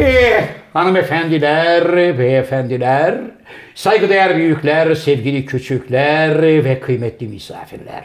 Eh, 0.00 0.44
hanımefendiler, 0.72 2.18
beyefendiler, 2.18 3.14
saygıdeğer 3.74 4.36
büyükler, 4.36 4.94
sevgili 4.94 5.46
küçükler 5.46 6.42
ve 6.42 6.80
kıymetli 6.80 7.28
misafirler. 7.28 8.04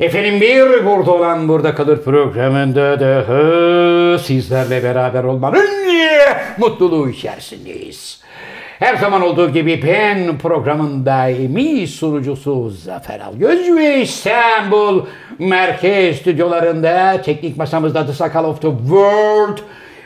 Efendim 0.00 0.40
bir 0.40 0.84
burada 0.84 1.12
olan 1.12 1.48
burada 1.48 1.74
kalır 1.74 2.02
programında 2.04 3.00
daha 3.00 4.18
sizlerle 4.18 4.82
beraber 4.82 5.24
olmanın 5.24 5.68
mutluluğu 6.58 7.08
içerisindeyiz. 7.08 8.20
Her 8.78 8.96
zaman 8.96 9.22
olduğu 9.22 9.50
gibi 9.50 9.82
ben 9.86 10.38
programın 10.38 11.06
daimi 11.06 11.86
sunucusu 11.86 12.70
Zafer 12.70 13.20
Algöz 13.20 13.76
ve 13.76 14.00
İstanbul 14.00 15.06
Merkez 15.38 16.16
Stüdyolarında 16.16 17.22
teknik 17.22 17.56
masamızda 17.56 18.06
The 18.06 18.12
Sakal 18.12 18.44
of 18.44 18.62
the 18.62 18.70
World 18.70 19.58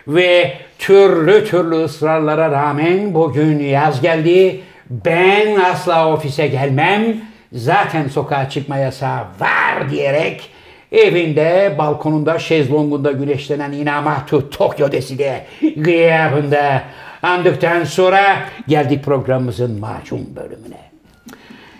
ve 0.08 0.52
türlü 0.78 1.44
türlü 1.44 1.84
ısrarlara 1.84 2.50
rağmen 2.50 3.14
bugün 3.14 3.58
yaz 3.58 4.00
geldi. 4.00 4.60
Ben 4.90 5.60
asla 5.60 6.12
ofise 6.12 6.46
gelmem. 6.46 7.16
Zaten 7.52 8.08
sokağa 8.08 8.50
çıkma 8.50 8.76
yasağı 8.76 9.20
var 9.40 9.90
diyerek 9.90 10.50
evinde, 10.92 11.74
balkonunda, 11.78 12.38
şezlongunda 12.38 13.12
güneşlenen 13.12 13.72
Inamatu 13.72 14.50
Tokyo 14.50 14.92
deside 14.92 15.44
gıyabında 15.76 16.82
andıktan 17.22 17.84
sonra 17.84 18.38
geldik 18.68 19.04
programımızın 19.04 19.80
macun 19.80 20.36
bölümüne. 20.36 20.88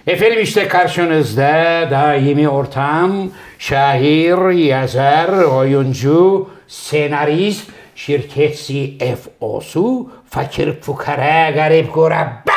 Efendim 0.06 0.38
işte 0.42 0.68
karşınızda 0.68 1.88
daimi 1.90 2.48
ortam, 2.48 3.12
şair, 3.58 4.50
yazar, 4.50 5.28
oyuncu, 5.28 6.48
senarist, 6.68 7.70
şirket 7.98 8.56
CFO'su, 8.56 10.10
fakir 10.30 10.80
fukara, 10.80 11.50
garip 11.50 11.92
kurabba 11.92 12.52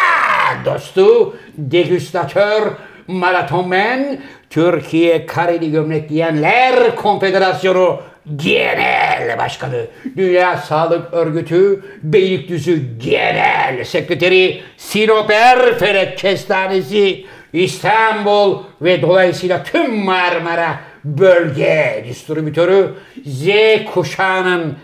dostu, 0.65 1.35
degüstatör, 1.57 2.71
maratonmen, 3.07 4.21
Türkiye 4.49 5.25
Kareli 5.25 5.71
Gömlek 5.71 6.09
Giyenler 6.09 6.95
Konfederasyonu 6.95 8.01
Genel 8.35 9.37
Başkanı, 9.37 9.85
Dünya 10.17 10.57
Sağlık 10.57 11.13
Örgütü 11.13 11.83
Beylikdüzü 12.03 12.99
Genel 12.99 13.83
Sekreteri, 13.83 14.61
Sinoper 14.77 15.79
Felek 15.79 16.17
Kestanesi, 16.17 17.25
İstanbul 17.53 18.63
ve 18.81 19.01
dolayısıyla 19.01 19.63
tüm 19.63 19.95
Marmara 19.95 20.79
Bölge 21.03 22.05
Distribütörü 22.07 22.93
Z 23.25 23.47
kuşağının 23.93 24.77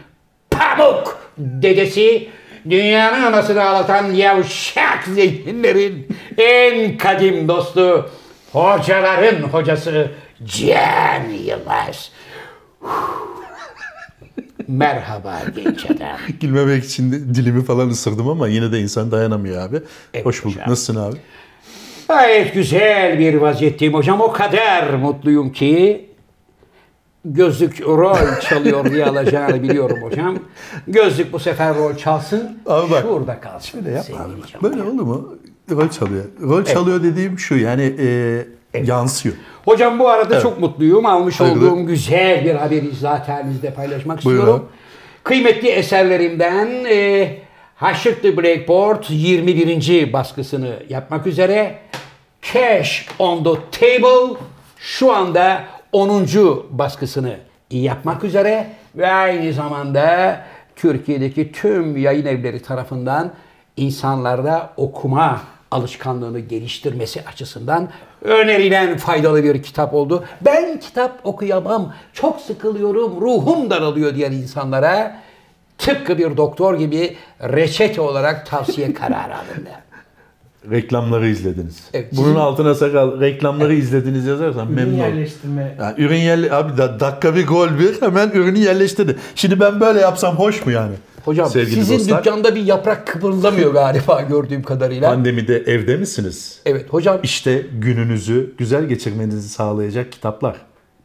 pamuk 0.59 1.19
dedesi, 1.37 2.29
dünyanın 2.69 3.23
anasını 3.23 3.63
ağlatan 3.63 4.13
yavşak 4.13 5.03
zenginlerin 5.15 6.07
en 6.37 6.97
kadim 6.97 7.47
dostu, 7.47 8.09
hocaların 8.51 9.41
hocası 9.41 10.11
Cem 10.45 11.29
Yılmaz. 11.45 12.11
Merhaba 14.67 15.39
genç 15.55 15.85
adam. 15.85 16.17
Gülmemek 16.41 16.83
için 16.83 17.11
de 17.11 17.35
dilimi 17.35 17.65
falan 17.65 17.89
ısırdım 17.89 18.27
ama 18.29 18.47
yine 18.47 18.71
de 18.71 18.79
insan 18.79 19.11
dayanamıyor 19.11 19.69
abi. 19.69 19.79
Evet 20.13 20.25
Hoş 20.25 20.45
bulduk. 20.45 20.55
hocam. 20.57 20.71
Nasılsın 20.71 20.95
abi? 20.95 21.17
Gayet 22.07 22.53
güzel 22.53 23.19
bir 23.19 23.33
vaziyetteyim 23.33 23.93
hocam. 23.93 24.21
O 24.21 24.31
kadar 24.31 24.89
mutluyum 24.89 25.51
ki 25.51 26.06
gözlük 27.33 27.81
rol 27.81 28.39
çalıyor 28.41 28.91
diye 28.91 29.05
alacağını 29.05 29.63
biliyorum 29.63 29.97
hocam. 30.01 30.39
Gözlük 30.87 31.33
bu 31.33 31.39
sefer 31.39 31.75
rol 31.75 31.95
çalsın. 31.95 32.59
Abi 32.65 32.91
bak, 32.91 33.01
şurada 33.01 33.39
kalsın. 33.39 33.85
Böyle 33.85 33.95
yapma. 33.95 34.17
Böyle 34.63 34.83
olur 34.83 35.03
mu? 35.03 35.35
Rol 35.71 35.89
çalıyor. 35.89 36.25
Rol 36.41 36.65
çalıyor 36.65 37.03
dediğim 37.03 37.39
şu 37.39 37.55
yani 37.55 37.93
e, 37.99 38.45
yansıyor. 38.85 39.35
Hocam 39.65 39.99
bu 39.99 40.09
arada 40.09 40.39
çok 40.39 40.59
mutluyum. 40.59 41.05
Almış 41.05 41.39
Hayırlı. 41.39 41.71
olduğum 41.71 41.85
güzel 41.85 42.45
bir 42.45 42.55
haberi 42.55 42.95
zaten 42.99 43.51
bizle 43.51 43.73
paylaşmak 43.73 44.25
Buyur 44.25 44.39
istiyorum. 44.39 44.65
Kıymetli 45.23 45.67
eserlerimden 45.67 46.67
e, 46.89 47.29
Haşık 47.75 48.21
the 48.21 48.37
Blackboard 48.37 49.03
21. 49.09 50.13
baskısını 50.13 50.73
yapmak 50.89 51.27
üzere 51.27 51.79
Cash 52.53 53.07
on 53.19 53.43
the 53.43 53.49
Table 53.71 54.37
şu 54.77 55.13
anda 55.13 55.63
10. 55.91 56.27
baskısını 56.69 57.35
yapmak 57.71 58.23
üzere 58.23 58.67
ve 58.95 59.11
aynı 59.11 59.53
zamanda 59.53 60.37
Türkiye'deki 60.75 61.51
tüm 61.51 61.97
yayın 61.97 62.25
evleri 62.25 62.61
tarafından 62.61 63.31
insanlarda 63.77 64.69
okuma 64.77 65.41
alışkanlığını 65.71 66.39
geliştirmesi 66.39 67.23
açısından 67.27 67.89
önerilen 68.21 68.97
faydalı 68.97 69.43
bir 69.43 69.63
kitap 69.63 69.93
oldu. 69.93 70.25
Ben 70.41 70.79
kitap 70.79 71.19
okuyamam, 71.23 71.93
çok 72.13 72.39
sıkılıyorum, 72.39 73.21
ruhum 73.21 73.69
daralıyor 73.69 74.15
diyen 74.15 74.31
insanlara 74.31 75.21
tıpkı 75.77 76.17
bir 76.17 76.37
doktor 76.37 76.79
gibi 76.79 77.17
reçete 77.41 78.01
olarak 78.01 78.45
tavsiye 78.45 78.93
kararı 78.93 79.35
alındı. 79.35 79.86
Reklamları 80.71 81.27
izlediniz. 81.27 81.75
Evet, 81.93 82.07
Bunun 82.11 82.23
sizin- 82.25 82.39
altına 82.39 82.75
sakal 82.75 83.19
reklamları 83.21 83.73
izlediniz 83.73 84.25
yazarsan 84.25 84.65
Ürün 84.67 84.75
memnun 84.75 84.93
olurum. 84.99 85.09
yerleştirme. 85.15 85.75
Yani 85.79 85.95
ürün 86.01 86.15
yerle 86.17 86.53
abi 86.53 86.77
da, 86.77 86.99
dakika 86.99 87.35
bir 87.35 87.47
gol 87.47 87.69
bir 87.79 88.01
hemen 88.01 88.29
ürünü 88.29 88.59
yerleştirdi. 88.59 89.15
Şimdi 89.35 89.59
ben 89.59 89.79
böyle 89.79 89.99
yapsam 89.99 90.35
hoş 90.35 90.65
mu 90.65 90.71
yani? 90.71 90.93
Hocam 91.25 91.49
Sevgili 91.49 91.75
sizin 91.75 91.99
dostlar. 91.99 92.19
dükkanda 92.23 92.55
bir 92.55 92.63
yaprak 92.65 93.07
kıpırdamıyor 93.07 93.73
galiba 93.73 94.21
gördüğüm 94.21 94.63
kadarıyla. 94.63 95.09
Pandemide 95.09 95.57
evde 95.57 95.97
misiniz? 95.97 96.59
Evet 96.65 96.85
hocam 96.93 97.19
İşte 97.23 97.65
gününüzü 97.73 98.53
güzel 98.57 98.83
geçirmenizi 98.85 99.49
sağlayacak 99.49 100.11
kitaplar. 100.11 100.55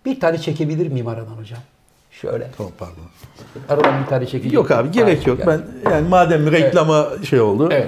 bir 0.06 0.21
tane 0.21 0.39
çekebilir 0.39 0.89
miyim 0.89 1.06
aradan 1.06 1.33
hocam? 1.41 1.59
Şöyle. 2.11 2.51
Tamam 2.56 2.72
pardon. 2.78 2.95
Aradan 3.69 4.03
bir 4.03 4.06
tane 4.09 4.27
çekeceğim. 4.27 4.55
Yok 4.55 4.71
abi 4.71 4.91
gerek 4.91 5.27
yok. 5.27 5.39
Ben 5.47 5.61
yani 5.91 6.09
madem 6.09 6.53
reklama 6.53 7.09
şey 7.31 7.41
oldu. 7.41 7.69
Evet. 7.72 7.87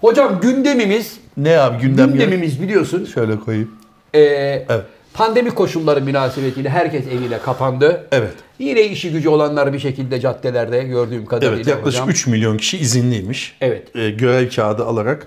Hocam 0.00 0.40
gündemimiz 0.40 1.18
Ne 1.36 1.58
abi 1.58 1.82
gündem 1.82 2.12
gündemimiz 2.12 2.62
biliyorsun 2.62 3.04
Şöyle 3.04 3.36
koyayım. 3.40 3.70
e, 4.14 4.20
Evet. 4.20 4.84
pandemi 5.14 5.50
koşulları 5.50 6.00
münasebetiyle 6.02 6.68
herkes 6.68 7.06
evine 7.06 7.38
kapandı. 7.38 8.06
Evet. 8.12 8.34
Yine 8.58 8.82
işi 8.82 9.12
gücü 9.12 9.28
olanlar 9.28 9.72
bir 9.72 9.78
şekilde 9.78 10.20
caddelerde 10.20 10.82
gördüğüm 10.82 11.26
kadarıyla 11.26 11.56
Evet 11.56 11.66
yaklaşık 11.66 12.00
hocam. 12.00 12.10
3 12.10 12.26
milyon 12.26 12.56
kişi 12.56 12.78
izinliymiş. 12.78 13.56
Evet. 13.60 13.96
E, 13.96 14.10
görev 14.10 14.50
kağıdı 14.50 14.84
alarak 14.84 15.26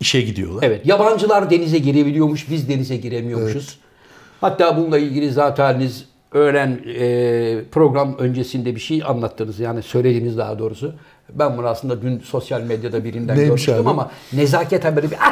işe 0.00 0.20
gidiyorlar. 0.20 0.62
Evet, 0.62 0.86
yabancılar 0.86 1.50
denize 1.50 1.78
girebiliyormuş, 1.78 2.50
biz 2.50 2.68
denize 2.68 2.96
giremiyormuşuz. 2.96 3.78
Hatta 4.40 4.76
bununla 4.76 4.98
ilgili 4.98 5.30
zaten 5.30 5.80
siz 5.80 6.04
öğlen 6.32 6.80
e, 6.98 7.64
program 7.72 8.16
öncesinde 8.18 8.74
bir 8.74 8.80
şey 8.80 9.02
anlattınız. 9.06 9.60
Yani 9.60 9.82
söylediniz 9.82 10.38
daha 10.38 10.58
doğrusu. 10.58 10.94
Ben 11.30 11.56
bunu 11.58 11.66
aslında 11.66 12.02
dün 12.02 12.18
sosyal 12.20 12.60
medyada 12.60 13.04
birinden 13.04 13.36
Neymiş 13.36 13.48
görmüştüm 13.66 13.74
abi? 13.74 13.88
ama 13.90 14.10
nezaketen 14.32 14.96
böyle 14.96 15.10
bir 15.10 15.16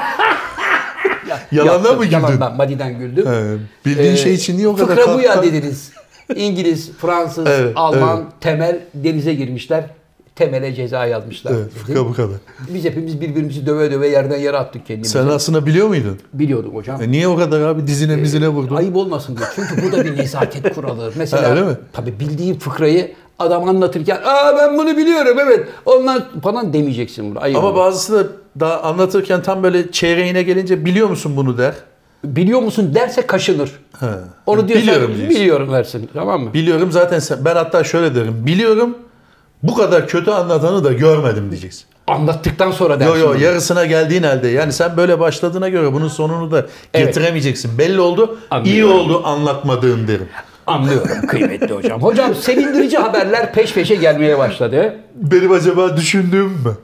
Ya- 1.29 1.41
Yalandan 1.53 1.97
mı 1.97 2.05
güldün? 2.05 2.17
Yalandan, 2.17 2.57
madiden 2.57 2.99
güldüm. 2.99 3.27
He, 3.27 3.57
bildiğin 3.87 4.15
şey 4.17 4.35
için 4.35 4.57
niye 4.59 4.69
o 4.69 4.77
kadar 4.77 4.97
Fıkra 4.97 5.15
bu 5.15 5.21
ya 5.21 5.43
dediniz. 5.43 5.93
İngiliz, 6.37 6.91
Fransız, 6.93 7.47
Evet, 7.47 7.73
Alman, 7.77 8.17
evet. 8.19 8.27
temel 8.41 8.81
denize 8.95 9.35
girmişler. 9.35 9.85
Temele 10.37 10.75
ceza 10.75 11.07
yazmışlar. 11.07 11.53
Evet, 11.53 11.73
fıkra 11.73 12.05
bu 12.05 12.13
kadar. 12.15 12.37
Biz 12.75 12.85
hepimiz 12.85 13.21
birbirimizi 13.21 13.67
döve 13.67 13.91
döve 13.91 14.09
yerden 14.09 14.39
yere 14.39 14.57
attık 14.57 14.87
kendimizi. 14.87 15.11
Sen 15.13 15.27
aslında 15.27 15.67
biliyor 15.67 15.89
muydun? 15.89 16.19
Biliyordum 16.33 16.75
hocam. 16.75 17.03
E, 17.03 17.11
niye 17.11 17.29
o 17.29 17.37
kadar 17.37 17.61
abi 17.61 17.87
dizine 17.87 18.17
mizine 18.17 18.49
vurdun? 18.49 18.77
Ayıp 18.77 18.97
olmasın 18.97 19.37
diye. 19.37 19.49
Çünkü 19.55 19.83
bu 19.89 19.93
da 19.93 20.05
bir 20.05 20.17
nezaket 20.19 20.75
kuralı. 20.75 21.13
Mesela 21.17 21.43
Ha, 21.43 21.51
öyle 21.51 21.63
mi? 21.63 21.77
tabii 21.93 22.21
bildiğin 22.21 22.55
fıkrayı 22.59 23.13
adam 23.41 23.69
anlatırken 23.69 24.19
aa 24.25 24.57
ben 24.59 24.79
bunu 24.79 24.97
biliyorum 24.97 25.37
evet 25.41 25.69
ondan 25.85 26.25
falan 26.43 26.73
demeyeceksin 26.73 27.31
bunu. 27.31 27.43
Ayıp 27.43 27.57
Ama 27.59 27.69
olur. 27.69 27.77
bazısı 27.77 28.15
da 28.15 28.27
daha 28.61 28.81
anlatırken 28.83 29.43
tam 29.43 29.63
böyle 29.63 29.93
çeyreğine 29.93 30.43
gelince 30.43 30.85
biliyor 30.85 31.09
musun 31.09 31.37
bunu 31.37 31.59
der. 31.59 31.75
Biliyor 32.25 32.61
musun 32.61 32.95
derse 32.95 33.27
kaşınır. 33.27 33.71
He. 34.01 34.07
Onu 34.47 34.69
diyorsan 34.69 34.89
Biliyorum 34.89 35.15
diyorsun. 35.17 35.31
biliyorum 35.37 35.73
dersin 35.73 36.11
tamam 36.15 36.41
mı? 36.43 36.55
Biliyorum 36.55 36.93
zaten 36.93 37.19
sen, 37.19 37.45
ben 37.45 37.55
hatta 37.57 37.85
şöyle 37.85 38.15
derim. 38.15 38.47
Biliyorum 38.47 38.99
bu 39.63 39.75
kadar 39.75 40.09
kötü 40.09 40.31
anlatanı 40.31 40.85
da 40.85 40.93
görmedim 40.93 41.51
diyeceksin. 41.51 41.85
Anlattıktan 42.07 42.71
sonra 42.71 43.01
dersin. 43.01 43.13
Yo 43.15 43.19
yo 43.19 43.35
bunu. 43.35 43.43
yarısına 43.43 43.85
geldiğin 43.87 44.23
halde 44.23 44.49
yani 44.49 44.73
sen 44.73 44.97
böyle 44.97 45.21
başladığına 45.21 45.69
göre 45.69 45.93
bunun 45.93 46.09
sonunu 46.09 46.51
da 46.51 46.67
Evet. 46.95 47.07
getiremeyeceksin. 47.07 47.79
Belli 47.79 48.01
oldu. 48.01 48.39
iyi 48.41 48.47
Anlıyorum. 48.51 48.93
oldu 49.01 49.23
anlatmadığın 49.25 50.09
derim. 50.09 50.29
Anlıyorum 50.71 51.27
kıymetli 51.29 51.75
hocam. 51.75 52.03
Hocam 52.03 52.35
sevindirici 52.35 52.99
haberler 52.99 53.53
peş 53.53 53.75
peşe 53.75 53.95
gelmeye 53.95 54.39
başladı. 54.39 54.97
Benim 55.15 55.53
acaba 55.53 55.97
düşündüğüm 55.97 56.47
mü? 56.51 56.77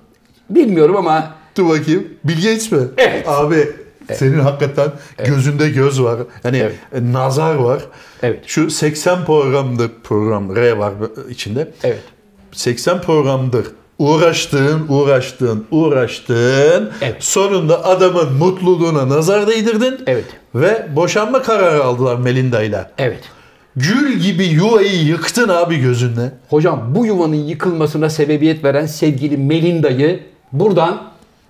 Bilmiyorum 0.50 0.96
ama 0.96 1.34
Dur 1.56 1.68
bakayım. 1.68 2.06
Bill 2.24 2.36
Gates 2.36 2.72
mi? 2.72 2.78
Evet. 2.96 3.28
Abi 3.28 3.68
senin 4.12 4.38
hakikaten 4.40 4.88
gözünde 5.24 5.68
göz 5.68 6.02
var. 6.02 6.18
Hani 6.42 6.58
Evet. 6.58 6.74
e, 6.94 7.12
nazar 7.12 7.54
var. 7.54 7.80
Evet. 8.22 8.40
Şu 8.46 8.70
80 8.70 9.24
programdır 9.24 9.90
program 10.04 10.56
R 10.56 10.72
var 10.72 10.92
içinde. 11.30 11.68
evet. 11.84 12.00
80 12.52 13.00
programdır 13.00 13.66
Uğraştın, 13.98 14.86
uğraştın, 14.88 15.66
uğraştın. 15.70 16.90
Evet. 17.02 17.24
Sonunda 17.24 17.84
adamın 17.84 18.32
mutluluğuna 18.32 19.08
nazar 19.08 19.46
değdirdin. 19.46 19.94
Evet. 20.06 20.24
Ve 20.54 20.86
boşanma 20.96 21.42
kararı 21.42 21.84
aldılar 21.84 22.16
Melinda 22.16 22.62
ile. 22.62 22.90
Evet. 22.98 23.20
Gül 23.76 24.18
gibi 24.18 24.44
yuvayı 24.44 25.04
yıktın 25.04 25.48
abi 25.48 25.78
gözünle. 25.80 26.32
Hocam 26.50 26.94
bu 26.94 27.06
yuvanın 27.06 27.34
yıkılmasına 27.34 28.10
sebebiyet 28.10 28.64
veren 28.64 28.86
sevgili 28.86 29.36
Melinda'yı 29.36 30.20
buradan 30.52 31.02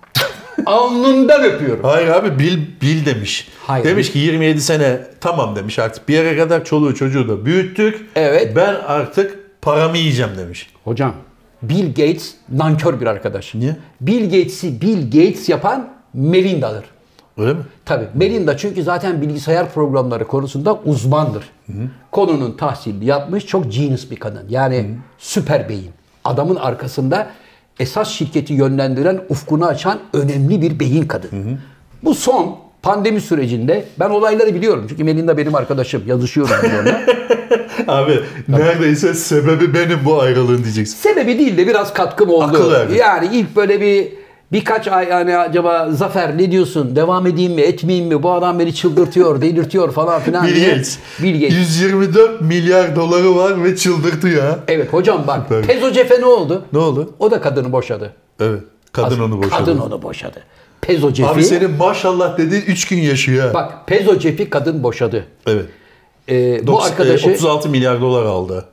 alnından 0.65 1.43
öpüyorum. 1.43 1.83
Hayır 1.83 2.07
abi 2.07 2.39
bil 2.39 2.57
bil 2.81 3.05
demiş. 3.05 3.47
Hayır. 3.67 3.85
Demiş 3.85 4.11
ki 4.11 4.19
27 4.19 4.61
sene 4.61 4.99
tamam 5.21 5.55
demiş 5.55 5.79
artık 5.79 6.09
bir 6.09 6.13
yere 6.13 6.37
kadar 6.37 6.65
çoluğu 6.65 6.95
çocuğu 6.95 7.29
da 7.29 7.45
büyüttük. 7.45 8.05
Evet. 8.15 8.55
Ben 8.55 8.75
artık 8.87 9.39
paramı 9.61 9.97
yiyeceğim 9.97 10.31
demiş. 10.37 10.69
Hocam 10.83 11.13
Bill 11.61 11.87
Gates 11.87 12.33
nankör 12.49 13.01
bir 13.01 13.05
arkadaş. 13.05 13.55
Niye? 13.55 13.75
Bill 14.01 14.23
Gates'i 14.23 14.81
Bill 14.81 15.03
Gates 15.05 15.49
yapan 15.49 15.89
Melinda'dır. 16.13 16.85
Öyle 17.37 17.53
mi? 17.53 17.59
Tabii 17.85 18.05
Melinda 18.13 18.57
çünkü 18.57 18.83
zaten 18.83 19.21
bilgisayar 19.21 19.71
programları 19.73 20.27
konusunda 20.27 20.79
uzmandır. 20.85 21.43
Konunun 22.11 22.51
tahsilini 22.51 23.05
yapmış 23.05 23.45
çok 23.45 23.71
genius 23.71 24.11
bir 24.11 24.15
kadın. 24.15 24.43
Yani 24.49 24.85
süper 25.17 25.69
beyin. 25.69 25.89
Adamın 26.23 26.55
arkasında 26.55 27.27
esas 27.79 28.09
şirketi 28.09 28.53
yönlendiren, 28.53 29.21
ufkunu 29.29 29.65
açan 29.65 29.99
önemli 30.13 30.61
bir 30.61 30.79
beyin 30.79 31.07
kadın. 31.07 31.29
Bu 32.03 32.15
son 32.15 32.55
pandemi 32.81 33.21
sürecinde 33.21 33.85
ben 33.99 34.09
olayları 34.09 34.53
biliyorum. 34.55 34.85
Çünkü 34.89 35.03
Melinda 35.03 35.37
benim 35.37 35.55
arkadaşım. 35.55 36.03
Yazışıyorum 36.07 36.55
onunla. 36.65 37.01
Abi 37.87 38.19
neredeyse 38.47 39.13
sebebi 39.13 39.73
benim 39.73 39.99
bu 40.05 40.21
ayrılığın 40.21 40.63
diyeceksin. 40.63 40.95
Sebebi 40.95 41.39
değil 41.39 41.57
de 41.57 41.67
biraz 41.67 41.93
katkım 41.93 42.29
oldu. 42.29 42.71
Akıl. 42.73 42.95
Yani 42.95 43.29
ilk 43.33 43.55
böyle 43.55 43.81
bir 43.81 44.07
birkaç 44.51 44.87
ay 44.87 45.07
yani 45.09 45.37
acaba 45.37 45.91
Zafer 45.91 46.37
ne 46.37 46.51
diyorsun? 46.51 46.95
Devam 46.95 47.27
edeyim 47.27 47.53
mi, 47.53 47.61
etmeyeyim 47.61 48.07
mi? 48.07 48.23
Bu 48.23 48.31
adam 48.31 48.59
beni 48.59 48.75
çıldırtıyor, 48.75 49.41
delirtiyor 49.41 49.91
falan 49.91 50.21
filan 50.21 50.47
Bill. 50.47 50.65
Gates. 50.69 50.97
Bill 51.23 51.33
Gates. 51.41 51.57
124 51.57 52.41
milyar 52.41 52.95
doları 52.95 53.35
var 53.35 53.63
ve 53.63 53.75
çıldırtı 53.75 54.27
ya. 54.27 54.59
Evet 54.67 54.93
hocam 54.93 55.23
bak. 55.27 55.49
Tabii. 55.49 55.67
Pezo 55.67 55.91
Cefe 55.91 56.21
ne 56.21 56.25
oldu? 56.25 56.65
Ne 56.73 56.79
oldu? 56.79 57.13
O 57.19 57.31
da 57.31 57.41
kadını 57.41 57.71
boşadı. 57.71 58.13
Evet. 58.39 58.63
Kadın 58.91 59.19
onu 59.19 59.37
boşadı. 59.37 59.51
Kadın 59.57 59.77
onu 59.77 60.01
boşadı. 60.01 60.43
Pezo 60.81 61.13
Cefi. 61.13 61.29
Abi 61.29 61.43
senin 61.43 61.71
maşallah 61.71 62.37
dediğin 62.37 62.61
3 62.61 62.87
gün 62.87 62.97
yaşıyor. 62.97 63.53
Bak 63.53 63.87
Pezo 63.87 64.19
Cefi 64.19 64.49
kadın 64.49 64.83
boşadı. 64.83 65.25
Evet. 65.47 65.65
Ee, 66.29 66.59
bu 66.63 66.67
Dokuz- 66.67 66.85
arkadaşı 66.85 67.29
e, 67.29 67.33
36 67.33 67.69
milyar 67.69 68.01
dolar 68.01 68.25
aldı. 68.25 68.65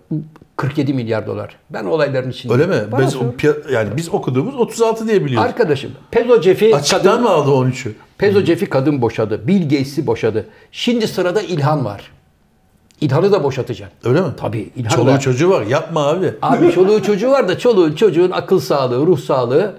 47 0.56 0.94
milyar 0.94 1.26
dolar. 1.26 1.56
Ben 1.70 1.84
olayların 1.84 2.30
içinde. 2.30 2.52
Öyle 2.52 2.66
mi? 2.66 2.76
Biz, 2.98 3.16
yani 3.72 3.88
biz 3.96 4.08
okuduğumuz 4.08 4.54
36 4.56 5.08
diye 5.08 5.24
biliyoruz. 5.24 5.48
Arkadaşım 5.48 5.90
Pezo 6.10 6.34
Açıktan 6.34 7.02
kadın, 7.02 7.22
mı 7.22 7.28
aldı 7.28 7.50
13'ü? 7.50 7.92
Pezo 8.18 8.42
Cefi 8.42 8.66
kadın 8.66 9.02
boşadı. 9.02 9.48
Bill 9.48 9.62
Gates'i 9.62 10.06
boşadı. 10.06 10.46
Şimdi 10.72 11.08
sırada 11.08 11.42
İlhan 11.42 11.84
var. 11.84 12.10
İlhan'ı 13.00 13.32
da 13.32 13.44
boşatacak. 13.44 13.92
Öyle 14.04 14.20
mi? 14.20 14.28
Tabii. 14.36 14.70
İlhan 14.76 14.96
Çoluğu 14.96 15.06
da- 15.06 15.20
çocuğu 15.20 15.50
var. 15.50 15.62
Yapma 15.62 16.06
abi. 16.06 16.34
Abi 16.42 16.72
çoluğu 16.72 17.02
çocuğu 17.02 17.30
var 17.30 17.48
da 17.48 17.58
çoluğun 17.58 17.92
çocuğun 17.94 18.30
akıl 18.30 18.60
sağlığı, 18.60 19.06
ruh 19.06 19.18
sağlığı 19.18 19.74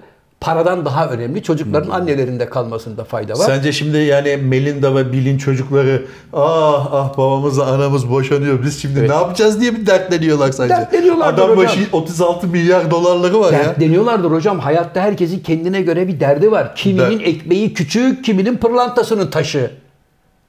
paradan 0.46 0.84
daha 0.84 1.08
önemli. 1.08 1.42
Çocukların 1.42 1.90
annelerinde 1.90 2.48
kalmasında 2.48 3.04
fayda 3.04 3.32
var. 3.32 3.46
Sence 3.46 3.72
şimdi 3.72 3.96
yani 3.98 4.36
Melinda 4.36 4.96
ve 4.96 5.12
Bill'in 5.12 5.38
çocukları 5.38 6.02
ah 6.32 6.88
ah 6.92 7.18
babamızla 7.18 7.66
anamız 7.66 8.10
boşanıyor 8.10 8.62
biz 8.62 8.82
şimdi 8.82 8.98
Evet. 9.00 9.10
ne 9.10 9.14
yapacağız 9.16 9.60
diye 9.60 9.74
bir 9.74 9.86
dertleniyorlar 9.86 10.52
sence? 10.52 10.74
Dertleniyorlardır 10.74 11.42
Adam 11.42 11.50
hocam. 11.56 11.64
başı 11.64 11.80
36 11.92 12.46
milyar 12.46 12.90
dolarları 12.90 13.40
var 13.40 13.52
ya. 13.52 13.58
Dertleniyorlardır 13.58 14.30
hocam. 14.30 14.58
Hayatta 14.58 15.00
herkesin 15.00 15.40
kendine 15.40 15.80
göre 15.80 16.08
bir 16.08 16.20
derdi 16.20 16.50
var. 16.52 16.76
Kiminin 16.76 17.18
Der- 17.20 17.24
ekmeği 17.24 17.74
küçük, 17.74 18.24
kiminin 18.24 18.56
pırlantasının 18.56 19.30
taşı. 19.30 19.70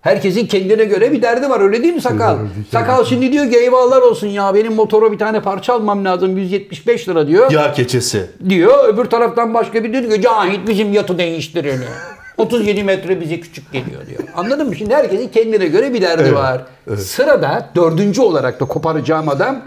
Herkesin 0.02 0.48
kendine 0.48 0.86
göre 0.86 1.12
bir 1.12 1.22
derdi 1.22 1.50
var 1.50 1.60
öyle 1.60 1.84
değil 1.84 1.94
mi 1.94 2.02
sakal? 2.02 2.38
Sakal 2.72 3.06
şimdi 3.06 3.32
diyor 3.32 3.52
ki 3.52 3.58
eyvallah 3.58 4.04
olsun 4.04 4.28
ya 4.28 4.56
benim 4.56 4.74
motora 4.74 5.12
bir 5.12 5.18
tane 5.18 5.42
parça 5.42 5.74
almam 5.74 6.06
lazım 6.06 6.38
175 6.38 7.10
lira 7.10 7.28
diyor. 7.28 7.52
Yağ 7.52 7.74
keçesi. 7.74 8.30
Diyor 8.50 8.90
öbür 8.94 9.06
taraftan 9.06 9.54
başka 9.54 9.84
bir 9.84 9.94
diyor 9.94 10.14
ki 10.16 10.22
Cahit 10.22 10.68
bizim 10.68 10.94
yatı 10.94 11.18
değiştirelim. 11.18 11.84
37 12.38 12.84
metre 12.84 13.22
bize 13.22 13.40
küçük 13.40 13.72
geliyor 13.74 14.08
diyor. 14.08 14.20
Anladın 14.36 14.68
mı? 14.68 14.76
Şimdi 14.76 14.96
herkesin 14.96 15.28
kendine 15.28 15.66
göre 15.68 15.94
bir 15.94 16.02
derdi 16.02 16.24
Evet, 16.24 16.34
var. 16.34 16.62
Sırada 16.98 17.70
dördüncü 17.76 18.22
olarak 18.22 18.60
da 18.60 18.66
koparacağım 18.66 19.30
adam 19.30 19.62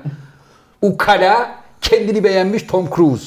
ukala 0.83 1.51
kendini 1.83 2.25
beğenmiş 2.25 2.63
Tom 2.63 2.89
Cruise. 2.97 3.25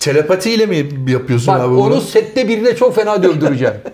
Telepatiyle 0.00 0.66
mi 0.66 0.88
yapıyorsun 1.08 1.54
Bak 1.54 1.60
abi 1.60 1.70
bunu? 1.70 1.80
onu 1.80 2.00
sette 2.00 2.48
birine 2.48 2.76
çok 2.76 2.94
fena 2.94 3.22
dövdüreceğim. 3.22 3.74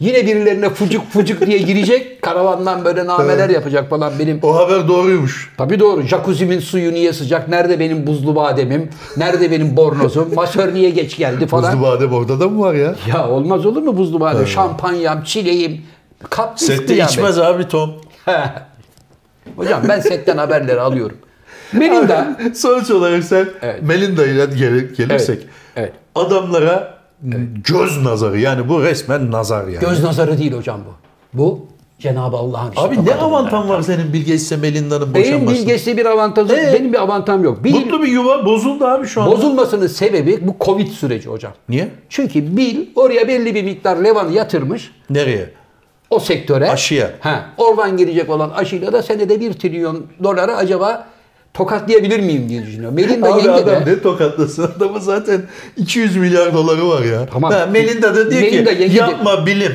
Yine 0.00 0.26
birilerine 0.26 0.70
fucuk 0.70 1.10
fucuk 1.10 1.46
diye 1.46 1.58
girecek. 1.58 2.22
Karavandan 2.22 2.84
böyle 2.84 3.06
nameler 3.06 3.48
yapacak 3.50 3.90
falan 3.90 4.12
benim. 4.18 4.38
O 4.42 4.56
haber 4.56 4.88
doğruymuş. 4.88 5.52
Tabii 5.58 5.80
doğru. 5.80 6.02
Jacuzzi'min 6.02 6.60
suyu 6.60 6.92
niye 6.92 7.12
sıcak? 7.12 7.48
Nerede 7.48 7.80
benim 7.80 8.06
buzlu 8.06 8.36
bademim? 8.36 8.90
Nerede 9.16 9.50
benim 9.50 9.76
bornozum? 9.76 10.28
Masör 10.34 10.74
niye 10.74 10.90
geç 10.90 11.16
geldi 11.16 11.46
falan. 11.46 11.72
Buzlu 11.72 11.86
badem 11.86 12.12
orada 12.12 12.40
da 12.40 12.48
mı 12.48 12.60
var 12.60 12.74
ya? 12.74 12.94
Ya 13.08 13.28
olmaz 13.28 13.66
olur 13.66 13.82
mu 13.82 13.96
buzlu 13.96 14.20
badem? 14.20 14.46
Şampanyam, 14.46 15.22
çileğim. 15.22 15.82
Kap 16.30 16.60
Sette 16.60 16.96
içmez 17.04 17.38
abi 17.38 17.68
Tom. 17.68 17.90
Hocam 19.56 19.82
ben 19.88 20.00
setten 20.00 20.36
haberleri 20.36 20.80
alıyorum. 20.80 21.16
Melinda. 21.72 22.36
Sonuç 22.54 22.90
olarak 22.90 23.24
sen 23.24 23.48
Evet. 23.62 23.82
Melinda 23.82 24.26
ile 24.26 24.44
gel- 24.46 24.94
gelirsek 24.96 25.38
Evet, 25.38 25.48
evet. 25.76 25.92
adamlara 26.14 26.93
göz 27.68 28.02
nazarı 28.02 28.38
yani 28.38 28.68
bu 28.68 28.82
resmen 28.82 29.30
nazar 29.30 29.66
yani. 29.68 29.80
Göz 29.80 30.02
nazarı 30.02 30.38
değil 30.38 30.52
hocam 30.52 30.80
bu. 30.86 30.92
Bu 31.38 31.66
Cenab-ı 31.98 32.36
Allah'ın 32.36 32.70
işi. 32.72 32.80
Abi 32.80 33.06
ne 33.06 33.14
avantan 33.14 33.68
var 33.68 33.82
senin 33.82 34.12
Bill 34.12 34.20
Gates'e 34.20 34.56
Melinda'nın 34.56 35.14
Benim 35.14 35.26
boşanması? 35.26 35.54
bilgesi 35.56 35.96
bir 35.96 36.06
avantajı, 36.06 36.54
Ee? 36.54 36.72
benim 36.72 36.92
bir 36.92 37.02
avantam 37.02 37.44
yok. 37.44 37.64
Bill, 37.64 37.74
Mutlu 37.74 38.02
bir 38.02 38.08
yuva 38.08 38.46
bozuldu 38.46 38.84
abi 38.84 39.06
şu 39.06 39.22
anda. 39.22 39.30
bozulmasının 39.32 39.86
sebebi 39.86 40.38
bu 40.46 40.56
Covid 40.60 40.88
süreci 40.88 41.28
hocam. 41.28 41.52
Niye? 41.68 41.88
Çünkü 42.08 42.56
Bill 42.56 42.86
oraya 42.96 43.28
belli 43.28 43.54
bir 43.54 43.62
miktar 43.64 43.96
levanı 43.96 44.32
yatırmış. 44.32 44.90
Nereye? 45.10 45.50
o 46.10 46.18
sektöre. 46.18 46.70
Aşıya. 46.70 47.10
Ha, 47.20 47.46
oradan 47.56 47.96
gelecek 47.96 48.30
olan 48.30 48.50
aşıyla 48.50 48.92
da 48.92 49.02
senede 49.02 49.40
1 49.40 49.52
trilyon 49.52 50.06
doları 50.24 50.56
acaba 50.56 51.06
tokatlayabilir 51.54 52.20
miyim 52.20 52.48
diye 52.48 52.66
düşünüyorum. 52.66 52.94
Melinda 52.96 53.34
Abi 53.34 53.38
yenge 53.46 53.50
adam 53.62 53.86
de 53.86 53.90
ne 53.90 54.00
tokatlasın 54.02 54.62
adamı 54.62 55.00
zaten 55.00 55.42
200 55.76 56.16
milyar 56.16 56.54
doları 56.54 56.88
var 56.88 57.02
ya. 57.04 57.26
Tamam. 57.32 57.52
Ha, 57.52 57.66
Melinda 57.66 58.14
da 58.14 58.30
diyor 58.30 58.42
Melinda 58.42 58.74
ki 58.74 58.82
yenge 58.82 58.94
de- 58.94 58.98
yapma 58.98 59.46
bilim. 59.46 59.72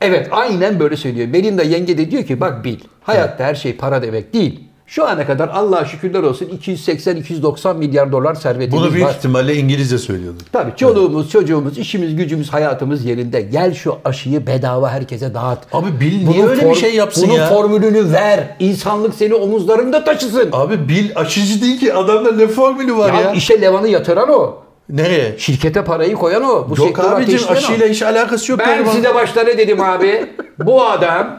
Evet 0.00 0.28
aynen 0.30 0.80
böyle 0.80 0.96
söylüyor. 0.96 1.28
Melinda 1.28 1.62
yenge 1.62 1.98
de 1.98 2.10
diyor 2.10 2.24
ki 2.24 2.40
bak 2.40 2.64
bil 2.64 2.78
hayatta 3.02 3.44
her 3.44 3.54
şey 3.54 3.76
para 3.76 4.02
demek 4.02 4.34
değil. 4.34 4.60
Şu 4.92 5.06
ana 5.08 5.26
kadar 5.26 5.48
Allah'a 5.48 5.84
şükürler 5.84 6.22
olsun 6.22 6.46
280-290 6.46 7.76
milyar 7.76 8.12
dolar 8.12 8.34
servetimiz 8.34 8.84
Bunu 8.84 8.92
büyük 8.92 9.06
var. 9.06 9.14
ihtimalle 9.14 9.54
İngilizce 9.56 9.98
söylüyordu. 9.98 10.38
Tabii 10.52 10.76
çoluğumuz, 10.76 11.30
çocuğumuz, 11.30 11.78
işimiz, 11.78 12.16
gücümüz, 12.16 12.52
hayatımız 12.52 13.04
yerinde. 13.04 13.40
Gel 13.40 13.74
şu 13.74 13.96
aşıyı 14.04 14.46
bedava 14.46 14.90
herkese 14.90 15.34
dağıt. 15.34 15.58
Abi 15.72 16.00
Bill 16.00 16.28
niye 16.28 16.46
öyle 16.46 16.70
bir 16.70 16.74
şey 16.74 16.94
yapsın 16.94 17.24
bunun 17.28 17.38
ya? 17.38 17.48
formülünü 17.48 18.12
ver. 18.12 18.56
İnsanlık 18.58 19.14
seni 19.14 19.34
omuzlarında 19.34 20.04
taşısın. 20.04 20.48
Abi 20.52 20.88
Bill 20.88 21.10
aşıcı 21.14 21.62
değil 21.62 21.80
ki 21.80 21.94
adamda 21.94 22.32
ne 22.32 22.46
formülü 22.46 22.96
var 22.96 23.12
Ya, 23.12 23.20
ya. 23.20 23.32
işe 23.32 23.60
levanı 23.60 23.88
yatıran 23.88 24.28
o. 24.30 24.54
Nereye? 24.88 25.34
Şirkete 25.38 25.84
parayı 25.84 26.14
koyan 26.14 26.42
o. 26.42 26.66
Bu 26.70 26.80
Yok 26.82 26.98
abicim 26.98 27.34
ateşleyen 27.34 27.54
o. 27.54 27.58
aşıyla 27.58 27.86
hiç 27.88 28.02
alakası 28.02 28.52
yok. 28.52 28.60
Ben 28.60 28.84
size 28.84 29.14
başta 29.14 29.42
ne 29.42 29.58
dedim 29.58 29.80
abi? 29.80 30.26
Bu 30.58 30.84
adam 30.84 31.36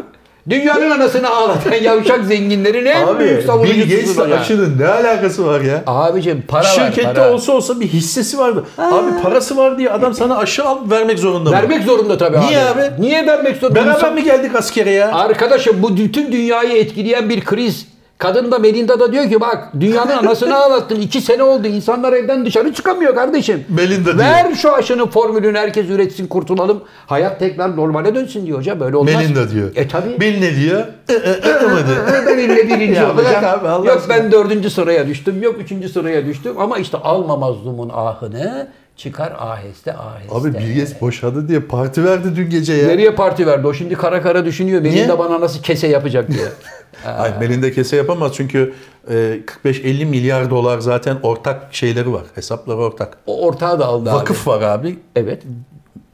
dünyanın 0.50 0.92
anasını 0.92 1.30
ağlatan 1.30 1.74
yavşak 1.82 2.26
zenginlerin 2.26 2.86
en 2.86 3.08
Abi 3.08 3.20
büyük 3.20 3.40
Bill 3.40 3.48
savunucusudur 3.48 3.90
Gates'le 3.90 4.30
ya. 4.30 4.40
aşının 4.40 4.80
ne 4.80 4.88
alakası 4.88 5.46
var 5.46 5.62
ya? 5.62 5.84
Abicim 5.88 6.44
para 6.48 6.64
Şirkette 6.64 7.08
var 7.08 7.16
para. 7.16 7.34
olsa 7.34 7.52
olsa 7.52 7.80
bir 7.80 7.88
hissesi 7.88 8.38
vardı. 8.38 8.64
Abi 8.78 9.22
parası 9.24 9.58
var 9.58 9.78
diye 9.78 9.90
adam 9.90 10.14
sana 10.14 10.38
aşı 10.38 10.64
al 10.64 10.78
vermek 10.92 11.20
zorunda 11.20 11.50
mı? 11.50 11.56
Vermek 11.56 11.84
zorunda 11.84 12.18
tabii 12.18 12.40
Niye 12.40 12.60
abi. 12.60 12.82
abi? 12.82 13.02
Niye 13.02 13.28
vermek 13.28 13.58
zorunda? 13.58 13.86
Beraber 13.86 14.14
mi 14.14 14.24
geldik 14.24 14.56
askere 14.56 14.92
ya? 14.92 15.12
Arkadaşım 15.14 15.76
bu 15.84 15.98
bütün 15.98 16.32
dünyayı 16.32 16.78
etkileyen 16.78 17.30
bir 17.30 17.42
kriz. 17.42 17.93
Kadın 18.24 18.52
da 18.52 18.60
Melinda 18.60 19.00
da 19.00 19.12
diyor 19.12 19.30
ki 19.30 19.42
bak 19.42 19.70
dünyanın 19.80 20.18
anasını 20.18 20.58
ağlattın. 20.58 21.02
iki 21.02 21.22
sene 21.22 21.44
oldu. 21.44 21.68
İnsanlar 21.68 22.14
evden 22.14 22.46
dışarı 22.46 22.74
çıkamıyor 22.74 23.16
kardeşim. 23.16 23.66
Melinda 23.70 24.06
diyor. 24.06 24.18
Ver 24.18 24.56
şu 24.56 24.74
aşının 24.74 25.08
formülünü 25.08 25.58
herkes 25.58 25.90
üretsin 25.90 26.28
kurtulalım. 26.28 26.84
Hayat 27.08 27.40
tekrar 27.40 27.78
normale 27.78 28.16
dönsün 28.16 28.46
diyor 28.46 28.58
hocam. 28.58 28.80
Böyle 28.80 28.96
olmaz. 28.98 29.14
Melinda 29.16 29.52
diyor. 29.52 29.72
E 29.76 29.88
tabi. 29.88 30.20
Bill 30.20 30.40
ne 30.40 30.56
diyor? 30.56 30.86
Ben 32.28 32.38
ille 32.38 32.68
birinci 32.70 33.06
olacağım. 33.06 33.46
abi, 33.46 33.68
Allah 33.68 33.86
yok 33.86 34.06
ben 34.10 34.32
dördüncü 34.32 34.70
sıraya 34.70 35.08
düştüm. 35.08 35.44
Yok 35.44 35.56
üçüncü 35.60 35.90
sıraya 35.90 36.26
düştüm. 36.26 36.54
Ama 36.60 36.78
işte 36.78 36.98
alma 36.98 37.36
mazlumun 37.36 37.90
ahını 37.94 38.68
çıkar 38.98 39.34
aheste 39.40 39.94
aheste. 39.94 40.36
Abi 40.36 40.54
Bill 40.54 40.80
Gates 40.80 41.02
boşadı 41.02 41.48
diye 41.48 41.60
parti 41.60 42.06
verdi 42.06 42.36
dün 42.36 42.50
gece 42.50 42.74
ya. 42.74 42.88
Nereye 42.88 43.12
parti 43.12 43.48
verdi? 43.48 43.68
O 43.68 43.74
şimdi 43.74 43.96
kara 43.96 44.22
kara 44.22 44.46
düşünüyor. 44.46 44.82
Melinda 44.82 45.06
Niye? 45.06 45.20
bana 45.20 45.42
nasıl 45.42 45.62
kese 45.62 45.88
yapacak 45.88 46.32
diye. 46.32 46.46
Ay, 47.18 47.32
Melinda 47.40 47.72
kese 47.72 47.96
yapamaz 47.96 48.32
çünkü 48.36 48.74
e, 49.10 49.40
45-50 49.66 50.06
milyar 50.06 50.50
dolar 50.50 50.80
zaten 50.80 51.18
ortak 51.24 51.62
şeyleri 51.72 52.14
var. 52.14 52.24
Hesapları 52.36 52.78
ortak. 52.78 53.18
O 53.26 53.48
ortağı 53.48 53.80
da 53.80 53.86
aldı 53.86 54.12
Vakıf 54.14 54.48
var 54.48 54.62
abi. 54.62 54.88
abi. 54.88 55.00
Evet. 55.16 55.44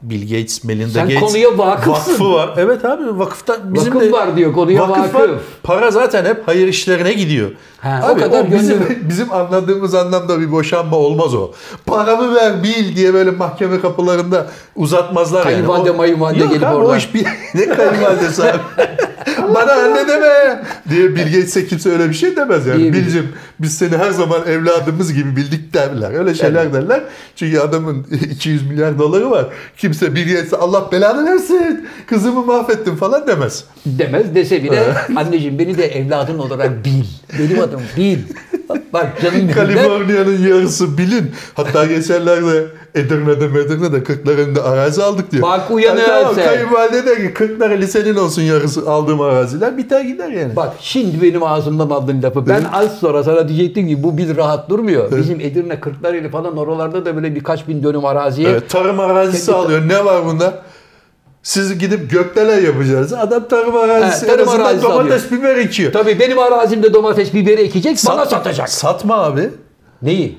Bill 0.01 0.21
Gates, 0.21 0.63
Melinda 0.63 0.89
Sen 0.89 1.07
Gates. 1.07 1.19
konuya 1.21 1.57
vakıfsın. 1.57 2.11
Vakfı 2.13 2.33
var. 2.33 2.53
Evet 2.57 2.85
abi 2.85 3.19
vakıfta 3.19 3.57
bizim 3.73 3.93
Vakıf 3.95 4.07
de 4.07 4.11
var 4.11 4.35
diyor, 4.35 4.53
konuya 4.53 4.89
vakıf 4.89 5.15
var. 5.15 5.19
vakıf. 5.21 5.41
Para 5.63 5.91
zaten 5.91 6.25
hep 6.25 6.41
hayır 6.45 6.67
işlerine 6.67 7.13
gidiyor. 7.13 7.51
Ha, 7.79 8.01
o 8.05 8.09
abi, 8.09 8.21
kadar 8.21 8.51
bizim, 8.51 8.77
gönlü- 8.79 9.09
bizim 9.09 9.33
anladığımız 9.33 9.95
anlamda 9.95 10.39
bir 10.39 10.51
boşanma 10.51 10.97
olmaz 10.97 11.35
o. 11.35 11.51
Paramı 11.85 12.35
ver 12.35 12.63
bil 12.63 12.95
diye 12.95 13.13
böyle 13.13 13.31
mahkeme 13.31 13.81
kapılarında 13.81 14.47
uzatmazlar 14.75 15.39
yani. 15.39 15.53
Kayınvalide 15.53 15.91
O- 15.91 15.95
mayınvalide 15.95 16.43
Yok 16.43 16.51
gelip 16.51 16.67
abi, 16.67 16.75
orada. 16.75 16.89
O 16.91 16.95
iş 16.95 17.13
bir... 17.13 17.25
ne 17.55 17.65
kayınvalidesi 17.67 18.43
abi? 18.43 18.59
Bana 19.55 19.71
anne 19.73 20.07
deme 20.07 20.61
diye 20.89 21.15
Bill 21.15 21.23
Gates'e 21.23 21.67
kimse 21.67 21.89
öyle 21.91 22.09
bir 22.09 22.13
şey 22.13 22.35
demez 22.35 22.65
yani. 22.67 22.93
Bill'cim 22.93 23.27
biz 23.59 23.77
seni 23.77 23.97
her 23.97 24.11
zaman 24.11 24.47
evladımız 24.47 25.13
gibi 25.13 25.35
bildik 25.35 25.73
derler. 25.73 26.13
Öyle 26.19 26.33
şeyler 26.35 26.73
derler. 26.73 27.03
Çünkü 27.35 27.59
adamın 27.59 28.03
200 28.31 28.67
milyar 28.67 28.99
doları 28.99 29.31
var. 29.31 29.45
Kimse 29.77 30.15
Bill 30.15 30.33
Gates'e 30.35 30.57
Allah 30.57 30.91
belanı 30.91 31.31
versin 31.31 31.87
kızımı 32.07 32.45
mahvettin 32.45 32.95
falan 32.95 33.27
demez. 33.27 33.63
Demez 33.85 34.35
dese 34.35 34.63
bile 34.63 34.83
anneciğim 35.15 35.59
beni 35.59 35.77
de 35.77 35.85
evladın 35.85 36.39
olarak 36.39 36.85
bil. 36.85 37.03
Benim 37.39 37.59
adım 37.61 37.81
bil. 37.97 38.19
Bak 38.93 39.21
canım. 39.21 39.51
Kaliforniya'nın 39.51 40.47
yarısı 40.47 40.97
bilin. 40.97 41.31
Hatta 41.53 41.85
geçenlerde 41.85 42.65
Edirne'de 42.95 43.47
Medirne'de 43.47 44.03
Kırklareli'nde 44.03 44.61
arazi 44.61 45.03
aldık 45.03 45.31
diyor. 45.31 45.43
Bak 45.43 45.71
uyanır 45.71 46.01
Ha, 46.01 46.19
tamam. 46.19 46.35
Kayınvalide 46.35 47.05
der 47.05 47.15
ki 47.17 47.33
Kırklareli 47.33 47.87
senin 47.87 48.15
olsun 48.15 48.41
yarısı 48.41 48.89
aldığım 48.91 49.21
araziler 49.21 49.77
biter 49.77 50.01
gider 50.01 50.29
yani. 50.29 50.55
Bak 50.55 50.73
şimdi 50.79 51.21
benim 51.21 51.43
ağzımdan 51.43 51.89
aldığın 51.89 52.21
lafı. 52.23 52.47
Ben 52.47 52.63
az 52.73 52.99
sonra 52.99 53.23
sana 53.23 53.47
diyecektim 53.47 53.87
ki 53.87 54.03
bu 54.03 54.17
bil 54.17 54.37
rahat 54.37 54.69
durmuyor. 54.69 55.17
Bizim 55.17 55.39
Edirne 55.39 55.79
Kırklareli 55.79 56.29
falan 56.29 56.57
oralarda 56.57 57.05
da 57.05 57.15
böyle 57.15 57.35
birkaç 57.35 57.67
bin 57.67 57.83
dönüm 57.83 58.05
araziye 58.05 58.49
Evet, 58.49 58.69
tarım 58.69 58.99
arazisi 58.99 59.53
alıyor. 59.53 59.81
Ne 59.87 60.05
var 60.05 60.25
bunda? 60.25 60.63
Siz 61.43 61.79
gidip 61.79 62.11
gökdelen 62.11 62.61
yapacaksınız. 62.65 63.13
Adam 63.13 63.47
tarım 63.47 63.75
arazisi, 63.75 64.23
He, 64.25 64.27
tarım 64.27 64.49
arazisi 64.49 64.83
domates 64.83 65.31
biber 65.31 65.55
ekiyor. 65.55 65.91
Tabii 65.93 66.19
benim 66.19 66.39
arazimde 66.39 66.93
domates 66.93 67.33
biberi 67.33 67.61
ekecek 67.61 67.97
bana 68.07 68.25
satacak. 68.25 68.69
Satma 68.69 69.15
abi. 69.15 69.49
Neyi? 70.01 70.37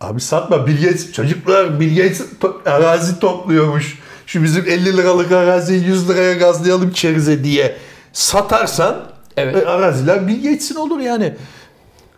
Abi 0.00 0.20
satma. 0.20 0.66
Bill 0.66 0.82
Gates, 0.82 1.12
çocuklar 1.12 1.66
to- 1.66 2.68
arazi 2.70 3.20
topluyormuş. 3.20 3.98
Şu 4.26 4.42
bizim 4.42 4.64
50 4.68 4.96
liralık 4.96 5.32
araziyi 5.32 5.84
100 5.84 6.08
liraya 6.08 6.34
gazlayalım 6.34 6.90
çerize 6.90 7.44
diye 7.44 7.76
satarsan 8.12 8.96
Evet. 9.36 9.56
e, 9.56 9.66
araziler 9.66 10.28
Bill 10.28 10.36
Gates'in 10.42 10.74
olur 10.74 10.98
yani. 11.00 11.34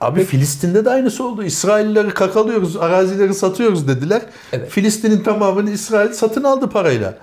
Abi 0.01 0.25
Filistin'de 0.25 0.85
de 0.85 0.91
aynısı 0.91 1.25
oldu. 1.25 1.45
İsraillileri 1.45 2.11
kakalıyoruz, 2.11 2.77
arazileri 2.77 3.35
satıyoruz 3.35 3.89
dediler. 3.89 4.23
Evet. 4.53 4.71
Filistin'in 4.71 5.23
tamamını 5.23 5.71
İsrail 5.71 6.13
satın 6.13 6.45
aldı 6.45 6.69
parayla. 6.71 7.15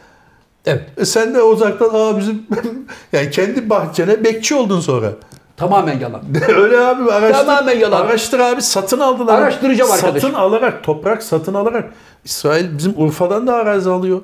Evet. 0.66 0.84
E 0.98 1.06
sen 1.06 1.36
de 1.36 1.42
uzaktan 1.42 1.90
aa 1.94 2.18
bizim 2.18 2.48
yani 3.14 3.32
kendi 3.32 3.70
bahçene 3.70 4.24
bekçi 4.24 4.56
oldun 4.56 4.80
sonra. 4.80 5.12
Tamamen 5.58 6.00
yalan. 6.00 6.22
Öyle 6.58 6.80
abi 6.80 7.12
araştır. 7.12 7.46
Tamamen 7.46 7.78
yalan. 7.78 8.02
Araştır 8.02 8.40
abi 8.40 8.62
satın 8.62 9.00
aldılar. 9.00 9.42
Araştıracağım 9.42 9.92
arkadaşım. 9.92 10.30
Satın 10.30 10.34
alarak 10.34 10.84
toprak 10.84 11.24
satın 11.24 11.54
alarak 11.54 11.90
İsrail 12.26 12.78
bizim 12.78 12.94
Urfa'dan 12.98 13.48
da 13.48 13.56
arazi 13.56 13.90
alıyor. 13.90 14.22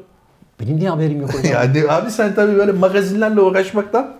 Benim 0.59 0.77
niye 0.77 0.89
haberim 0.89 1.21
yok 1.21 1.29
hocam? 1.33 1.45
Yani 1.51 1.91
abi 1.91 2.11
sen 2.11 2.35
tabii 2.35 2.57
böyle 2.57 2.71
magazinlerle 2.71 3.41
uğraşmaktan 3.41 4.11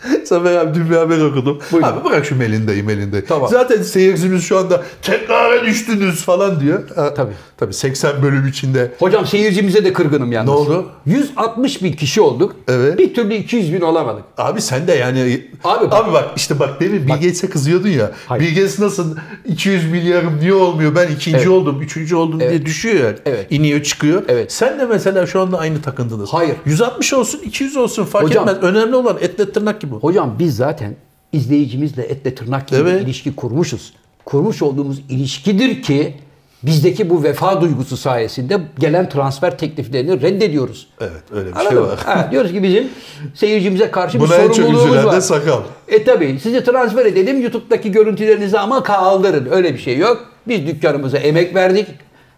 Zafer 0.24 0.56
abi 0.56 0.74
dün 0.74 0.90
bir 0.90 0.96
haber 0.96 1.18
okudum. 1.20 1.58
Buyurun. 1.72 1.88
Abi 1.88 2.04
bırak 2.04 2.24
şu 2.26 2.36
Melinda'yı 2.36 2.84
Melinda'yı. 2.84 3.24
Tamam. 3.26 3.48
Zaten 3.50 3.82
seyircimiz 3.82 4.44
şu 4.44 4.58
anda 4.58 4.82
tekrara 5.02 5.64
düştünüz 5.64 6.22
falan 6.24 6.60
diyor. 6.60 6.82
Ha, 6.96 7.14
Tabii. 7.14 7.32
Tabii 7.56 7.74
80 7.74 8.22
bölüm 8.22 8.46
içinde. 8.46 8.92
Hocam 8.98 9.26
seyircimize 9.26 9.84
de 9.84 9.92
kırgınım 9.92 10.32
yalnız. 10.32 10.48
Ne 10.50 10.54
oldu? 10.56 10.86
160 11.06 11.82
bin 11.82 11.92
kişi 11.92 12.20
olduk. 12.20 12.56
Evet. 12.68 12.98
Bir 12.98 13.14
türlü 13.14 13.34
200 13.34 13.72
bin 13.72 13.80
olamadık. 13.80 14.24
Abi 14.38 14.60
sen 14.60 14.86
de 14.86 14.92
yani 14.92 15.46
Abi 15.64 15.84
abi 15.84 15.90
bak- 15.90 16.12
bak, 16.12 16.28
işte 16.36 16.58
bak 16.58 16.80
demin 16.80 17.02
Bill 17.06 17.12
Gates'e 17.12 17.50
kızıyordun 17.50 17.88
ya. 17.88 18.10
Hayır. 18.26 18.42
Bill 18.42 18.48
Gates 18.54 18.78
nasıl 18.78 19.16
200 19.46 19.90
milyarım 19.92 20.38
niye 20.40 20.54
olmuyor 20.54 20.94
ben 20.94 21.08
ikinci 21.08 21.36
Evet. 21.36 21.48
oldum 21.48 21.82
üçüncü 21.82 22.16
oldum 22.16 22.40
diye 22.40 22.66
düşüyor 22.66 22.94
yani. 23.04 23.16
Evet. 23.26 23.46
İniyor 23.50 23.82
çıkıyor. 23.82 24.22
Evet. 24.28 24.52
Sen 24.52 24.78
de 24.78 24.86
mesela 24.86 25.26
şu 25.26 25.40
anda 25.40 25.58
aynı 25.58 25.82
takıntıdasın. 25.82 26.36
Hayır. 26.36 26.56
160 26.64 27.12
olsun 27.12 27.40
200 27.44 27.76
olsun 27.76 28.04
fark 28.04 28.24
Hocam- 28.24 28.48
etmez. 28.48 28.62
Önemli 28.74 28.96
olan 28.96 29.16
etle 29.20 29.52
tırnak 29.52 29.80
gibi. 29.80 29.89
Hocam 29.96 30.36
biz 30.38 30.56
zaten 30.56 30.94
izleyicimizle 31.32 32.02
etle 32.02 32.34
tırnak 32.34 32.68
gibi 32.68 32.80
Evet. 32.80 33.02
ilişki 33.02 33.36
kurmuşuz. 33.36 33.92
Kurmuş 34.24 34.62
olduğumuz 34.62 34.98
ilişkidir 35.08 35.82
ki 35.82 36.14
bizdeki 36.62 37.10
bu 37.10 37.22
vefa 37.22 37.60
duygusu 37.60 37.96
sayesinde 37.96 38.60
gelen 38.78 39.08
transfer 39.08 39.58
tekliflerini 39.58 40.22
reddediyoruz. 40.22 40.86
Evet 41.00 41.22
öyle 41.34 41.48
bir 41.48 41.52
Anladın 41.56 41.70
şey 41.70 41.80
var. 41.82 41.98
Ha, 42.04 42.28
diyoruz 42.32 42.52
ki 42.52 42.62
bizim 42.62 42.88
seyircimize 43.34 43.90
karşı 43.90 44.20
Buna 44.20 44.48
bir 44.48 44.54
sorumluluğumuz 44.54 45.04
var. 45.04 45.16
de 45.16 45.20
sakal. 45.20 45.60
E 45.88 46.04
tabi 46.04 46.38
sizi 46.42 46.64
transfer 46.64 47.06
edelim 47.06 47.40
YouTube'daki 47.42 47.92
görüntülerinizi 47.92 48.58
ama 48.58 48.82
kaldırın. 48.82 49.48
Öyle 49.50 49.74
bir 49.74 49.78
şey 49.78 49.98
yok. 49.98 50.26
Biz 50.48 50.66
dükkanımıza 50.66 51.18
emek 51.18 51.54
verdik. 51.54 51.86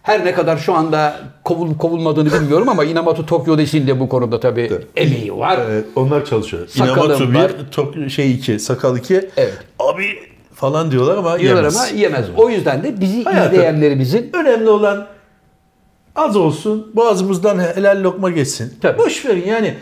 Her 0.03 0.25
ne 0.25 0.33
kadar 0.33 0.57
şu 0.57 0.73
anda 0.73 1.19
kovul, 1.43 1.77
kovulmadığını 1.77 2.31
bilmiyorum 2.33 2.69
ama 2.69 2.83
Inamatu 2.83 3.25
Tokyo 3.25 3.57
Desin 3.57 3.87
de 3.87 3.99
bu 3.99 4.09
konuda 4.09 4.39
tabii 4.39 4.71
emeği 4.95 5.37
var. 5.37 5.59
Evet, 5.69 5.85
onlar 5.95 6.25
çalışıyor. 6.25 6.67
Sakalım 6.67 7.35
var. 7.35 7.51
1, 7.59 7.71
Tok- 7.71 8.09
şey 8.09 8.31
2, 8.33 8.59
sakal 8.59 8.97
2. 8.97 9.29
Evet. 9.37 9.53
Abi 9.79 10.05
falan 10.53 10.91
diyorlar 10.91 11.17
ama 11.17 11.39
Diyorlar 11.39 11.57
yemez. 11.61 11.75
ama 11.77 11.87
yemez. 11.87 12.25
O 12.37 12.49
yüzden 12.49 12.83
de 12.83 13.01
bizi 13.01 13.23
Hayatım. 13.23 13.53
izleyenlerimizin 13.53 14.29
Önemli 14.33 14.69
olan 14.69 15.07
az 16.15 16.35
olsun, 16.37 16.91
boğazımızdan 16.95 17.59
helal 17.59 18.03
lokma 18.03 18.29
geçsin. 18.29 18.73
Tabii. 18.81 18.97
Boş 18.97 19.25
verin 19.25 19.45
yani 19.47 19.73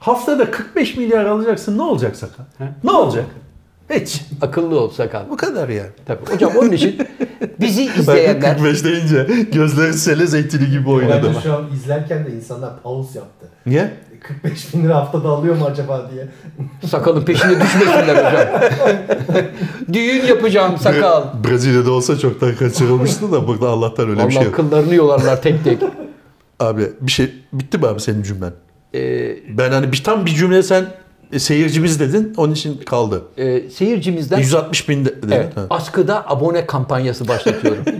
haftada 0.00 0.50
45 0.50 0.96
milyar 0.96 1.24
alacaksın 1.24 1.78
ne 1.78 1.82
olacak 1.82 2.16
sakal? 2.16 2.44
Ne 2.84 2.90
olacak? 2.90 3.24
Hiç. 3.90 4.20
akıllı 4.40 4.80
ol 4.80 4.90
sakal. 4.90 5.28
Bu 5.30 5.36
kadar 5.36 5.68
yani. 5.68 5.88
Tabii. 6.06 6.26
Hocam 6.32 6.52
onun 6.56 6.72
için 6.72 6.96
bizi 7.60 7.88
Ben 7.96 8.00
izleyenler 8.00 8.54
45 8.54 8.84
deyince 8.84 9.26
gözleri 9.52 9.92
sele 9.94 10.26
zeytini 10.26 10.70
gibi 10.70 10.88
oynadı. 10.90 11.26
Bence 11.28 11.40
şu 11.40 11.54
an 11.54 11.66
izlerken 11.74 12.26
de 12.26 12.30
insanlar 12.32 12.82
pause 12.82 13.18
yaptı. 13.18 13.46
Niye? 13.66 13.92
45 14.22 14.74
bin 14.74 14.84
lira 14.84 14.96
haftada 14.96 15.28
alıyor 15.28 15.56
mu 15.56 15.64
acaba 15.64 16.10
diye. 16.12 16.28
sakalın 16.90 17.24
peşine 17.24 17.60
düşmesinler 17.60 18.16
hocam. 18.16 18.60
Düğün 19.92 20.26
yapacağım 20.26 20.78
sakal. 20.78 21.22
Bre- 21.22 21.50
Brezilya'da 21.50 21.90
olsa 21.90 22.18
çoktan 22.18 22.54
kaçırılmıştı 22.54 23.32
da 23.32 23.46
burada 23.48 23.68
Allah'tan 23.68 24.08
öyle 24.08 24.18
bir 24.18 24.24
Allah 24.24 24.30
şey 24.30 24.42
yok. 24.42 24.54
kıllarını 24.54 24.94
yolarlar 24.94 25.42
tek 25.42 25.64
tek. 25.64 25.78
Abi 26.60 26.82
bir 27.00 27.12
şey 27.12 27.32
bitti 27.52 27.78
mi 27.78 27.86
abi 27.86 28.00
senin 28.00 28.22
cümlen? 28.22 28.52
Ee, 28.94 29.36
Ben 29.58 29.70
hani 29.72 29.92
bir 29.92 30.04
tam 30.04 30.26
bir 30.26 30.30
cümle 30.34 30.62
sen 30.62 30.84
e, 31.32 31.38
seyircimiz 31.38 32.00
dedin 32.00 32.34
onun 32.36 32.52
için 32.52 32.76
kaldı. 32.76 33.22
e, 33.36 33.70
seyircimizden 33.70 34.38
160 34.38 34.88
bin 34.88 35.04
de- 35.04 35.22
dedin. 35.22 35.30
Evet, 35.32 35.56
Ha. 35.56 35.66
askıda 35.70 36.30
abone 36.30 36.66
kampanyası 36.66 37.28
başlatıyorum. 37.28 37.84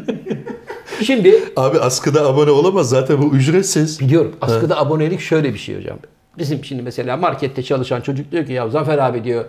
Şimdi 1.02 1.44
Abi 1.56 1.78
askıda 1.78 2.26
abone 2.26 2.50
olamaz 2.50 2.88
zaten 2.88 3.22
bu 3.22 3.34
ücretsiz. 3.36 4.00
biliyorum 4.00 4.32
askıda 4.40 4.76
abonelik 4.78 5.20
şöyle 5.20 5.54
bir 5.54 5.58
şey 5.58 5.76
hocam. 5.78 5.98
Bizim 6.38 6.64
şimdi 6.64 6.82
mesela 6.82 7.16
markette 7.16 7.62
çalışan 7.62 8.00
çocuk 8.00 8.32
diyor 8.32 8.46
ki 8.46 8.52
ya 8.52 8.68
Zafer 8.68 8.98
abi 8.98 9.24
diyor 9.24 9.44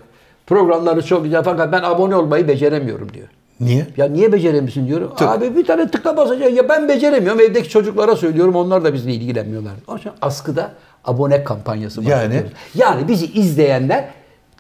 programları 0.47 1.05
çok 1.05 1.23
güzel 1.23 1.43
fakat 1.43 1.71
ben 1.71 1.81
abone 1.83 2.15
olmayı 2.15 2.47
beceremiyorum 2.47 3.13
diyor. 3.13 3.27
Niye? 3.59 3.87
Ya 3.97 4.05
niye 4.07 4.31
beceremiyorsun 4.33 4.87
diyorum. 4.87 5.11
Abi 5.19 5.55
bir 5.55 5.65
tane 5.65 5.91
tıkla 5.91 6.17
basacaksın. 6.17 6.55
Ya 6.55 6.69
ben 6.69 6.89
beceremiyorum. 6.89 7.39
Evdeki 7.41 7.69
çocuklara 7.69 8.15
söylüyorum. 8.15 8.55
Onlar 8.55 8.83
da 8.83 8.93
bizle 8.93 9.13
ilgilenmiyorlar. 9.13 9.71
Onun 9.87 9.97
için 9.97 10.11
askıda 10.21 10.71
abone 11.05 11.43
kampanyası 11.43 12.01
Yani? 12.03 12.11
başlatıyoruz. 12.11 12.51
Yani 12.75 13.07
bizi 13.07 13.25
izleyenler 13.25 14.09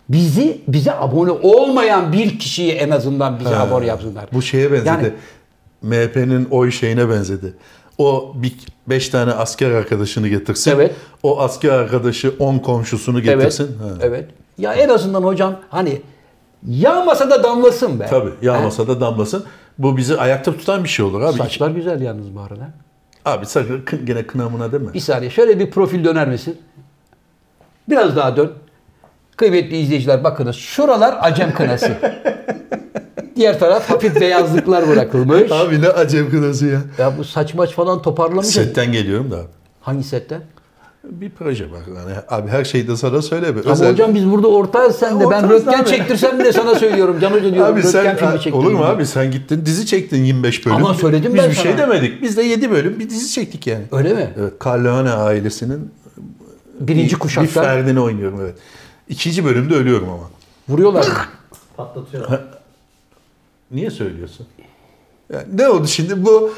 bizi 0.09 0.61
bize 0.67 0.93
abone 0.93 1.31
olmayan 1.31 2.13
bir 2.13 2.39
kişiyi 2.39 2.71
en 2.71 2.89
azından 2.89 3.39
bize 3.39 3.55
abone 3.55 3.85
yapsınlar. 3.85 4.25
Bu 4.33 4.41
şeye 4.41 4.71
benzedi. 4.71 4.87
Yani- 4.87 5.11
MHP'nin 5.81 6.47
oy 6.51 6.71
şeyine 6.71 7.09
benzedi. 7.09 7.53
O 7.97 8.33
bir 8.35 8.53
beş 8.87 9.09
tane 9.09 9.31
asker 9.31 9.71
arkadaşını 9.71 10.27
getirsin. 10.27 10.71
Evet. 10.71 10.95
O 11.23 11.39
asker 11.39 11.69
arkadaşı 11.69 12.33
10 12.39 12.57
komşusunu 12.57 13.19
Evet. 13.19 13.25
getirsin. 13.27 13.77
Ha. 13.77 13.87
Evet. 14.01 14.29
Ya 14.57 14.73
en 14.73 14.89
azından 14.89 15.23
hocam 15.23 15.55
hani 15.69 16.01
yağmasa 16.67 17.29
da 17.29 17.43
damlasın 17.43 17.99
be. 17.99 18.07
Tabii 18.09 18.31
yağmasa 18.41 18.87
da 18.87 19.01
damlasın. 19.01 19.43
Bu 19.77 19.97
bizi 19.97 20.17
ayakta 20.17 20.57
tutan 20.57 20.83
bir 20.83 20.89
şey 20.89 21.05
olur 21.05 21.21
abi. 21.21 21.37
Saçlar 21.37 21.69
güzel 21.69 22.01
yalnız 22.01 22.35
bu 22.35 22.39
arada. 22.39 22.69
Abi 23.25 23.45
sakın 23.45 23.81
kın- 23.81 24.05
gene 24.05 24.27
kınamına 24.27 24.71
deme. 24.71 24.93
Bir 24.93 24.99
saniye 24.99 25.29
şöyle 25.31 25.59
bir 25.59 25.71
profil 25.71 26.03
döner 26.03 26.27
misin? 26.27 26.57
Biraz 27.89 28.15
daha 28.15 28.37
dön. 28.37 28.51
Kıymetli 29.37 29.77
izleyiciler 29.77 30.23
bakınız 30.23 30.55
şuralar 30.55 31.17
acem 31.21 31.53
kınası. 31.53 31.91
Diğer 33.35 33.59
taraf 33.59 33.89
hafif 33.89 34.21
beyazlıklar 34.21 34.87
bırakılmış. 34.87 35.51
Abi 35.51 35.81
ne 35.81 35.87
acem 35.89 36.29
kınası 36.31 36.65
ya. 36.65 36.81
Ya 36.97 37.17
bu 37.17 37.23
saç 37.23 37.53
maç 37.53 37.71
falan 37.73 38.01
toparlamış. 38.01 38.45
Setten 38.47 38.91
geliyorum 38.91 39.31
da 39.31 39.35
abi. 39.37 39.47
Hangi 39.81 40.03
setten? 40.03 40.41
Bir 41.03 41.29
proje 41.29 41.71
var. 41.71 41.81
Yani 41.95 42.17
abi 42.29 42.49
her 42.49 42.63
şeyi 42.63 42.87
de 42.87 42.97
sana 42.97 43.21
söyleme. 43.21 43.61
Ama 43.61 43.71
Özel- 43.71 43.91
hocam 43.91 44.15
biz 44.15 44.31
burada 44.31 44.47
ortağız 44.47 44.95
sen 44.95 45.19
de. 45.19 45.29
Ben 45.29 45.49
röntgen 45.49 45.79
abi. 45.81 45.89
çektirsem 45.89 46.39
bile 46.39 46.53
sana 46.53 46.75
söylüyorum. 46.75 47.17
Can 47.21 47.31
Hoca 47.31 47.53
diyorum. 47.53 47.73
Abi 47.73 47.83
sen 47.83 48.17
filmi 48.17 48.33
çektim. 48.33 48.53
olur 48.53 48.71
mu 48.71 48.83
abi 48.83 49.05
sen 49.05 49.31
gittin 49.31 49.65
dizi 49.65 49.85
çektin 49.85 50.23
25 50.23 50.65
bölüm. 50.65 50.75
Ama 50.77 50.93
söyledim 50.93 51.33
Biz 51.33 51.41
ben 51.43 51.49
bir 51.49 51.55
sana. 51.55 51.63
şey 51.63 51.77
demedik. 51.77 52.21
Biz 52.21 52.37
de 52.37 52.43
7 52.43 52.71
bölüm 52.71 52.99
bir 52.99 53.09
dizi 53.09 53.31
çektik 53.31 53.67
yani. 53.67 53.83
Öyle 53.91 54.13
mi? 54.13 54.33
Evet, 54.39 54.53
Corleone 54.61 55.09
ailesinin 55.11 55.91
Birinci 56.79 57.15
bir, 57.15 57.19
kuşaktan 57.19 57.63
bir 57.63 57.67
ferdini 57.67 57.99
oynuyorum 57.99 58.39
evet. 58.41 58.55
İkinci 59.09 59.45
bölümde 59.45 59.75
ölüyorum 59.75 60.09
ama. 60.09 60.29
vuruyorlar. 60.69 61.05
Patlatıyor. 61.77 62.39
Niye 63.71 63.91
söylüyorsun? 63.91 64.47
Yani 65.33 65.43
ne 65.53 65.69
oldu 65.69 65.87
şimdi 65.87 66.25
bu 66.25 66.51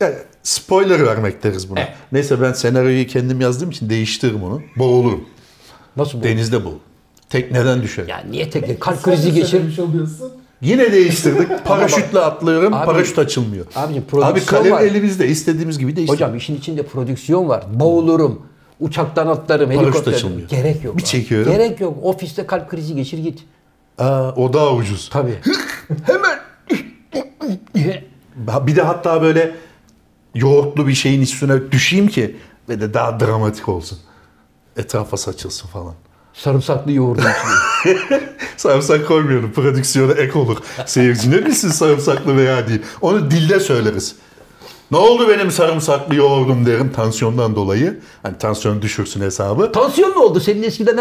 yani 0.00 0.14
spoiler 0.42 1.06
vermek 1.06 1.42
deriz 1.44 1.70
buna. 1.70 1.80
Evet. 1.80 1.92
Neyse 2.12 2.42
ben 2.42 2.52
senaryoyu 2.52 3.06
kendim 3.06 3.40
yazdığım 3.40 3.70
için 3.70 3.90
değiştiririm 3.90 4.42
onu. 4.42 4.62
Boğulurum. 4.76 5.24
Nasıl 5.96 6.18
bu? 6.18 6.22
Denizde 6.22 6.64
boğul. 6.64 6.78
Tekneden 7.28 7.82
düşerim. 7.82 8.08
Ya 8.08 8.24
niye 8.30 8.50
tek 8.50 8.80
kalp 8.80 9.02
krizi 9.02 9.32
geçir? 9.32 9.78
Oluyorsun. 9.78 10.32
Yine 10.60 10.92
değiştirdik. 10.92 11.48
Paraşütle 11.64 12.18
atlıyorum. 12.18 12.74
Abi- 12.74 12.86
paraşüt 12.86 13.18
açılmıyor. 13.18 13.66
Abicim 13.76 14.02
Abi 14.02 14.10
prodüksiyon 14.10 14.62
kalem 14.62 14.76
var. 14.76 14.82
elimizde 14.82 15.28
istediğimiz 15.28 15.78
gibi 15.78 15.96
değiştir. 15.96 16.14
Hocam 16.14 16.36
işin 16.36 16.56
içinde 16.56 16.82
prodüksiyon 16.82 17.48
var. 17.48 17.64
Boğulurum. 17.74 18.42
Uçaktan 18.80 19.26
atlarım, 19.26 19.72
Paraşüt 19.74 20.08
açılmıyor. 20.08 20.48
Gerek 20.48 20.84
yok. 20.84 20.96
Bir 20.96 21.02
abi. 21.02 21.08
çekiyorum. 21.08 21.52
Gerek 21.52 21.80
yok. 21.80 21.98
Ofiste 22.02 22.46
kalp 22.46 22.70
krizi 22.70 22.94
geçir 22.94 23.18
git. 23.18 23.44
Aa, 23.98 24.30
o 24.36 24.52
daha 24.52 24.74
ucuz. 24.74 25.08
Tabii. 25.12 25.38
Hemen. 26.04 26.38
Bir 28.66 28.76
de 28.76 28.82
hatta 28.82 29.22
böyle 29.22 29.54
yoğurtlu 30.40 30.86
bir 30.88 30.94
şeyin 30.94 31.22
üstüne 31.22 31.72
düşeyim 31.72 32.08
ki 32.08 32.36
ve 32.68 32.80
de 32.80 32.94
daha 32.94 33.20
dramatik 33.20 33.68
olsun. 33.68 33.98
Etrafa 34.76 35.16
saçılsın 35.16 35.68
falan. 35.68 35.94
Sarımsaklı 36.34 36.92
yoğurdun. 36.92 37.24
Sarımsak 38.56 39.08
koymuyorum. 39.08 39.52
Prodüksiyona 39.52 40.12
ek 40.12 40.38
olur. 40.38 40.56
Seyirci 40.86 41.30
ne 41.30 41.46
bilsin 41.46 41.68
sarımsaklı 41.68 42.36
veya 42.36 42.68
değil. 42.68 42.82
Onu 43.00 43.30
dilde 43.30 43.60
söyleriz. 43.60 44.16
Ne 44.90 44.96
oldu 44.96 45.28
benim 45.28 45.50
sarımsaklı 45.50 46.14
yoğurdum 46.14 46.66
derim 46.66 46.92
tansiyondan 46.92 47.56
dolayı. 47.56 48.00
Hani 48.22 48.38
tansiyon 48.38 48.82
düşürsün 48.82 49.20
hesabı. 49.20 49.72
Tansiyon 49.72 50.10
ne 50.10 50.18
oldu? 50.18 50.40
Senin 50.40 50.62
eskiden 50.62 50.96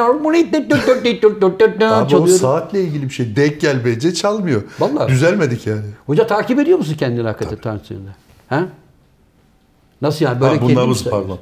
Abi 1.93 2.15
o 2.15 2.27
saatle 2.27 2.81
ilgili 2.81 3.03
bir 3.03 3.13
şey. 3.13 3.35
Denk 3.35 3.61
gel 3.61 3.85
bence 3.85 4.13
çalmıyor. 4.13 4.61
Vallahi. 4.79 5.11
Düzelmedik 5.11 5.67
yani. 5.67 5.85
Hoca 6.05 6.27
takip 6.27 6.59
ediyor 6.59 6.77
musun 6.77 6.95
kendini 6.99 7.27
hakikaten 7.27 7.57
tansiyonda? 7.57 8.09
Ha? 8.49 8.65
Nasıl 10.01 10.25
yani? 10.25 10.41
Böyle 10.41 10.55
Ha, 10.55 10.61
bunlarımız 10.61 11.03
pardon. 11.03 11.39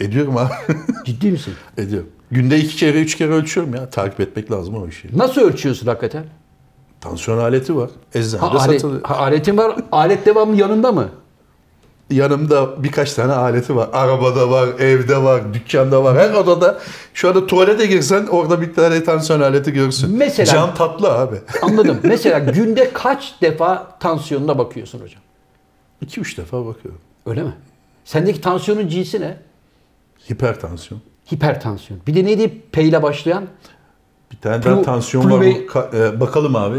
Ediyorum 0.00 0.36
abi. 0.36 0.52
Ciddi 1.06 1.30
misin? 1.30 1.54
Ediyorum. 1.78 2.08
Günde 2.30 2.58
iki 2.58 2.76
kere, 2.76 3.00
üç 3.00 3.16
kere 3.16 3.32
ölçüyorum 3.32 3.74
ya. 3.74 3.90
Takip 3.90 4.20
etmek 4.20 4.50
lazım 4.52 4.74
o 4.82 4.86
işi. 4.88 5.18
Nasıl 5.18 5.40
ölçüyorsun 5.40 5.86
hakikaten? 5.86 6.24
Tansiyon 7.00 7.38
aleti 7.38 7.76
var. 7.76 7.90
Eczanede 8.14 8.46
Ha, 8.46 8.58
alet, 8.58 8.80
satılıyor. 8.80 9.02
ha, 9.02 9.16
aletin 9.16 9.56
var. 9.56 9.76
Alet 9.92 10.26
devamlı 10.26 10.56
yanında 10.56 10.92
mı? 10.92 11.08
Yanımda 12.10 12.82
birkaç 12.82 13.14
tane 13.14 13.32
aleti 13.32 13.76
var. 13.76 13.88
Arabada 13.92 14.50
var, 14.50 14.68
evde 14.78 15.22
var, 15.22 15.54
dükkanda 15.54 16.04
var. 16.04 16.18
Her 16.18 16.34
odada 16.34 16.78
şu 17.14 17.28
anda 17.28 17.46
tuvalete 17.46 17.86
girsen 17.86 18.26
orada 18.26 18.60
bir 18.60 18.74
tane 18.74 19.04
tansiyon 19.04 19.40
aleti 19.40 19.72
görürsün. 19.72 20.16
Mesela- 20.18 20.52
Can 20.52 20.74
tatlı 20.74 21.12
abi. 21.12 21.36
Anladım. 21.62 21.98
Mesela 22.02 22.38
günde 22.38 22.90
kaç 22.92 23.34
defa 23.42 23.98
tansiyonuna 24.00 24.58
bakıyorsun 24.58 25.00
hocam? 25.00 25.22
2-3 26.06 26.36
defa 26.36 26.66
bakıyorum. 26.66 27.00
Öyle 27.26 27.42
mi? 27.42 27.52
Sendeki 28.04 28.40
tansiyonun 28.40 28.88
cinsi 28.88 29.20
ne? 29.20 29.36
Hipertansiyon. 30.30 31.00
Hipertansiyon. 31.32 32.00
Bir 32.06 32.14
de 32.14 32.24
neydi 32.24 32.62
P 32.72 32.82
ile 32.82 33.02
başlayan? 33.02 33.44
Bir 34.32 34.36
tane 34.36 34.56
Plu- 34.56 34.64
daha 34.64 34.82
tansiyon 34.82 35.30
var. 35.30 35.44
ka- 35.44 36.16
e, 36.16 36.20
bakalım 36.20 36.56
abi. 36.56 36.78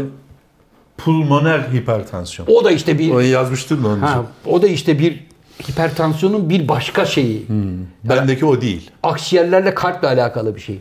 Pulmoner 0.96 1.58
hipertansiyon. 1.60 2.48
O 2.52 2.64
da 2.64 2.70
işte 2.70 2.98
bir 2.98 3.10
Onu 3.10 3.22
yazmıştın 3.22 3.84
da 3.84 3.88
onun 3.88 3.96
için. 3.96 4.06
ha, 4.06 4.22
o 4.46 4.62
da 4.62 4.68
işte 4.68 4.98
bir 4.98 5.26
hipertansiyonun 5.68 6.50
bir 6.50 6.68
başka 6.68 7.04
şeyi. 7.06 7.46
Bendeki 8.04 8.46
o 8.46 8.60
değil. 8.60 8.90
Akciğerlerle 9.02 9.74
kalple 9.74 10.08
alakalı 10.08 10.54
bir 10.56 10.60
şey. 10.60 10.80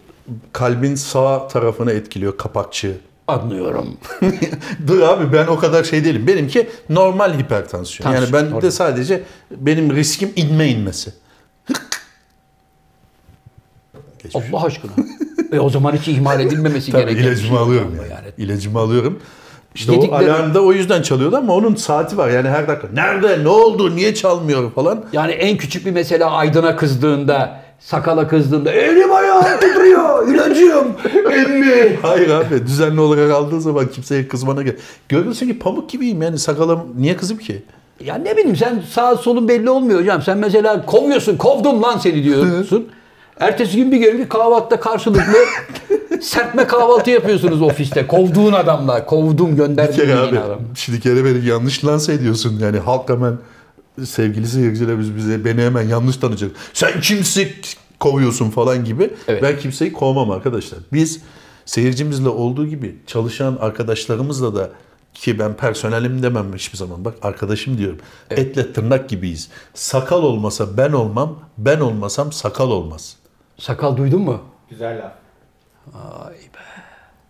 Kalbin 0.53 0.95
sağ 0.95 1.47
tarafını 1.47 1.91
etkiliyor 1.91 2.37
kapakçığı. 2.37 2.97
Anlıyorum. 3.31 3.97
Dur 4.87 5.01
abi 5.01 5.33
ben 5.33 5.47
o 5.47 5.57
kadar 5.59 5.83
şey 5.83 6.05
değilim. 6.05 6.27
Benimki 6.27 6.69
normal 6.89 7.39
hipertansiyon. 7.39 8.03
Tansiyon, 8.11 8.23
yani 8.23 8.33
ben 8.33 8.45
normal. 8.51 8.61
de 8.61 8.71
sadece 8.71 9.23
benim 9.51 9.95
riskim 9.95 10.29
inme 10.35 10.67
inmesi. 10.67 11.13
Geçmiş. 14.23 14.45
Allah 14.53 14.63
aşkına. 14.65 14.91
e 15.51 15.59
o 15.59 15.69
zaman 15.69 15.93
hiç 15.95 16.07
ihmal 16.07 16.39
edilmemesi 16.39 16.91
Tabii 16.91 17.01
gereken 17.01 17.23
ilacımı 17.23 17.47
şey 17.49 17.57
alıyorum 17.57 17.95
yani. 17.95 18.09
yani. 18.11 18.27
İlacımı 18.37 18.79
alıyorum. 18.79 19.19
İşte 19.75 19.93
Yedikleri- 19.93 20.09
o 20.11 20.15
alarm 20.15 20.53
da 20.53 20.61
o 20.61 20.73
yüzden 20.73 21.01
çalıyordu 21.01 21.35
ama 21.37 21.53
onun 21.53 21.75
saati 21.75 22.17
var. 22.17 22.29
Yani 22.29 22.49
her 22.49 22.67
dakika 22.67 22.87
nerede, 22.93 23.43
ne 23.43 23.47
oldu, 23.49 23.95
niye 23.95 24.15
çalmıyor 24.15 24.71
falan. 24.71 25.05
Yani 25.13 25.31
en 25.31 25.57
küçük 25.57 25.85
bir 25.85 25.91
mesela 25.91 26.31
Aydın'a 26.31 26.75
kızdığında, 26.75 27.61
sakala 27.81 28.27
kızdığında 28.27 28.71
elim 28.71 29.11
ayağım 29.11 29.43
titriyor, 29.59 30.27
ilacım, 30.27 30.87
emmi. 31.31 31.97
Hayır 32.01 32.29
abi 32.29 32.65
düzenli 32.67 32.99
olarak 33.01 33.31
aldığı 33.31 33.61
zaman 33.61 33.87
kimseye 33.87 34.27
kızmana 34.27 34.61
gerek. 34.61 34.79
Görüyorsun 35.09 35.47
ki 35.47 35.59
pamuk 35.59 35.89
gibiyim 35.89 36.21
yani 36.21 36.39
sakalım 36.39 36.79
niye 36.97 37.17
kızım 37.17 37.37
ki? 37.37 37.63
Ya 38.05 38.15
ne 38.15 38.37
bileyim 38.37 38.55
sen 38.55 38.83
sağ 38.91 39.15
solun 39.15 39.47
belli 39.47 39.69
olmuyor 39.69 39.99
hocam. 39.99 40.21
Sen 40.21 40.37
mesela 40.37 40.85
kovuyorsun, 40.85 41.37
kovdum 41.37 41.81
lan 41.83 41.97
seni 41.97 42.23
diyorsun. 42.23 42.87
Ertesi 43.39 43.77
gün 43.77 43.91
bir 43.91 43.97
gelin 43.97 44.25
kahvaltıda 44.25 44.79
karşılıklı 44.79 45.33
serpme 46.21 46.67
kahvaltı 46.67 47.09
yapıyorsunuz 47.09 47.61
ofiste. 47.61 48.07
Kovduğun 48.07 48.53
adamla, 48.53 49.05
kovdum 49.05 49.55
abi 50.17 50.39
adam. 50.39 50.59
şimdi 50.75 50.99
kere 50.99 51.25
beni 51.25 51.45
yanlış 51.45 51.85
lanse 51.85 52.13
ediyorsun. 52.13 52.59
Yani 52.59 52.79
halk 52.79 53.09
hemen 53.09 53.33
sevgili 54.05 54.47
seyircilerimiz 54.47 55.15
bize 55.15 55.45
beni 55.45 55.61
hemen 55.61 55.81
yanlış 55.81 56.17
tanıyacak. 56.17 56.51
Sen 56.73 57.01
kimsin 57.01 57.47
kovuyorsun 57.99 58.49
falan 58.49 58.85
gibi. 58.85 59.13
Evet. 59.27 59.43
Ben 59.43 59.59
kimseyi 59.59 59.93
kovmam 59.93 60.31
arkadaşlar. 60.31 60.79
Biz 60.93 61.21
seyircimizle 61.65 62.29
olduğu 62.29 62.67
gibi 62.67 62.95
çalışan 63.07 63.57
arkadaşlarımızla 63.61 64.55
da 64.55 64.69
ki 65.13 65.39
ben 65.39 65.53
personelim 65.53 66.23
demem 66.23 66.53
hiçbir 66.53 66.77
zaman. 66.77 67.05
Bak 67.05 67.13
arkadaşım 67.21 67.77
diyorum. 67.77 67.99
Etle 68.29 68.73
tırnak 68.73 69.09
gibiyiz. 69.09 69.49
Sakal 69.73 70.23
olmasa 70.23 70.77
ben 70.77 70.91
olmam, 70.91 71.39
ben 71.57 71.79
olmasam 71.79 72.31
sakal 72.31 72.71
olmaz. 72.71 73.15
Sakal 73.57 73.97
duydun 73.97 74.21
mu? 74.21 74.41
Güzel 74.69 74.97
laf. 74.97 75.11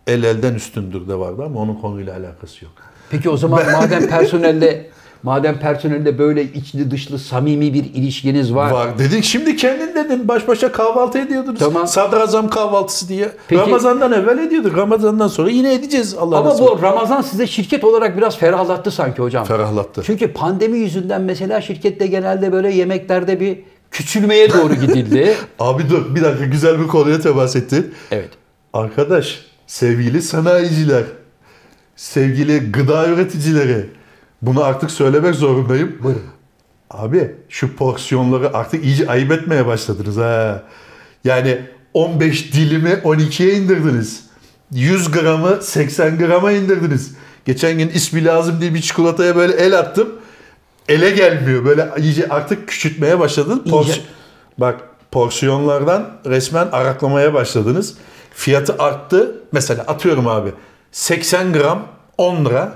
El 0.06 0.22
elden 0.22 0.54
üstündür 0.54 1.08
de 1.08 1.14
vardı 1.14 1.42
ama 1.44 1.60
onun 1.60 1.74
konuyla 1.74 2.16
alakası 2.16 2.64
yok. 2.64 2.72
Peki 3.10 3.30
o 3.30 3.36
zaman 3.36 3.72
madem 3.72 4.08
personelle 4.08 4.90
madem 5.22 5.58
personelle 5.58 6.18
böyle 6.18 6.42
içli 6.42 6.90
dışlı 6.90 7.18
samimi 7.18 7.74
bir 7.74 7.84
ilişkiniz 7.84 8.54
var. 8.54 8.70
Var 8.70 8.98
dedin 8.98 9.20
şimdi 9.20 9.56
kendin 9.56 9.94
dedin 9.94 10.28
baş 10.28 10.48
başa 10.48 10.72
kahvaltı 10.72 11.18
ediyordunuz. 11.18 11.58
Tamam. 11.58 11.86
Sadrazam 11.86 12.50
kahvaltısı 12.50 13.08
diye. 13.08 13.28
Peki- 13.48 13.60
Ramazan'dan 13.62 14.12
evvel 14.12 14.38
ediyorduk. 14.38 14.76
Ramazan'dan 14.76 15.28
sonra 15.28 15.50
yine 15.50 15.74
edeceğiz 15.74 16.14
Allah 16.18 16.36
Ama 16.38 16.48
nasip. 16.50 16.66
bu 16.66 16.82
Ramazan 16.82 17.22
size 17.22 17.46
şirket 17.46 17.84
olarak 17.84 18.16
biraz 18.16 18.38
ferahlattı 18.38 18.90
sanki 18.90 19.22
hocam. 19.22 19.44
Ferahlattı. 19.44 20.02
Çünkü 20.06 20.32
pandemi 20.32 20.78
yüzünden 20.78 21.22
mesela 21.22 21.60
şirkette 21.60 22.06
genelde 22.06 22.52
böyle 22.52 22.70
yemeklerde 22.72 23.40
bir 23.40 23.58
küçülmeye 23.90 24.52
doğru 24.52 24.74
gidildi. 24.74 25.34
Abi 25.58 25.90
dur 25.90 26.14
bir 26.14 26.22
dakika 26.22 26.44
güzel 26.44 26.80
bir 26.80 26.86
konuya 26.86 27.20
temas 27.20 27.56
ettin. 27.56 27.94
evet. 28.10 28.28
Arkadaş 28.72 29.40
sevgili 29.66 30.22
sanayiciler, 30.22 31.02
sevgili 31.96 32.72
gıda 32.72 33.08
üreticileri 33.08 33.86
bunu 34.42 34.64
artık 34.64 34.90
söylemek 34.90 35.34
zorundayım. 35.34 35.98
Buyurun. 36.02 36.22
Abi 36.90 37.30
şu 37.48 37.76
porsiyonları 37.76 38.56
artık 38.56 38.84
iyice 38.84 39.08
ayıp 39.08 39.32
etmeye 39.32 39.66
başladınız 39.66 40.16
ha. 40.16 40.62
Yani 41.24 41.58
15 41.94 42.52
dilimi 42.52 42.88
12'ye 42.90 43.54
indirdiniz. 43.54 44.24
100 44.72 45.10
gramı 45.10 45.62
80 45.62 46.18
grama 46.18 46.52
indirdiniz. 46.52 47.14
Geçen 47.44 47.78
gün 47.78 47.88
ismi 47.88 48.24
lazım 48.24 48.60
diye 48.60 48.74
bir 48.74 48.80
çikolataya 48.80 49.36
böyle 49.36 49.52
el 49.54 49.78
attım. 49.78 50.08
Ele 50.88 51.10
gelmiyor. 51.10 51.64
Böyle 51.64 51.88
iyice 51.98 52.28
artık 52.28 52.68
küçültmeye 52.68 53.18
başladın. 53.18 53.62
Pors- 53.70 53.84
İyice. 53.86 54.00
Bak 54.58 54.80
porsiyonlardan 55.10 56.10
resmen 56.26 56.68
araklamaya 56.72 57.34
başladınız. 57.34 57.94
Fiyatı 58.34 58.74
arttı. 58.82 59.36
Mesela 59.52 59.82
atıyorum 59.82 60.26
abi 60.28 60.50
80 60.92 61.52
gram 61.52 61.86
10 62.18 62.44
lira 62.44 62.74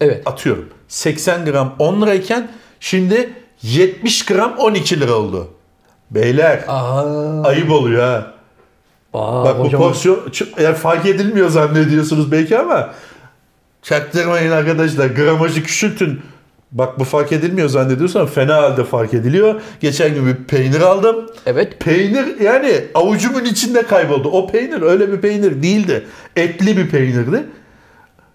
Evet. 0.00 0.22
atıyorum 0.26 0.68
80 0.88 1.44
gram 1.44 1.74
10 1.78 2.02
lirayken 2.02 2.48
şimdi 2.80 3.30
70 3.62 4.24
gram 4.24 4.54
12 4.58 5.00
lira 5.00 5.12
oldu. 5.14 5.48
Beyler 6.10 6.64
Aa, 6.68 7.42
ayıp 7.44 7.70
oluyor 7.70 8.02
ha. 8.02 8.34
aa 9.14 9.44
Bak 9.44 9.58
bu 9.58 9.64
hocam. 9.64 9.80
porsiyon 9.80 10.30
çok- 10.30 10.60
yani 10.60 10.74
fark 10.76 11.06
edilmiyor 11.06 11.48
zannediyorsunuz 11.48 12.32
belki 12.32 12.58
ama 12.58 12.94
çaktırmayın 13.82 14.50
arkadaşlar 14.52 15.06
gramajı 15.06 15.62
küçültün. 15.62 16.20
Bak 16.72 16.98
bu 16.98 17.04
fark 17.04 17.32
edilmiyor 17.32 17.68
zannediyorsan 17.68 18.26
fena 18.26 18.56
halde 18.56 18.84
fark 18.84 19.14
ediliyor. 19.14 19.60
Geçen 19.80 20.14
gün 20.14 20.26
bir 20.26 20.34
peynir 20.34 20.80
aldım. 20.80 21.26
Evet. 21.46 21.80
Peynir 21.80 22.40
yani 22.40 22.84
avucumun 22.94 23.44
içinde 23.44 23.82
kayboldu. 23.82 24.28
O 24.28 24.46
peynir 24.50 24.82
öyle 24.82 25.12
bir 25.12 25.20
peynir 25.20 25.62
değildi. 25.62 26.06
Etli 26.36 26.76
bir 26.76 26.88
peynirdi. 26.90 27.46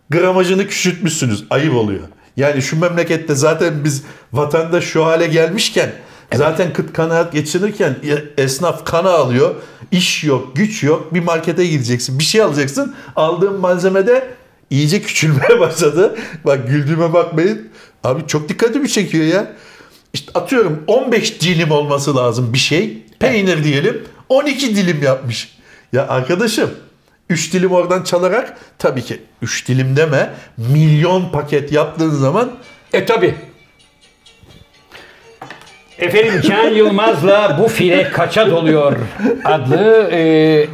Gramajını 0.10 0.68
küçültmüşsünüz. 0.68 1.44
Ayıp 1.50 1.76
oluyor. 1.76 2.02
Yani 2.38 2.62
şu 2.62 2.80
memlekette 2.80 3.36
zaten 3.36 3.84
biz 3.84 4.04
vatandaş 4.34 4.84
şu 4.84 5.06
hale 5.06 5.28
gelmişken 5.28 5.92
zaten 6.36 6.74
kıt 6.74 6.94
kanaat 6.94 7.34
geçinirken 7.34 7.96
esnaf 8.38 8.86
kana 8.86 9.10
alıyor. 9.10 9.56
iş 9.92 10.24
yok, 10.24 10.56
güç 10.56 10.84
yok. 10.84 11.14
Bir 11.14 11.20
markete 11.20 11.68
gideceksin. 11.68 12.20
Bir 12.20 12.24
şey 12.24 12.42
alacaksın. 12.42 12.96
Aldığın 13.16 13.60
malzemede 13.60 14.28
iyice 14.70 15.02
küçülmeye 15.02 15.60
başladı. 15.60 16.16
Bak 16.46 16.68
güldüğüme 16.68 17.14
bakmayın. 17.14 17.70
Abi 18.04 18.28
çok 18.28 18.50
dikkatimi 18.50 18.90
çekiyor 18.90 19.26
ya. 19.26 19.54
İşte 20.14 20.32
atıyorum 20.40 20.84
15 20.88 21.42
dilim 21.42 21.72
olması 21.72 22.16
lazım 22.16 22.54
bir 22.54 22.60
şey. 22.60 23.04
Peynir 23.20 23.64
diyelim. 23.64 24.04
12 24.30 24.76
dilim 24.76 25.04
yapmış. 25.04 25.58
Ya 25.94 26.08
arkadaşım 26.08 26.70
3 27.30 27.54
dilim 27.54 27.72
oradan 27.72 28.04
çalarak 28.04 28.58
tabii 28.80 29.02
ki 29.02 29.22
3 29.42 29.68
dilim 29.68 29.96
deme 29.98 30.30
milyon 30.58 31.30
paket 31.32 31.72
yaptığın 31.72 32.10
zaman 32.10 32.52
E 32.94 33.06
tabi. 33.06 33.36
Efendim 35.98 36.42
Can 36.48 36.70
Yılmaz'la 36.70 37.60
bu 37.64 37.68
file 37.68 38.12
kaça 38.12 38.52
doluyor 38.52 38.98
adlı 39.46 40.10
e, 40.12 40.20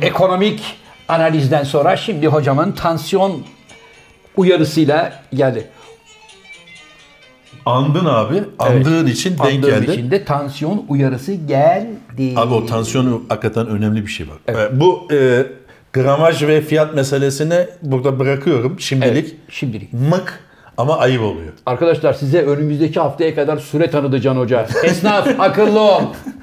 ekonomik 0.01 0.61
analizden 1.07 1.63
sonra 1.63 1.97
şimdi 1.97 2.27
hocamın 2.27 2.71
tansiyon 2.71 3.43
uyarısıyla 4.37 5.23
geldi. 5.33 5.67
andın 7.65 8.05
abi. 8.05 8.43
Andığın 8.59 9.07
için 9.07 9.37
denk 9.37 9.41
Andığım 9.65 9.81
geldi. 9.81 9.91
için 9.91 10.11
de 10.11 10.25
tansiyon 10.25 10.85
uyarısı 10.87 11.33
geldi. 11.33 12.33
Abi 12.35 12.53
o 12.53 12.65
tansiyonu 12.65 13.23
hakikaten 13.29 13.67
önemli 13.67 14.01
bir 14.05 14.11
şey 14.11 14.27
bak. 14.27 14.55
Ee, 14.55 14.79
Bu 14.79 15.07
e, 15.11 15.45
gramaj 15.93 16.43
ve 16.43 16.61
fiyat 16.61 16.95
meselesini 16.95 17.67
burada 17.81 18.19
bırakıyorum 18.19 18.79
şimdilik. 18.79 19.25
Evet, 19.29 19.35
şimdilik. 19.49 19.93
Mık 19.93 20.39
ama 20.77 20.97
ayıp 20.97 21.21
oluyor. 21.21 21.53
Arkadaşlar 21.65 22.13
size 22.13 22.41
önümüzdeki 22.41 22.99
haftaya 22.99 23.35
kadar 23.35 23.57
süre 23.57 23.89
tanıdı 23.91 24.21
Can 24.21 24.35
Hoca. 24.35 24.67
Esnaf 24.83 25.27
akıllı 25.39 25.79
ol. 25.79 26.01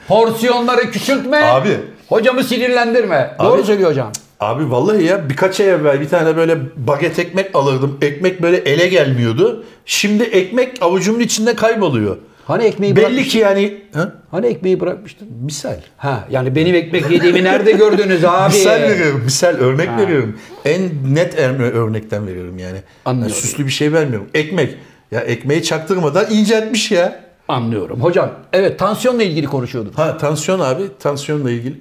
Porsiyonları 0.09 0.91
küçültme. 0.91 1.45
Abi. 1.45 1.77
Hocamı 2.09 2.45
sinirlendirme. 2.45 3.37
Doğru 3.43 3.65
söylüyor 3.65 3.91
hocam. 3.91 4.13
Abi 4.41 4.71
vallahi 4.71 5.05
ya 5.05 5.29
birkaç 5.31 5.61
ay 5.61 5.69
evvel 5.69 6.01
bir 6.01 6.09
tane 6.09 6.37
böyle 6.37 6.59
baget 6.77 7.19
ekmek 7.19 7.57
alırdım. 7.57 7.99
Ekmek 8.03 8.43
böyle 8.43 8.57
ele 8.57 8.89
gelmiyordu. 8.89 9.65
Şimdi 9.87 10.23
ekmek 10.23 10.83
avucumun 10.83 11.21
içinde 11.21 11.57
kayboluyor. 11.57 12.17
Hani 12.47 12.65
ekmeği 12.65 12.97
Belli 12.97 13.25
ki 13.25 13.39
yani 13.39 13.81
ha? 13.95 14.13
Hani 14.31 14.47
ekmeği 14.47 14.81
bırakmıştın? 14.81 15.29
misal. 15.45 15.77
Ha 15.97 16.25
yani 16.31 16.55
benim 16.55 16.75
ekmek 16.75 17.11
yediğimi 17.11 17.45
nerede 17.45 17.73
gördünüz 17.73 18.25
abi? 18.25 18.53
Misal 18.53 18.81
veriyorum, 18.81 19.23
misal 19.25 19.49
örnek 19.49 19.89
veriyorum. 19.99 20.39
En 20.65 20.91
net 21.15 21.39
örnekten 21.39 22.27
veriyorum 22.27 22.59
yani. 22.59 22.79
Anlıyorum. 23.05 23.33
Yani 23.35 23.43
süslü 23.43 23.67
bir 23.67 23.71
şey 23.71 23.93
vermiyorum. 23.93 24.29
Ekmek. 24.35 24.75
Ya 25.11 25.21
ekmeği 25.21 25.63
çaktırmadan 25.63 26.27
inceltmiş 26.31 26.91
ya. 26.91 27.21
Anlıyorum. 27.49 28.01
Hocam 28.01 28.31
evet 28.53 28.79
tansiyonla 28.79 29.23
ilgili 29.23 29.47
konuşuyorduk. 29.47 29.99
Ha 29.99 30.19
tansiyon 30.19 30.61
abi, 30.61 30.83
tansiyonla 31.01 31.51
ilgili 31.51 31.81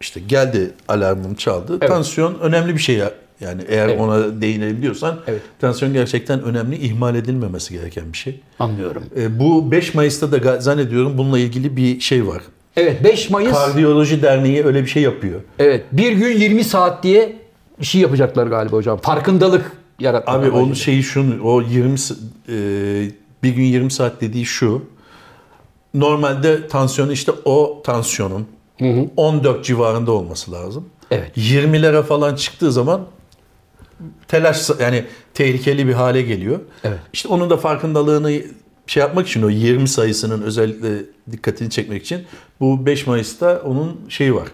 işte 0.00 0.20
geldi 0.20 0.70
alarmım 0.88 1.34
çaldı. 1.34 1.78
Evet. 1.80 1.88
Tansiyon 1.88 2.38
önemli 2.40 2.74
bir 2.74 2.80
şey 2.80 2.96
ya. 2.96 3.10
Yani 3.42 3.62
eğer 3.68 3.88
Evet. 3.88 4.00
ona 4.00 4.40
değinebiliyorsan 4.40 5.18
Evet. 5.26 5.40
tansiyon 5.60 5.92
gerçekten 5.92 6.42
önemli, 6.42 6.76
ihmal 6.76 7.14
edilmemesi 7.14 7.74
gereken 7.74 8.12
bir 8.12 8.18
şey. 8.18 8.40
Anlıyorum. 8.58 9.02
E, 9.16 9.38
bu 9.38 9.70
5 9.70 9.94
Mayıs'ta 9.94 10.32
da 10.32 10.60
zannediyorum 10.60 11.18
bununla 11.18 11.38
ilgili 11.38 11.76
bir 11.76 12.00
şey 12.00 12.26
var. 12.26 12.42
Evet 12.76 13.04
5 13.04 13.30
Mayıs. 13.30 13.52
Kardiyoloji 13.52 14.22
Derneği 14.22 14.64
öyle 14.64 14.82
bir 14.82 14.86
şey 14.88 15.02
yapıyor. 15.02 15.40
Evet 15.58 15.84
bir 15.92 16.12
gün 16.12 16.38
20 16.38 16.64
saat 16.64 17.02
diye 17.02 17.36
bir 17.80 17.84
şey 17.86 18.00
yapacaklar 18.00 18.46
galiba 18.46 18.76
hocam. 18.76 18.98
Farkındalık 18.98 19.72
yaratmak. 20.00 20.36
Abi 20.36 20.50
onun 20.50 20.72
şeyi 20.74 21.02
şunu, 21.02 21.42
o 21.44 21.62
20 21.62 21.98
s- 21.98 22.14
e, 22.48 22.54
bir 23.42 23.50
gün 23.50 23.64
20 23.64 23.90
saat 23.90 24.20
dediği 24.20 24.44
şu. 24.46 24.82
Normalde 25.94 26.68
tansiyon 26.68 27.10
işte 27.10 27.32
o 27.44 27.82
tansiyonun 27.84 28.46
14 29.16 29.64
civarında 29.64 30.12
olması 30.12 30.52
lazım. 30.52 30.84
Evet. 31.10 31.36
20'lere 31.36 32.02
falan 32.02 32.34
çıktığı 32.34 32.72
zaman 32.72 33.00
telaş 34.28 34.70
yani 34.80 35.04
tehlikeli 35.34 35.88
bir 35.88 35.92
hale 35.92 36.22
geliyor. 36.22 36.60
Evet. 36.84 36.98
İşte 37.12 37.28
onun 37.28 37.50
da 37.50 37.56
farkındalığını 37.56 38.32
şey 38.86 39.00
yapmak 39.00 39.28
için 39.28 39.42
o 39.42 39.50
20 39.50 39.88
sayısının 39.88 40.42
özellikle 40.42 40.88
dikkatini 41.32 41.70
çekmek 41.70 42.02
için 42.02 42.22
bu 42.60 42.86
5 42.86 43.06
Mayıs'ta 43.06 43.62
onun 43.64 44.00
şeyi 44.08 44.34
var. 44.34 44.48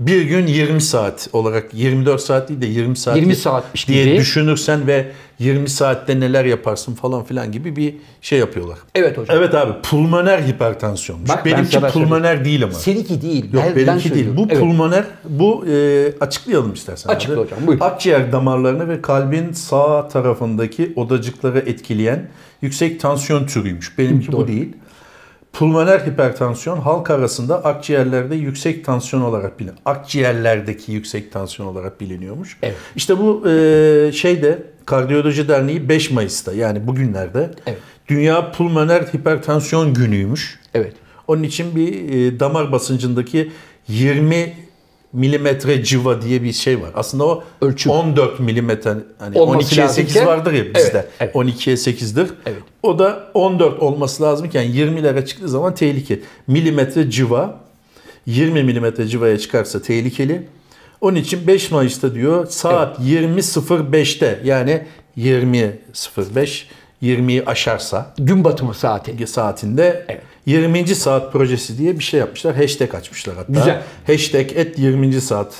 Bir 0.00 0.22
gün 0.22 0.46
20 0.46 0.80
saat 0.80 1.28
olarak 1.32 1.74
24 1.74 2.20
saat 2.20 2.48
değil 2.48 2.60
de 2.60 2.66
20 2.66 2.96
saat 2.96 3.16
20 3.16 3.36
saatmiş 3.36 3.88
diye 3.88 4.04
gibi. 4.04 4.16
düşünürsen 4.16 4.86
ve 4.86 5.12
20 5.40 5.68
saatte 5.68 6.20
neler 6.20 6.44
yaparsın 6.44 6.94
falan 6.94 7.24
filan 7.24 7.52
gibi 7.52 7.76
bir 7.76 7.94
şey 8.20 8.38
yapıyorlar. 8.38 8.78
Evet 8.94 9.18
hocam. 9.18 9.36
Evet 9.38 9.54
abi 9.54 9.72
pulmoner 9.82 10.38
hipertansiyonmuş. 10.38 11.30
Bak 11.30 11.44
ben 11.44 11.52
benimki 11.52 11.72
sana 11.72 11.88
pulmoner 11.88 12.44
değil 12.44 12.64
ama. 12.64 12.72
Seninki 12.72 13.22
değil. 13.22 13.52
Yok 13.52 13.62
ben, 13.66 13.76
ben 13.76 13.86
benimki 13.86 14.04
değil. 14.04 14.14
söylüyorum. 14.14 14.36
Bu 14.36 14.46
Evet. 14.50 14.60
pulmoner. 14.60 15.04
Bu 15.24 15.66
e, 15.66 16.06
açıklayalım 16.20 16.72
istersen. 16.72 17.10
Açıkla 17.10 17.34
abi. 17.34 17.40
hocam, 17.40 17.58
buyur. 17.66 17.80
Akciğer 17.80 18.32
damarlarını 18.32 18.88
ve 18.88 19.02
kalbin 19.02 19.52
sağ 19.52 20.08
tarafındaki 20.08 20.92
odacıkları 20.96 21.58
etkileyen 21.58 22.28
yüksek 22.62 23.00
tansiyon 23.00 23.46
türüymüş. 23.46 23.98
Benimki 23.98 24.32
Doğru. 24.32 24.40
bu 24.40 24.48
değil. 24.48 24.72
Pulmoner 25.52 25.98
hipertansiyon 26.00 26.80
halk 26.80 27.10
arasında 27.10 27.64
akciğerlerde 27.64 28.34
yüksek 28.34 28.84
tansiyon 28.84 29.22
olarak 29.22 29.58
biliniyor. 29.58 29.76
Akciğerlerdeki 29.84 30.92
yüksek 30.92 31.32
tansiyon 31.32 31.68
olarak 31.68 32.00
biliniyormuş. 32.00 32.58
Evet. 32.62 32.76
İşte 32.96 33.18
bu 33.18 33.48
e, 33.48 34.12
şeyde 34.12 34.62
Kardiyoloji 34.90 35.48
Derneği 35.48 35.88
5 35.88 36.10
Mayıs'ta 36.10 36.52
yani 36.52 36.86
bugünlerde 36.86 37.50
Evet. 37.66 37.78
Dünya 38.08 38.52
Pulmoner 38.52 39.02
Hipertansiyon 39.02 39.94
Günü'ymüş. 39.94 40.58
Evet. 40.74 40.92
Onun 41.28 41.42
için 41.42 41.76
bir 41.76 42.08
e, 42.12 42.40
damar 42.40 42.72
basıncındaki 42.72 43.52
20 43.88 44.52
milimetre 45.12 45.84
civa 45.84 46.22
diye 46.22 46.42
bir 46.42 46.52
şey 46.52 46.80
var. 46.82 46.90
Aslında 46.94 47.24
o 47.24 47.44
Ölçüm. 47.60 47.92
14 47.92 48.40
milimetre 48.40 48.94
hani 49.18 49.38
Olması 49.38 49.74
12'ye 49.74 49.86
lazımken- 49.86 49.92
8 49.92 50.26
vardır 50.26 50.52
ya 50.52 50.64
bizde. 50.64 50.78
Evet, 50.80 51.08
evet. 51.20 51.34
12'ye 51.34 51.76
8'dir. 51.76 52.30
Evet. 52.46 52.62
O 52.82 52.98
da 52.98 53.30
14 53.34 53.80
olması 53.82 54.22
lazımken 54.22 54.64
20'lere 54.64 55.26
çıktığı 55.26 55.48
zaman 55.48 55.74
tehlike. 55.74 56.20
Milimetre 56.46 57.10
civa 57.10 57.60
20 58.26 58.62
milimetre 58.62 59.06
civaya 59.06 59.38
çıkarsa 59.38 59.82
tehlikeli. 59.82 60.46
Onun 61.00 61.16
için 61.16 61.46
5 61.46 61.70
Mayıs'ta 61.70 62.14
diyor 62.14 62.46
saat 62.46 62.98
20.05'te 63.00 64.40
yani 64.44 64.82
20.05 65.18 66.62
20'yi 67.02 67.44
aşarsa 67.44 68.14
Gün 68.18 68.44
batımı 68.44 68.74
saati. 68.74 69.26
saatinde 69.26 70.04
Evet. 70.08 70.22
20. 70.46 70.94
saat 70.94 71.32
projesi 71.32 71.78
diye 71.78 71.98
bir 71.98 72.04
şey 72.04 72.20
yapmışlar. 72.20 72.56
Hashtag 72.56 72.94
açmışlar 72.94 73.36
hatta. 73.36 73.52
Güzel. 73.52 73.82
Hashtag 74.06 74.52
et 74.56 74.78
20. 74.78 75.20
saat. 75.20 75.54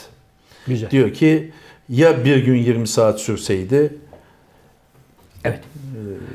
Güzel. 0.66 0.90
Diyor 0.90 1.12
ki 1.14 1.52
ya 1.88 2.24
bir 2.24 2.36
gün 2.36 2.54
20 2.56 2.88
saat 2.88 3.20
sürseydi 3.20 3.94
Evet. 5.44 5.60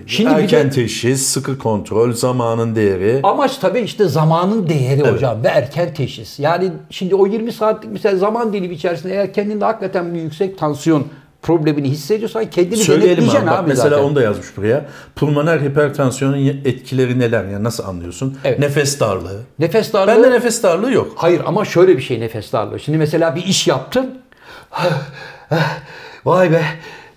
Şimdi 0.08 0.30
bir 0.30 0.36
erken 0.36 0.66
de 0.66 0.70
teşhis, 0.70 1.22
sıkı 1.28 1.58
kontrol, 1.58 2.14
zamanın 2.14 2.76
değeri. 2.76 3.20
amaç 3.24 3.58
tabii 3.58 3.80
işte 3.80 4.08
zamanın 4.08 4.70
değeri 4.70 5.12
hocam 5.12 5.44
ve 5.44 5.48
erken 5.48 5.94
teşhis. 5.94 6.40
Yani 6.40 6.72
şimdi 6.90 7.16
o 7.16 7.28
20 7.28 7.52
saatlik 7.52 7.92
mesela 7.92 8.18
zaman 8.18 8.54
dilimi 8.54 8.74
içerisinde 8.74 9.14
eğer 9.14 9.34
kendinde 9.34 9.66
hakikaten 9.66 10.14
bir 10.14 10.22
yüksek 10.22 10.58
tansiyon 10.58 11.06
problemini 11.42 11.90
hissediyorsan 11.90 12.46
kendini 12.50 12.78
Söyleyelim 12.78 13.04
abi. 13.06 13.10
denetleyeceksin 13.12 13.48
Bak 13.48 13.60
abi 13.60 13.68
mesela 13.70 13.90
zaten. 13.90 14.04
onu 14.04 14.16
da 14.16 14.22
yazmış 14.22 14.58
buraya. 14.58 14.86
Pulmoner 15.16 15.60
hipertansiyonun 15.60 16.38
etkileri 16.66 17.20
neler? 17.20 17.46
Yani 17.46 17.64
nasıl 17.64 17.84
anlıyorsun? 17.84 18.38
Evet. 18.44 18.60
Nefes 18.60 19.00
darlığı. 19.00 19.40
Nefes 19.60 19.94
darlığı. 19.94 20.08
Bende 20.12 20.32
nefes 20.32 20.64
darlığı 20.64 20.92
yok. 20.92 21.14
Hayır 21.16 21.42
ama 21.46 21.66
şöyle 21.66 21.98
bir 21.98 22.02
şey 22.02 22.20
nefes 22.20 22.54
darlığı. 22.54 22.80
Şimdi 22.80 22.98
mesela 22.98 23.36
bir 23.36 23.44
iş 23.44 23.68
yaptın. 23.68 24.10
Vay 26.26 26.52
be. 26.52 26.62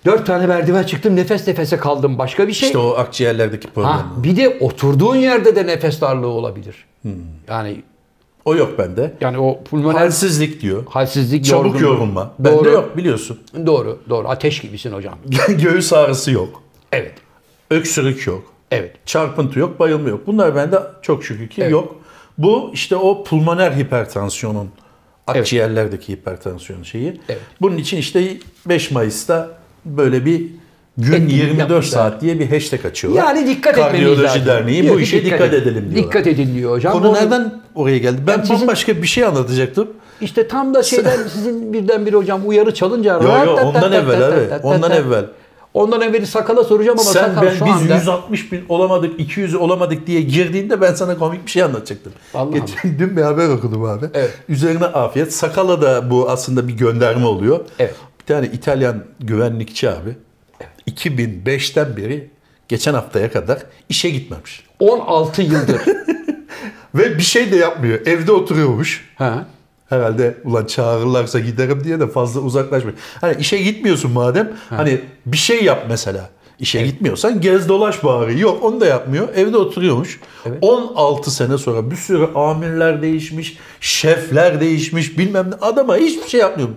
Dört 0.05 0.27
tane 0.27 0.47
merdiven 0.47 0.83
çıktım 0.83 1.15
nefes 1.15 1.47
nefese 1.47 1.77
kaldım. 1.77 2.17
Başka 2.17 2.47
bir 2.47 2.53
şey. 2.53 2.69
İşte 2.69 2.77
o 2.77 2.89
akciğerlerdeki 2.95 3.67
problem. 3.67 3.89
ha, 3.91 4.05
bir 4.17 4.35
de 4.37 4.57
oturduğun 4.59 5.15
yerde 5.15 5.55
de 5.55 5.67
nefes 5.67 6.01
darlığı 6.01 6.27
olabilir. 6.27 6.75
Hmm. 7.01 7.11
Yani 7.47 7.83
O 8.45 8.55
yok 8.55 8.77
bende. 8.79 9.13
yani 9.21 9.37
o 9.37 9.63
pulmoner 9.63 9.97
Halsizlik 9.99 10.61
diyor. 10.61 10.83
halsizlik, 10.89 11.45
Çabuk 11.45 11.63
yorgunluk. 11.65 11.81
yorulma. 11.81 12.31
Bende 12.39 12.57
Doğru. 12.57 12.69
yok 12.69 12.97
biliyorsun. 12.97 13.39
Doğru, 13.65 13.99
doğru. 14.09 14.27
Ateş 14.27 14.59
gibisin 14.61 14.91
hocam. 14.91 15.15
Göğüs 15.49 15.93
ağrısı 15.93 16.31
yok. 16.31 16.63
Evet. 16.91 17.13
Öksürük 17.71 18.27
yok. 18.27 18.43
Evet. 18.71 18.95
Çarpıntı 19.05 19.59
yok, 19.59 19.79
bayılma 19.79 20.09
yok. 20.09 20.27
Bunlar 20.27 20.55
bende 20.55 20.79
çok 21.01 21.23
şükür 21.23 21.47
ki 21.49 21.61
Evet. 21.61 21.71
yok. 21.71 21.95
Bu 22.37 22.71
işte 22.73 22.95
o 22.95 23.23
pulmoner 23.23 23.71
hipertansiyonun 23.71 24.69
akciğerlerdeki 25.27 26.13
hipertansiyon 26.13 26.83
şeyi. 26.83 27.21
Evet. 27.29 27.41
Bunun 27.61 27.77
için 27.77 27.97
işte 27.97 28.37
5 28.65 28.91
Mayıs'ta 28.91 29.49
böyle 29.85 30.25
bir 30.25 30.45
Gün 30.97 31.11
etkinlik 31.11 31.33
24 31.33 31.59
yapmışlar. 31.59 31.81
saat 31.99 32.21
diye 32.21 32.39
bir 32.39 32.49
hashtag 32.49 32.85
açıyorlar. 32.85 33.23
Yani 33.23 33.47
dikkat 33.47 33.77
etmeliyiz 33.77 34.17
Kardiyoloji. 34.17 34.45
Derneği 34.45 34.83
Diyor 34.83 34.95
bu 34.95 34.99
işe 34.99 35.25
dikkat, 35.25 35.41
edin. 35.41 35.57
edelim 35.61 35.73
diyorlar. 35.91 35.95
Dikkat 35.95 36.27
edin 36.27 36.55
diyor 36.55 36.71
hocam. 36.71 36.93
Konu 36.93 37.07
Onu- 37.09 37.15
nereden 37.17 37.61
oraya 37.75 37.97
geldi? 37.97 38.17
Ben 38.27 38.31
Yani 38.31 38.41
sizin- 38.47 38.61
bambaşka 38.61 39.01
bir 39.01 39.07
şey 39.07 39.23
anlatacaktım. 39.25 39.87
İşte 40.21 40.47
tam 40.47 40.73
da 40.73 40.83
şeyden 40.83 41.17
sizin 41.33 41.73
birdenbire 41.73 42.15
hocam 42.15 42.41
uyarı 42.45 42.73
çalınca. 42.73 43.13
Yo 43.13 43.45
yo 43.45 43.55
ondan 43.65 43.91
evvel 43.91 44.27
abi. 44.27 44.35
Ondan 44.63 44.91
evvel. 44.91 45.25
Ondan 45.73 46.01
evveli 46.01 46.27
sakala 46.27 46.63
soracağım 46.63 46.99
ama 46.99 47.09
Sen 47.09 47.27
sakal 47.27 47.41
ben 47.41 47.55
şu 47.55 47.65
biz 47.65 47.71
anda. 47.73 47.95
160 47.95 48.51
bin 48.51 48.61
olamadık, 48.69 49.19
200 49.19 49.55
olamadık 49.55 50.07
diye 50.07 50.21
girdiğinde 50.21 50.81
ben 50.81 50.93
sana 50.93 51.17
komik 51.17 51.45
bir 51.45 51.51
şey 51.51 51.63
anlatacaktım. 51.63 52.13
Vallahi 52.33 52.53
Geçen 52.53 52.99
dün 52.99 53.17
bir 53.17 53.21
haber 53.21 53.49
okudum 53.49 53.83
abi. 53.83 54.05
Evet. 54.13 54.33
Üzerine 54.49 54.85
afiyet. 54.85 55.33
Sakala 55.33 55.81
da 55.81 56.11
bu 56.11 56.29
aslında 56.29 56.67
bir 56.67 56.73
gönderme 56.73 57.25
oluyor. 57.25 57.59
Evet. 57.79 57.95
Tane 58.29 58.47
İtalyan 58.47 59.03
güvenlikçi 59.19 59.89
abi. 59.89 60.15
2005'ten 60.87 61.97
beri 61.97 62.29
geçen 62.67 62.93
haftaya 62.93 63.31
kadar 63.31 63.59
işe 63.89 64.09
gitmemiş. 64.09 64.63
16 64.79 65.41
yıldır. 65.41 65.81
Ve 66.95 67.17
bir 67.17 67.23
şey 67.23 67.51
de 67.51 67.55
yapmıyor. 67.55 68.07
Evde 68.07 68.31
oturuyormuş. 68.31 69.09
ha. 69.15 69.45
Herhalde 69.89 70.37
ulan 70.43 70.65
çağırırlarsa 70.65 71.39
giderim 71.39 71.83
diye 71.83 71.99
de 71.99 72.07
fazla 72.07 72.41
uzaklaşmıyor. 72.41 72.97
Hani 73.21 73.35
işe 73.39 73.57
gitmiyorsun 73.57 74.11
madem 74.11 74.51
hani 74.69 75.01
bir 75.25 75.37
şey 75.37 75.63
yap 75.63 75.85
mesela. 75.89 76.29
İşe 76.59 76.81
gitmiyorsan 76.81 77.41
gez 77.41 77.69
dolaş 77.69 78.03
bari. 78.03 78.39
Yok 78.39 78.63
onu 78.63 78.81
da 78.81 78.85
yapmıyor. 78.85 79.29
Evde 79.35 79.57
oturuyormuş. 79.57 80.19
16 80.61 81.31
sene 81.31 81.57
sonra 81.57 81.91
bir 81.91 81.95
sürü 81.95 82.33
amirler 82.35 83.01
değişmiş, 83.01 83.57
şefler 83.81 84.61
değişmiş 84.61 85.17
bilmem 85.17 85.51
ne. 85.51 85.55
Adama 85.55 85.97
hiçbir 85.97 86.29
şey 86.29 86.39
yapmıyor. 86.39 86.69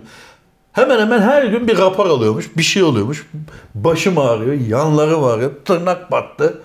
Hemen 0.73 0.99
hemen 0.99 1.21
her 1.21 1.43
gün 1.43 1.67
bir 1.67 1.77
rapor 1.77 2.05
alıyormuş. 2.05 2.57
Bir 2.57 2.63
şey 2.63 2.83
oluyormuş. 2.83 3.27
Başım 3.75 4.17
ağrıyor, 4.17 4.53
yanlarım 4.53 5.23
ağrıyor, 5.23 5.51
tırnak 5.65 6.11
battı. 6.11 6.61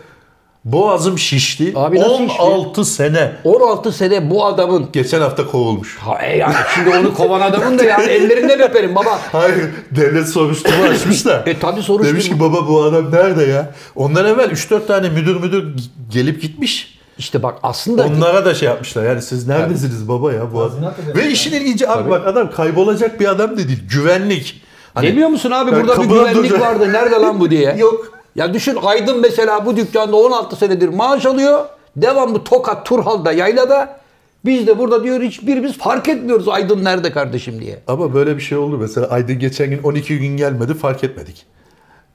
Boğazım 0.65 1.19
şişti. 1.19 1.73
Abi 1.77 2.01
nasıl 2.01 2.29
şişti? 2.29 2.43
16 2.43 2.85
sene. 2.85 3.33
16 3.45 3.93
sene 3.93 4.31
bu 4.31 4.45
adamın 4.47 4.89
Geçen 4.93 5.21
hafta 5.21 5.47
kovulmuş. 5.47 5.97
Ha, 5.97 6.19
e 6.23 6.37
yani 6.37 6.55
şimdi 6.75 6.97
onu 6.97 7.15
kovan 7.15 7.41
adamın 7.41 7.79
da 7.79 7.85
yani 7.85 8.05
ellerinden 8.05 8.61
öperim 8.61 8.95
baba. 8.95 9.21
Hayır 9.33 9.65
devlet 9.91 10.29
soruşturma 10.29 10.85
açmış 10.85 11.27
da. 11.27 11.43
E, 11.47 11.59
tabii 11.59 11.83
soruşturma. 11.83 12.13
Demiş 12.13 12.29
ki 12.29 12.41
baba 12.41 12.69
bu 12.69 12.83
adam 12.83 13.13
nerede 13.13 13.45
ya? 13.45 13.75
Ondan 13.97 14.27
evvel 14.27 14.51
3-4 14.51 14.87
tane 14.87 15.09
müdür 15.09 15.37
müdür 15.37 15.75
gelip 16.11 16.43
gitmiş. 16.43 16.98
İşte 17.19 17.43
bak 17.43 17.59
aslında 17.63 18.07
Onlara 18.07 18.45
da 18.45 18.55
şey 18.55 18.69
yapmışlar. 18.69 19.05
Yani 19.05 19.23
siz 19.23 19.49
neredesiniz 19.49 20.09
baba 20.09 20.33
ya 20.33 20.53
bu 20.53 20.63
adam? 20.63 20.95
Ve 21.17 21.29
işin 21.31 21.53
ilginci 21.53 21.89
abi 21.89 22.11
bak 22.11 22.27
adam 22.27 22.51
kaybolacak 22.51 23.21
bir 23.21 23.29
adam 23.29 23.51
da 23.51 23.57
değil. 23.57 23.83
Güvenlik. 23.91 24.63
Hani- 24.95 25.07
demiyor 25.07 25.29
musun 25.29 25.51
abi 25.51 25.73
burada 25.73 26.03
bir 26.03 26.09
güvenlik 26.09 26.35
duracağım. 26.35 26.61
vardı. 26.61 26.93
Nerede 26.93 27.15
lan 27.15 27.41
bu 27.41 27.51
diye. 27.51 27.77
Yok. 27.79 28.13
Ya 28.37 28.55
düşün 28.55 28.79
Aydın 28.83 29.21
mesela 29.21 29.67
bu 29.67 29.77
dükkanda 29.77 30.17
16 30.17 30.57
senedir 30.57 30.89
maaş 30.89 31.27
alıyor. 31.27 31.65
Devamlı 31.97 32.45
Tokat, 32.45 32.87
Turhal'da, 32.87 33.33
Yayla'da. 33.33 33.99
Biz 34.45 34.67
de 34.67 34.79
burada 34.79 35.05
diyor 35.05 35.23
hiçbirimiz 35.23 35.79
fark 35.79 36.09
etmiyoruz 36.09 36.49
Aydın 36.49 36.85
nerede 36.85 37.13
kardeşim 37.13 37.61
diye. 37.61 37.83
Ama 37.87 38.15
böyle 38.15 38.37
bir 38.37 38.43
şey 38.43 38.59
oldu. 38.59 38.79
Mesela 38.79 39.07
Aydın 39.07 39.39
geçen 39.39 39.71
gün 39.71 39.83
12 39.83 40.19
gün 40.19 40.37
gelmedi 40.37 40.75
fark 40.75 41.05
etmedik. 41.05 41.47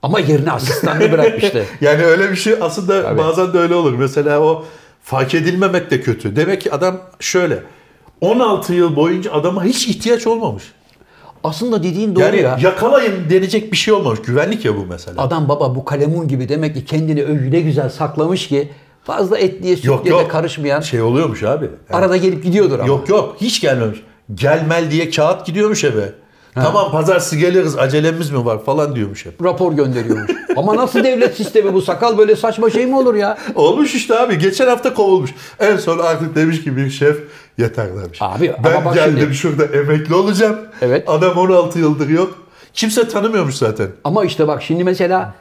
Ama 0.03 0.19
yerine 0.19 0.51
asistanını 0.51 1.11
bırakmıştı. 1.11 1.65
Yani 1.81 2.05
öyle 2.05 2.31
bir 2.31 2.35
şey 2.35 2.55
aslında 2.61 3.03
Tabii. 3.03 3.17
bazen 3.17 3.53
de 3.53 3.59
öyle 3.59 3.75
olur. 3.75 3.93
Mesela 3.93 4.39
o 4.39 4.65
fark 5.03 5.35
edilmemek 5.35 5.91
de 5.91 6.01
kötü. 6.01 6.35
Demek 6.35 6.61
ki 6.61 6.71
adam 6.71 6.97
şöyle 7.19 7.63
16 8.21 8.73
yıl 8.73 8.95
boyunca 8.95 9.31
adama 9.31 9.63
hiç 9.63 9.87
ihtiyaç 9.87 10.27
olmamış. 10.27 10.63
Aslında 11.43 11.83
dediğin 11.83 12.15
doğru 12.15 12.23
Yani 12.23 12.41
ya. 12.41 12.57
yakalayın 12.61 13.29
denecek 13.29 13.71
bir 13.71 13.77
şey 13.77 13.93
olmamış. 13.93 14.19
Güvenlik 14.21 14.65
ya 14.65 14.77
bu 14.77 14.85
mesela. 14.89 15.21
Adam 15.21 15.49
baba 15.49 15.75
bu 15.75 15.85
kalemun 15.85 16.27
gibi 16.27 16.49
demek 16.49 16.75
ki 16.75 16.85
kendini 16.85 17.23
öyle 17.23 17.61
güzel 17.61 17.89
saklamış 17.89 18.47
ki 18.47 18.69
fazla 19.03 19.37
etliye 19.37 19.75
sütlüye 19.75 20.19
de 20.19 20.27
karışmayan 20.27 20.81
Şey 20.81 21.01
oluyormuş 21.01 21.43
abi. 21.43 21.65
Yani- 21.65 21.73
arada 21.89 22.17
gelip 22.17 22.43
gidiyordur 22.43 22.79
ama. 22.79 22.87
Yok 22.87 23.09
yok 23.09 23.35
hiç 23.41 23.61
gelmemiş. 23.61 23.99
Gelmel 24.33 24.91
diye 24.91 25.09
kağıt 25.09 25.45
gidiyormuş 25.45 25.83
eve. 25.83 26.11
Tamam 26.55 26.91
pazartesi 26.91 27.37
geliriz 27.37 27.77
acelemiz 27.77 28.31
mi 28.31 28.45
var 28.45 28.63
falan 28.63 28.95
diyormuş 28.95 29.25
hep. 29.25 29.43
Rapor 29.43 29.73
gönderiyormuş. 29.73 30.31
ama 30.57 30.75
nasıl 30.75 31.03
devlet 31.03 31.37
sistemi 31.37 31.73
bu 31.73 31.81
sakal 31.81 32.17
böyle 32.17 32.35
saçma 32.35 32.69
şey 32.69 32.85
mi 32.85 32.97
olur 32.97 33.15
ya? 33.15 33.37
Olmuş 33.55 33.95
işte 33.95 34.19
abi. 34.19 34.39
Geçen 34.39 34.67
hafta 34.67 34.93
kovulmuş. 34.93 35.29
En 35.59 35.77
son 35.77 35.99
artık 35.99 36.35
demiş 36.35 36.63
ki 36.63 36.77
bir 36.77 36.89
şef 36.89 37.17
yeter 37.57 37.87
demiş. 38.03 38.17
Abi, 38.21 38.55
ben 38.63 38.71
ama 38.71 38.85
bak 38.85 38.95
geldim 38.95 39.19
şimdi- 39.19 39.35
şurada 39.35 39.65
emekli 39.65 40.15
olacağım. 40.15 40.57
Evet. 40.81 41.09
Adam 41.09 41.37
16 41.37 41.79
yıldır 41.79 42.09
yok. 42.09 42.37
Kimse 42.73 43.07
tanımıyormuş 43.07 43.55
zaten. 43.55 43.87
Ama 44.03 44.25
işte 44.25 44.47
bak 44.47 44.63
şimdi 44.63 44.83
mesela 44.83 45.33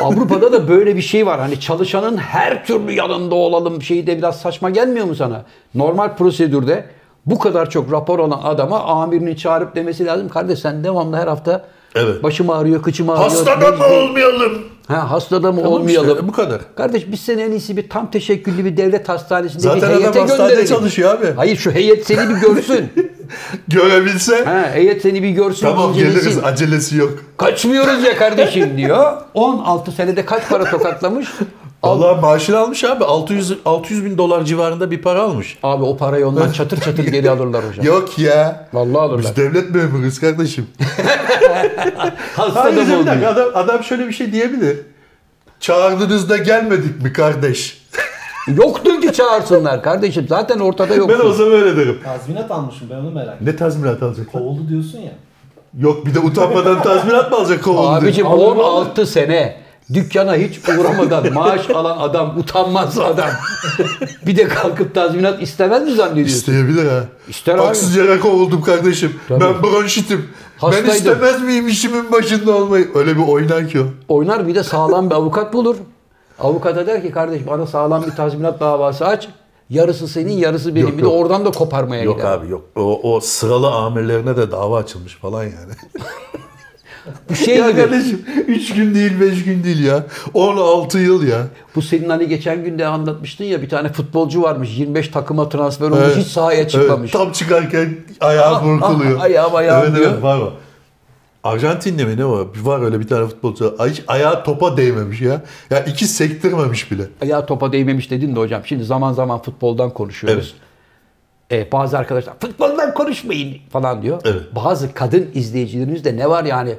Avrupa'da 0.00 0.52
da 0.52 0.68
böyle 0.68 0.96
bir 0.96 1.02
şey 1.02 1.26
var. 1.26 1.40
Hani 1.40 1.60
çalışanın 1.60 2.16
her 2.16 2.66
türlü 2.66 2.92
yanında 2.92 3.34
olalım 3.34 3.82
şeyi 3.82 4.06
de 4.06 4.18
biraz 4.18 4.40
saçma 4.40 4.70
gelmiyor 4.70 5.06
mu 5.06 5.14
sana? 5.14 5.44
Normal 5.74 6.16
prosedürde 6.16 6.86
bu 7.26 7.38
kadar 7.38 7.70
çok 7.70 7.92
rapor 7.92 8.18
olan 8.18 8.40
adama 8.44 8.80
amirini 8.80 9.36
çağırıp 9.36 9.76
demesi 9.76 10.06
lazım. 10.06 10.28
Kardeş 10.28 10.58
sen 10.58 10.84
devamlı 10.84 11.16
her 11.16 11.26
hafta 11.26 11.64
Evet. 11.94 12.22
başım 12.22 12.50
ağrıyor, 12.50 12.82
kıçım 12.82 13.10
ağrıyor. 13.10 13.24
Hastada 13.30 13.70
mı 13.70 13.84
olmayalım? 13.86 14.52
Ha, 14.88 15.10
hastada 15.10 15.52
mı 15.52 15.62
Tamam 15.62 15.72
olmayalım? 15.80 16.10
işte, 16.10 16.28
bu 16.28 16.32
kadar. 16.32 16.60
Kardeş 16.76 17.06
biz 17.12 17.20
seni 17.20 17.42
en 17.42 17.50
iyisi 17.50 17.76
bir 17.76 17.88
tam 17.88 18.10
teşekküllü 18.10 18.64
bir 18.64 18.76
devlet 18.76 19.08
hastanesinde 19.08 19.62
Zaten 19.62 19.80
bir 19.80 19.86
adam 19.86 20.00
heyete 20.00 20.20
hastanede 20.20 20.48
gönderelim. 20.48 20.74
çalışıyor 20.74 21.14
abi. 21.14 21.26
Hayır 21.36 21.56
şu 21.56 21.70
heyet 21.70 22.06
seni 22.06 22.28
bir 22.28 22.34
görsün. 22.34 22.92
Görebilse 23.68 24.44
ha, 24.44 24.70
heyet 24.72 25.02
seni 25.02 25.22
bir 25.22 25.30
görsün, 25.30 25.66
tamam 25.66 25.90
incelesin. 25.90 26.18
geliriz 26.20 26.38
acelesi 26.44 26.96
yok. 26.96 27.12
Kaçmıyoruz 27.36 28.04
ya 28.04 28.16
kardeşim 28.16 28.76
diyor. 28.76 29.12
16 29.34 29.92
senede 29.92 30.24
kaç 30.24 30.48
para 30.48 30.64
tokatlamış? 30.64 31.28
Al- 31.82 32.02
Allah 32.02 32.20
maaşını 32.20 32.58
almış 32.58 32.84
abi. 32.84 33.04
600 33.04 33.52
600 33.64 34.04
bin 34.04 34.18
dolar 34.18 34.44
civarında 34.44 34.90
bir 34.90 35.02
para 35.02 35.22
almış. 35.22 35.58
Abi 35.62 35.84
o 35.84 35.96
parayı 35.96 36.28
ondan 36.28 36.52
çatır 36.52 36.80
çatır 36.80 37.04
geri 37.06 37.30
alırlar 37.30 37.64
hocam. 37.68 37.86
Yok 37.86 38.18
ya. 38.18 38.68
Vallahi 38.72 38.98
alırlar. 39.02 39.18
Biz 39.22 39.36
devlet 39.36 39.70
memuruyuz 39.70 40.20
kardeşim. 40.20 40.66
Hasta 42.36 42.64
Hayır 42.64 42.76
da 42.76 43.00
bir 43.00 43.06
dakika, 43.06 43.28
adam, 43.28 43.48
adam 43.54 43.84
şöyle 43.84 44.08
bir 44.08 44.12
şey 44.12 44.32
diyebilir. 44.32 44.76
Çağırdığınızda 45.60 46.36
gelmedik 46.36 47.02
mi 47.02 47.12
kardeş? 47.12 47.82
Yoktur 48.56 49.00
ki 49.02 49.12
çağırsınlar 49.12 49.82
kardeşim. 49.82 50.26
Zaten 50.28 50.58
ortada 50.58 50.90
Ben 50.90 50.96
yoksun. 50.96 51.20
olsam 51.28 51.46
öyle 51.52 51.76
derim. 51.76 51.98
Tazminat 52.04 52.50
almışım 52.50 52.88
ben 52.90 52.96
onu 52.96 53.10
merak 53.10 53.34
ettim. 53.34 53.46
Ne 53.46 53.56
tazminat 53.56 54.02
alacak? 54.02 54.32
Kovuldu 54.32 54.68
diyorsun 54.68 54.98
ya. 54.98 55.12
Yok 55.78 56.06
bir 56.06 56.14
de 56.14 56.18
utanmadan 56.20 56.82
tazminat 56.82 57.30
mı 57.30 57.36
alacak 57.36 57.64
kovuldu? 57.64 57.86
Abicim 57.88 58.26
Alır 58.26 58.56
mı? 58.56 58.62
16 58.62 59.06
sene 59.06 59.61
dükkana 59.94 60.34
hiç 60.36 60.60
uğramadan 60.78 61.32
maaş 61.32 61.70
alan 61.70 61.98
adam, 61.98 62.38
utanmaz 62.38 62.98
adam. 62.98 63.30
bir 64.26 64.36
de 64.36 64.48
kalkıp 64.48 64.94
tazminat 64.94 65.42
istemez 65.42 65.82
mi 65.82 65.92
zannediyorsun? 65.94 66.34
İsteyebilir 66.34 66.88
ha. 66.90 67.04
İster. 67.28 67.58
Haksız 67.58 67.96
yere 67.96 68.20
kovuldum 68.20 68.62
kardeşim. 68.62 69.20
Tabii. 69.28 69.40
Ben 69.44 69.62
bronşitim. 69.62 70.28
Hastaydım. 70.58 70.88
Ben 70.90 70.94
istemez 70.94 71.42
miyim 71.42 71.68
işimin 71.68 72.12
başında 72.12 72.52
olmayı? 72.56 72.88
Öyle 72.94 73.16
bir 73.16 73.28
oynar 73.28 73.68
ki 73.68 73.80
o. 73.80 73.84
Oynar 74.14 74.46
bir 74.48 74.54
de 74.54 74.62
sağlam 74.62 75.10
bir 75.10 75.14
avukat 75.14 75.52
bulur. 75.52 75.76
Avukata 76.40 76.86
der 76.86 77.02
ki 77.02 77.10
kardeş 77.10 77.46
bana 77.46 77.66
sağlam 77.66 78.06
bir 78.06 78.10
tazminat 78.10 78.60
davası 78.60 79.06
aç. 79.06 79.28
Yarısı 79.70 80.08
senin, 80.08 80.32
yarısı 80.32 80.74
benim. 80.74 80.86
Yok, 80.86 80.96
bir 80.98 81.02
de 81.02 81.06
yok. 81.06 81.14
oradan 81.20 81.44
da 81.44 81.50
koparmaya 81.50 82.02
Yok 82.02 82.16
gider. 82.16 82.30
abi 82.32 82.48
yok. 82.50 82.64
O, 82.76 83.14
o 83.14 83.20
sıralı 83.20 83.70
amirlerine 83.70 84.36
de 84.36 84.50
dava 84.50 84.78
açılmış 84.78 85.16
falan 85.16 85.42
yani. 85.42 85.72
Bu 87.30 87.34
şey 87.34 87.56
ya 87.56 87.70
gibi. 87.70 87.80
kardeşim 87.80 88.24
3 88.48 88.74
gün 88.74 88.94
değil 88.94 89.20
5 89.20 89.44
gün 89.44 89.64
değil 89.64 89.84
ya. 89.84 90.06
16 90.34 90.98
yıl 90.98 91.26
ya. 91.26 91.46
Bu 91.76 91.82
senin 91.82 92.08
hani 92.08 92.28
geçen 92.28 92.64
gün 92.64 92.78
de 92.78 92.86
anlatmıştın 92.86 93.44
ya 93.44 93.62
bir 93.62 93.68
tane 93.68 93.92
futbolcu 93.92 94.42
varmış 94.42 94.78
25 94.78 95.08
takıma 95.08 95.48
transfer 95.48 95.86
olmuş 95.86 95.98
Evet. 96.06 96.16
hiç 96.16 96.26
sahaya 96.26 96.68
çıkmamış. 96.68 97.14
Evet, 97.14 97.24
tam 97.24 97.32
çıkarken 97.32 97.96
ayağı 98.20 98.54
Ah, 98.54 98.64
burkuluyor. 98.64 99.16
ah, 99.18 99.22
ayağım, 99.22 99.54
ayağım 99.56 99.84
evet, 99.86 99.96
diyor. 99.96 100.10
Evet, 100.12 100.22
var 100.22 100.38
o. 100.38 100.52
Arjantin'de 101.44 102.04
mi 102.04 102.16
ne 102.16 102.24
var? 102.26 102.46
Var 102.62 102.80
öyle 102.84 103.00
bir 103.00 103.08
tane 103.08 103.26
futbolcu. 103.26 103.76
Hiç 103.88 104.02
ayağı 104.06 104.44
topa 104.44 104.76
değmemiş 104.76 105.20
ya. 105.20 105.42
Ya 105.70 105.84
iki 105.84 106.06
sektirmemiş 106.06 106.90
bile. 106.90 107.02
Ayağı 107.22 107.46
topa 107.46 107.72
değmemiş 107.72 108.10
dedin 108.10 108.36
de 108.36 108.40
hocam. 108.40 108.62
Şimdi 108.64 108.84
zaman 108.84 109.12
zaman 109.12 109.42
futboldan 109.42 109.90
konuşuyoruz. 109.90 110.54
E, 111.52 111.72
bazı 111.72 111.98
arkadaşlar 111.98 112.34
futboldan 112.40 112.94
konuşmayın 112.94 113.56
falan 113.72 114.02
diyor. 114.02 114.20
Evet. 114.24 114.42
Bazı 114.54 114.94
kadın 114.94 115.30
izleyicilerimizde 115.34 116.16
ne 116.16 116.30
var 116.30 116.44
yani? 116.44 116.74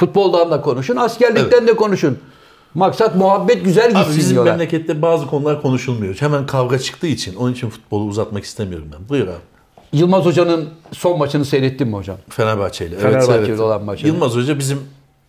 Futboldan 0.00 0.50
da 0.50 0.60
konuşun, 0.60 0.96
askerlikten 0.96 1.66
de 1.66 1.76
konuşun. 1.76 2.18
Maksat 2.74 3.16
muhabbet 3.16 3.64
güzel 3.64 3.88
gitsin 3.90 4.10
Abi 4.10 4.16
bizim 4.16 4.30
diyorlar. 4.34 4.52
memlekette 4.52 5.02
bazı 5.02 5.26
konular 5.26 5.62
konuşulmuyor. 5.62 6.14
Hemen 6.14 6.46
kavga 6.46 6.78
çıktığı 6.78 7.06
için. 7.06 7.34
Onun 7.36 7.52
için 7.52 7.68
futbolu 7.68 8.04
uzatmak 8.04 8.44
istemiyorum 8.44 8.88
ben. 8.92 9.08
Buyur 9.08 9.26
abi. 9.26 9.32
Yılmaz 9.92 10.24
Hoca'nın 10.24 10.68
son 10.92 11.18
maçını 11.18 11.44
seyrettin 11.44 11.88
mi 11.88 11.94
hocam? 11.94 12.16
Fenerbahçe'yle. 12.28 12.96
Fenerbahçe'yle 12.96 13.62
olan 13.62 13.84
maçı. 13.84 14.06
Yılmaz 14.06 14.34
Hoca 14.36 14.58
bizim 14.58 14.78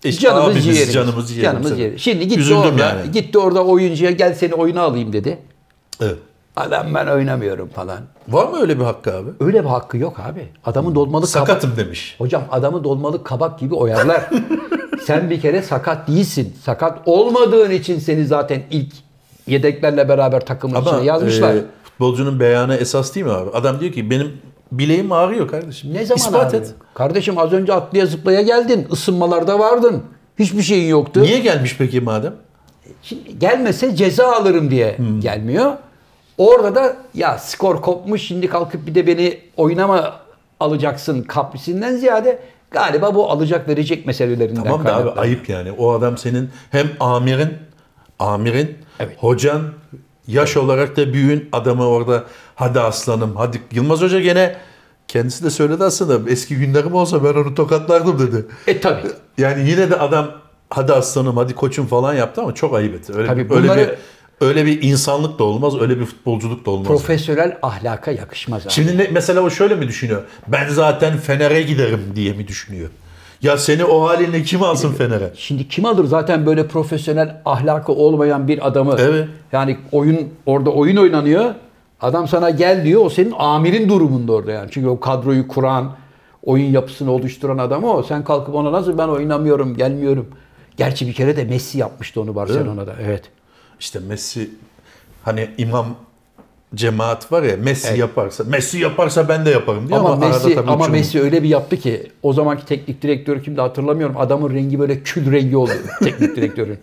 eş, 0.04 0.20
Canımız 0.20 0.46
abimiz, 0.46 0.64
ciğerimiz. 0.64 0.94
canımız 0.94 1.28
ciğerimiz. 1.30 1.44
Canımız 1.52 1.68
Evet. 1.72 1.78
ciğerimiz. 1.78 2.02
Şimdi 2.02 2.28
gitti 2.28 2.40
Üzüldüm 2.40 2.58
orada, 2.60 2.84
yani. 2.84 3.12
gitti 3.12 3.38
orada 3.40 3.64
oyuncuya 3.66 4.12
gel 4.12 4.34
seni 4.34 4.54
oyuna 4.54 4.82
alayım 4.82 5.14
dedi. 5.14 5.38
Evet. 6.02 6.18
Adam 6.56 6.94
ben 6.94 7.08
oynamıyorum 7.08 7.70
falan. 7.70 8.00
Var 8.28 8.48
mı 8.48 8.62
öyle 8.62 8.80
bir 8.80 8.84
hakkı 8.84 9.14
abi? 9.16 9.30
Öyle 9.40 9.64
bir 9.64 9.70
hakkı 9.70 9.98
yok 9.98 10.20
abi. 10.20 10.48
Adamı 10.66 10.96
dolmalık 10.96 11.34
kabak. 11.34 11.48
Sakatım 11.48 11.72
demiş. 11.78 12.16
Hocam 12.18 12.44
adamı 12.52 12.84
dolmalık 12.84 13.26
kabak 13.26 13.60
gibi 13.60 13.76
oyarlar. 13.76 14.30
Sen 15.06 15.30
bir 15.30 15.42
kere 15.42 15.62
sakat 15.62 16.08
değilsin. 16.08 16.56
Sakat 16.64 17.00
olmadığın 17.06 17.72
için 17.72 18.00
seni 18.00 18.26
zaten 18.26 18.62
ilk 18.72 18.94
yedeklerle 19.48 20.10
beraber 20.10 20.46
takımın 20.46 20.82
içine 20.82 21.04
yazmışlar. 21.04 21.56
e, 21.56 21.62
futbolcunun 21.84 22.40
beyanı 22.40 22.76
esas 22.76 23.16
değil 23.16 23.26
mi 23.26 23.32
abi? 23.32 23.50
Adam 23.54 23.80
diyor 23.80 23.92
ki 23.94 24.10
benim 24.10 24.32
bileğim 24.72 25.12
ağrıyor 25.12 25.48
kardeşim. 25.48 25.94
ne 25.94 26.06
zaman 26.06 26.18
İspat 26.18 26.54
abi? 26.54 26.58
et. 26.58 26.74
Kardeşim 26.94 27.38
az 27.38 27.54
önce 27.54 27.74
atlaya 27.74 28.06
zıplaya 28.06 28.42
geldin. 28.42 28.88
Isınmalarda 28.92 29.60
vardın. 29.60 30.04
Hiçbir 30.40 30.62
şeyin 30.62 30.90
yoktu. 30.90 31.22
Niye 31.22 31.40
gelmiş 31.40 31.76
peki 31.78 32.02
madem? 32.02 32.34
Şimdi 33.04 33.40
gelmese 33.40 33.96
ceza 33.96 34.32
alırım 34.36 34.72
diye 34.72 34.98
Hmm. 34.98 35.22
gelmiyor. 35.22 35.72
Orada 36.38 36.76
da 36.76 36.98
ya 37.14 37.38
skor 37.38 37.82
kopmuş 37.82 38.22
şimdi 38.22 38.48
kalkıp 38.50 38.88
bir 38.88 38.96
de 38.96 39.08
beni 39.08 39.40
oyuna 39.58 39.88
mı 39.88 40.12
alacaksın 40.60 41.22
kaprisinden 41.22 41.96
ziyade 41.96 42.40
galiba 42.72 43.16
bu 43.16 43.30
alacak 43.32 43.68
verecek 43.70 44.06
meselelerinden 44.06 44.64
Tamam 44.64 44.86
da 44.86 44.96
abi 44.96 45.10
ayıp 45.20 45.50
yani. 45.50 45.72
O 45.72 45.92
adam 45.94 46.18
senin 46.18 46.50
hem 46.72 46.88
amirin, 47.00 47.54
amirin, 48.20 48.78
Evet. 49.00 49.18
hocan, 49.20 49.62
yaş 50.28 50.58
olarak 50.58 50.98
da 50.98 51.14
büyüğün 51.14 51.50
adamı 51.52 51.88
orada 51.88 52.24
hadi 52.56 52.80
aslanım 52.80 53.36
hadi. 53.36 53.62
Yılmaz 53.72 54.02
Hoca 54.02 54.20
gene 54.20 54.56
kendisi 55.08 55.44
de 55.44 55.50
söyledi 55.50 55.84
aslında 55.84 56.30
eski 56.32 56.56
günlerim 56.56 56.94
olsa 56.96 57.24
ben 57.24 57.34
onu 57.34 57.56
tokatlardım 57.56 58.20
dedi. 58.20 58.46
E 58.68 58.80
tabi. 58.82 59.02
Yani 59.38 59.70
yine 59.70 59.90
de 59.90 59.96
adam 60.00 60.32
hadi 60.70 60.94
aslanım 60.94 61.38
hadi 61.38 61.56
koçum 61.56 61.86
falan 61.88 62.14
yaptı 62.14 62.42
ama 62.42 62.54
çok 62.56 62.76
ayıp 62.76 62.96
etti. 62.96 63.14
Öyle, 63.16 63.28
Tabii 63.28 63.42
öyle 63.42 63.50
bunları- 63.50 63.80
bir 63.80 63.96
öyle 64.42 64.66
bir 64.66 64.82
insanlık 64.82 65.40
da 65.40 65.44
olmaz, 65.44 65.82
öyle 65.82 66.00
bir 66.00 66.06
futbolculuk 66.06 66.66
da 66.66 66.72
olmaz. 66.72 66.88
Profesyonel 66.88 67.58
ahlaka 67.62 68.12
yakışmaz 68.12 68.66
abi. 68.66 68.74
Şimdi 68.74 68.98
ne, 68.98 69.08
mesela 69.12 69.42
o 69.42 69.50
şöyle 69.50 69.76
mi 69.76 69.88
düşünüyor? 69.88 70.24
Ben 70.48 70.70
zaten 70.70 71.18
Fener'e 71.18 71.62
giderim 71.62 72.02
diye 72.16 72.34
mi 72.34 72.48
düşünüyor? 72.48 72.90
Ya 73.42 73.58
seni 73.58 73.86
o 73.86 74.08
halinle 74.08 74.44
kim 74.44 74.64
alsın 74.64 74.94
Fener'e? 74.94 75.32
Şimdi 75.36 75.68
kim 75.68 75.86
alır 75.86 76.06
zaten 76.06 76.46
böyle 76.46 76.68
profesyonel 76.68 77.42
ahlakı 77.46 77.92
olmayan 77.92 78.48
bir 78.48 78.68
adamı? 78.68 78.96
Evet. 79.00 79.28
Yani 79.52 79.78
oyun 79.92 80.30
orada 80.46 80.70
oyun 80.70 80.98
oynanıyor. 80.98 81.54
Adam 82.02 82.28
sana 82.28 82.50
gel 82.50 82.86
diyor. 82.86 83.06
O 83.06 83.10
senin 83.10 83.34
amirin 83.38 83.90
durumunda 83.90 84.34
orada 84.34 84.52
yani. 84.52 84.70
Çünkü 84.72 84.88
o 84.88 85.00
kadroyu 85.00 85.48
kuran, 85.48 85.96
oyun 86.44 86.72
yapısını 86.72 87.12
oluşturan 87.12 87.58
adam 87.58 87.84
o. 87.84 88.04
Sen 88.04 88.24
kalkıp 88.24 88.56
ona 88.56 88.72
nasıl 88.72 88.98
ben 88.98 89.08
oynamıyorum, 89.08 89.78
gelmiyorum. 89.78 90.28
Gerçi 90.78 91.08
bir 91.08 91.14
kere 91.14 91.38
de 91.38 91.44
Messi 91.44 91.78
yapmıştı 91.78 92.22
onu 92.22 92.36
Barcelona'da. 92.36 92.96
Evet. 93.06 93.24
İşte 93.80 94.00
Messi 94.00 94.50
hani 95.24 95.50
imam 95.58 95.86
cemaat 96.76 97.32
var 97.32 97.44
ya 97.44 97.58
Messi 97.58 98.00
yaparsa 98.00 98.44
Messi 98.44 98.78
yaparsa 98.80 99.30
ben 99.30 99.46
de 99.46 99.50
yaparım 99.50 99.88
diyor 99.90 100.00
Ama, 100.00 100.10
ama, 100.10 100.26
arada 100.26 100.36
Messi 100.38 100.56
tabii 100.56 100.72
ama. 100.72 100.88
Messi 100.88 101.22
öyle 101.22 101.44
bir 101.44 101.50
yaptı 101.50 101.78
ki 101.78 102.12
o 102.24 102.34
zamanki 102.34 102.66
teknik 102.66 103.02
direktörü 103.02 103.44
kimdi 103.44 103.62
hatırlamıyorum. 103.62 104.18
Adamın 104.18 104.54
rengi 104.54 104.80
böyle 104.80 105.00
kül 105.04 105.32
rengi 105.32 105.58
oldu 105.58 105.72
teknik 106.04 106.36
direktörün. 106.36 106.78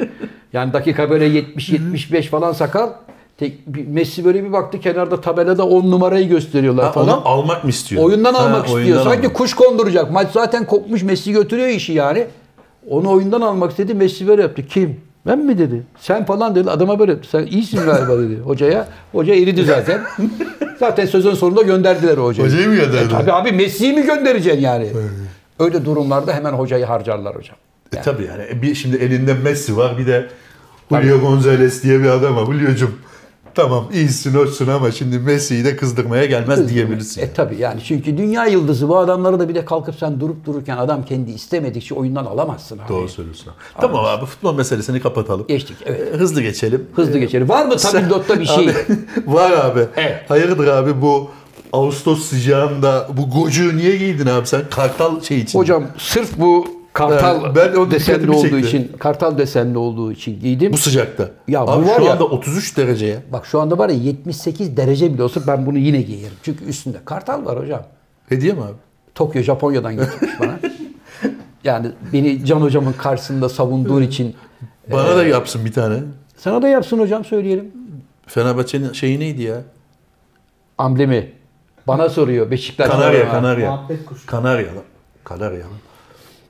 Yani 0.53 0.73
dakika 0.73 1.11
böyle 1.11 1.25
70 1.25 1.69
75 1.69 2.27
falan 2.29 2.53
sakal. 2.53 2.91
Tek, 3.39 3.59
Messi 3.87 4.25
böyle 4.25 4.45
bir 4.45 4.53
baktı 4.53 4.81
kenarda 4.81 5.21
tabelada 5.21 5.67
10 5.67 5.91
numarayı 5.91 6.29
gösteriyorlar 6.29 6.85
Ha, 6.87 6.93
falan. 6.93 7.09
onu 7.09 7.29
almak 7.29 7.65
mı 7.65 7.71
istiyor? 7.71 8.05
Oyundan 8.05 8.35
Ha, 8.35 8.41
almak 8.41 8.67
istiyor. 8.67 8.79
oyundan 8.85 9.03
Sanki 9.05 9.19
almak. 9.19 9.35
kuş 9.37 9.55
konduracak. 9.55 10.11
Maç 10.11 10.29
zaten 10.33 10.67
kopmuş. 10.67 11.03
Messi 11.03 11.33
götürüyor 11.33 11.69
işi 11.69 11.93
yani. 11.93 12.27
Onu 12.91 13.11
oyundan 13.11 13.41
almak 13.41 13.71
istedi. 13.71 13.95
Messi 13.95 14.27
böyle 14.29 14.43
yaptı. 14.43 14.67
Kim? 14.67 15.01
Ben 15.27 15.39
mi 15.39 15.59
dedi. 15.59 15.83
Sen 16.01 16.25
falan 16.25 16.55
dedi. 16.55 16.71
Adama 16.71 16.99
böyle. 16.99 17.17
Sen 17.31 17.47
iyisin 17.47 17.85
galiba 17.85 18.19
dedi 18.19 18.41
hocaya. 18.41 18.89
Hoca 19.13 19.35
eridi 19.35 19.65
zaten. 19.65 20.01
zaten 20.79 21.07
sözün 21.07 21.35
sonunda 21.35 21.63
gönderdiler 21.63 22.17
o 22.17 22.25
hocayı. 22.25 22.49
Hocayı 22.49 22.69
mı 22.69 22.75
gönderdiler? 22.75 23.05
E 23.05 23.09
tabii 23.09 23.33
abi 23.33 23.53
Messi'yi 23.53 23.93
mi 23.93 24.07
göndereceksin 24.07 24.61
yani? 24.61 24.89
Öyle 25.59 25.85
durumlarda 25.85 26.33
hemen 26.33 26.53
hocayı 26.53 26.85
harcarlar 26.85 27.37
hocam. 27.37 27.57
E, 27.97 28.03
tabii 28.03 28.25
yani 28.25 28.63
bir 28.63 28.75
şimdi 28.75 28.97
elinde 28.97 29.35
Messi 29.35 29.77
var 29.77 29.99
bir 29.99 30.07
de 30.07 30.27
Julio 30.91 31.21
Gonzalez 31.21 31.83
diye 31.83 32.01
bir 32.01 32.09
adam 32.09 32.37
var. 32.37 32.47
Julio'cum 32.47 32.99
tamam 33.55 33.85
iyisin 33.93 34.35
hoşsun 34.35 34.67
ama 34.69 34.91
şimdi 34.91 35.19
Messi'yi 35.19 35.65
de 35.65 35.77
kızdırmaya 35.77 36.25
gelmez 36.25 36.69
diyebilirsin. 36.69 37.23
E 37.23 37.33
tabii 37.33 37.57
yani 37.57 37.81
çünkü 37.85 38.17
dünya 38.19 38.47
yıldızı 38.47 38.89
bu 38.89 38.99
adamları 38.99 39.41
da 39.41 39.49
bir 39.49 39.55
de 39.55 39.65
kalkıp 39.65 39.95
sen 39.95 40.21
durup 40.21 40.45
dururken 40.47 40.77
adam 40.77 41.05
kendi 41.05 41.31
istemedikçe 41.31 41.95
oyundan 41.95 42.25
alamazsın 42.27 42.79
abi. 42.79 42.89
Doğru 42.89 43.09
söylüyorsun. 43.09 43.53
Tamam 43.81 44.05
abi 44.05 44.27
futbol 44.27 44.55
meselesini 44.55 45.01
kapatalım. 45.01 45.47
Geçtik 45.47 45.77
evet. 45.87 46.15
E, 46.15 46.17
Hızlı 46.17 46.43
geçelim. 46.43 46.87
Hızlı 46.95 47.19
geçelim. 47.19 47.49
Var 47.49 47.67
mı 47.67 47.77
tablotta 47.77 48.41
bir 48.41 48.47
şey? 48.47 48.65
Abi, 48.69 48.77
var 49.27 49.51
abi. 49.53 49.87
Evet. 49.97 50.31
Hayırdır 50.31 50.67
abi 50.67 51.03
bu 51.03 51.31
Ağustos 51.73 52.23
sıcağında 52.25 53.09
bu 53.13 53.41
gocuğu 53.41 53.77
niye 53.77 53.97
giydin 53.97 54.27
abi 54.27 54.47
sen? 54.47 54.63
Kartal 54.71 55.21
şey 55.21 55.39
için. 55.39 55.59
Hocam 55.59 55.85
sırf 55.99 56.39
bu 56.39 56.67
kartal 56.95 57.45
Evet, 57.45 57.57
ben 57.57 57.81
o 57.81 57.91
desenli 57.91 58.31
olduğu 58.31 58.43
çekti. 58.49 58.67
için, 58.69 58.93
kartal 58.99 59.39
desenli 59.39 59.79
olduğu 59.79 60.13
için 60.13 60.41
giydim. 60.41 60.73
bu 60.73 60.77
sıcakta. 60.77 61.31
Ya 61.49 61.67
bu 61.67 61.71
abi 61.71 61.87
var 61.87 61.97
şu 61.99 62.05
ya- 62.05 62.13
anda 62.13 62.25
33 62.25 62.77
dereceye. 62.77 63.19
Bak 63.33 63.47
şu 63.47 63.61
anda 63.61 63.79
var 63.79 63.89
ya 63.89 63.97
78 63.97 64.77
derece 64.77 65.15
bile 65.15 65.23
olsa 65.23 65.41
ben 65.47 65.67
bunu 65.67 65.79
yine 65.79 66.03
giyerim. 66.03 66.37
Çünkü 66.43 66.65
üstünde 66.65 66.97
kartal 67.05 67.45
var 67.45 67.59
hocam. 67.61 67.83
Hediye 68.29 68.53
mi 68.53 68.63
abi? 68.63 68.73
Tokyo 69.15 69.43
Japonya'dan 69.43 69.97
getirmiş 69.97 70.41
bana. 70.41 70.59
Yani 71.65 71.87
beni 72.13 72.45
Can 72.47 72.61
hocamın 72.61 72.93
karşısında 72.93 73.49
savunduğun 73.49 74.03
için 74.03 74.35
Bana 74.93 75.13
Ee, 75.13 75.17
da 75.17 75.25
yapsın 75.25 75.65
bir 75.65 75.73
tane. 75.73 75.97
sana 76.37 76.63
da 76.63 76.69
yapsın 76.69 76.99
hocam 76.99 77.25
söyleyelim. 77.25 77.73
Fenerbahçe'nin 78.27 78.93
şeyi 78.93 79.21
neydi 79.21 79.43
ya? 79.43 79.63
Amblemi. 80.79 81.33
Bana 81.87 82.09
soruyor 82.09 82.51
Beşiktaş. 82.51 82.89
Kanarya? 82.91 83.31
Kanarya. 83.31 83.69
Kanarya. 84.27 84.69
Kanarya 85.25 85.59
lan. 85.59 85.73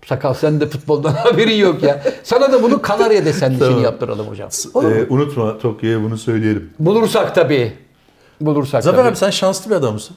Sakal 0.06 0.34
sen 0.34 0.60
de 0.60 0.66
futboldan 0.66 1.12
haberin 1.14 1.56
yok 1.56 1.82
ya. 1.82 2.02
Sana 2.22 2.52
da 2.52 2.62
bunu 2.62 2.82
Kanarya 2.82 3.24
desenlisini 3.24 3.68
Tamam. 3.68 3.82
yaptıralım 3.84 4.26
hocam. 4.26 4.48
Olur 4.74 4.84
mu? 4.88 4.94
Ee, 4.94 5.06
unutma 5.08 5.58
Tokyo'ya 5.58 6.02
bunu 6.02 6.18
söyleyelim. 6.18 6.70
Bulursak 6.78 7.34
tabii. 7.34 7.72
Bulursak 8.40 8.84
Zafer 8.84 8.98
tabii. 8.98 9.08
abi 9.08 9.16
sen 9.16 9.30
şanslı 9.30 9.70
bir 9.70 9.76
adamsın. 9.76 10.16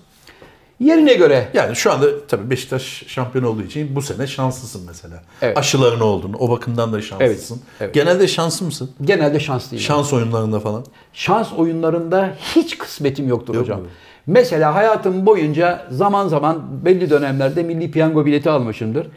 Yerine 0.80 1.14
göre. 1.14 1.48
Yani 1.54 1.76
şu 1.76 1.92
anda 1.92 2.06
tabii 2.28 2.50
Beşiktaş 2.50 3.04
şampiyon 3.08 3.46
olduğu 3.46 3.62
için 3.62 3.96
bu 3.96 4.02
sene 4.02 4.28
şanslısın 4.28 4.82
mesela. 4.88 5.24
Evet. 5.42 5.58
Aşıların 5.58 6.00
oldun. 6.00 6.36
O 6.40 6.50
bakımdan 6.50 6.94
da 6.94 7.02
şanslısın. 7.02 7.56
Evet, 7.56 7.72
evet. 7.82 7.94
Genelde 7.94 8.28
şanslı 8.28 8.66
mısın? 8.66 8.92
Genelde 9.02 9.40
şanslıyım. 9.40 9.84
Şans 9.84 10.14
oyunlarında 10.14 10.60
falan. 10.60 10.86
Şans 11.14 11.54
oyunlarında 11.54 12.34
hiç 12.56 12.78
kısmetim 12.78 13.28
yoktur 13.28 13.54
Yok 13.56 13.64
hocam. 13.64 13.80
mu? 13.80 13.86
Mesela 14.28 14.76
hayatım 14.76 15.26
boyunca 15.26 15.88
zaman 15.92 16.28
zaman 16.28 16.86
belli 16.86 17.10
dönemlerde 17.10 17.64
milli 17.64 17.92
piyango 17.92 18.26
bileti 18.26 18.50
almışımdır. 18.50 19.08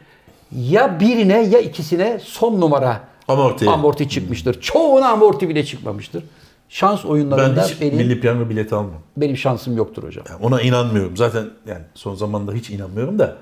Ya 0.53 1.01
birine 1.01 1.43
ya 1.43 1.59
ikisine 1.61 2.19
son 2.25 2.61
numara 2.61 3.01
Amorti. 3.29 3.71
amorti 3.71 4.09
çıkmıştır. 4.09 4.61
Çoğuna 4.61 5.09
amorti 5.09 5.49
bile 5.49 5.65
çıkmamıştır. 5.65 6.25
Şans 6.69 7.05
Ben 7.05 7.09
oyunlarında 7.09 7.65
hiç 7.65 7.81
benim, 7.81 7.97
milli 7.97 8.21
piyango 8.21 8.49
bileti 8.51 8.75
almam. 8.75 9.01
benim 9.17 9.37
şansım 9.37 9.77
yoktur 9.77 10.03
hocam. 10.05 10.25
Yani 10.31 10.45
ona 10.45 10.61
inanmıyorum. 10.63 11.17
Zaten 11.17 11.45
yani 11.67 11.83
son 11.95 12.15
zamanda 12.15 12.53
hiç 12.53 12.71
inanmıyorum 12.71 13.19
da 13.19 13.37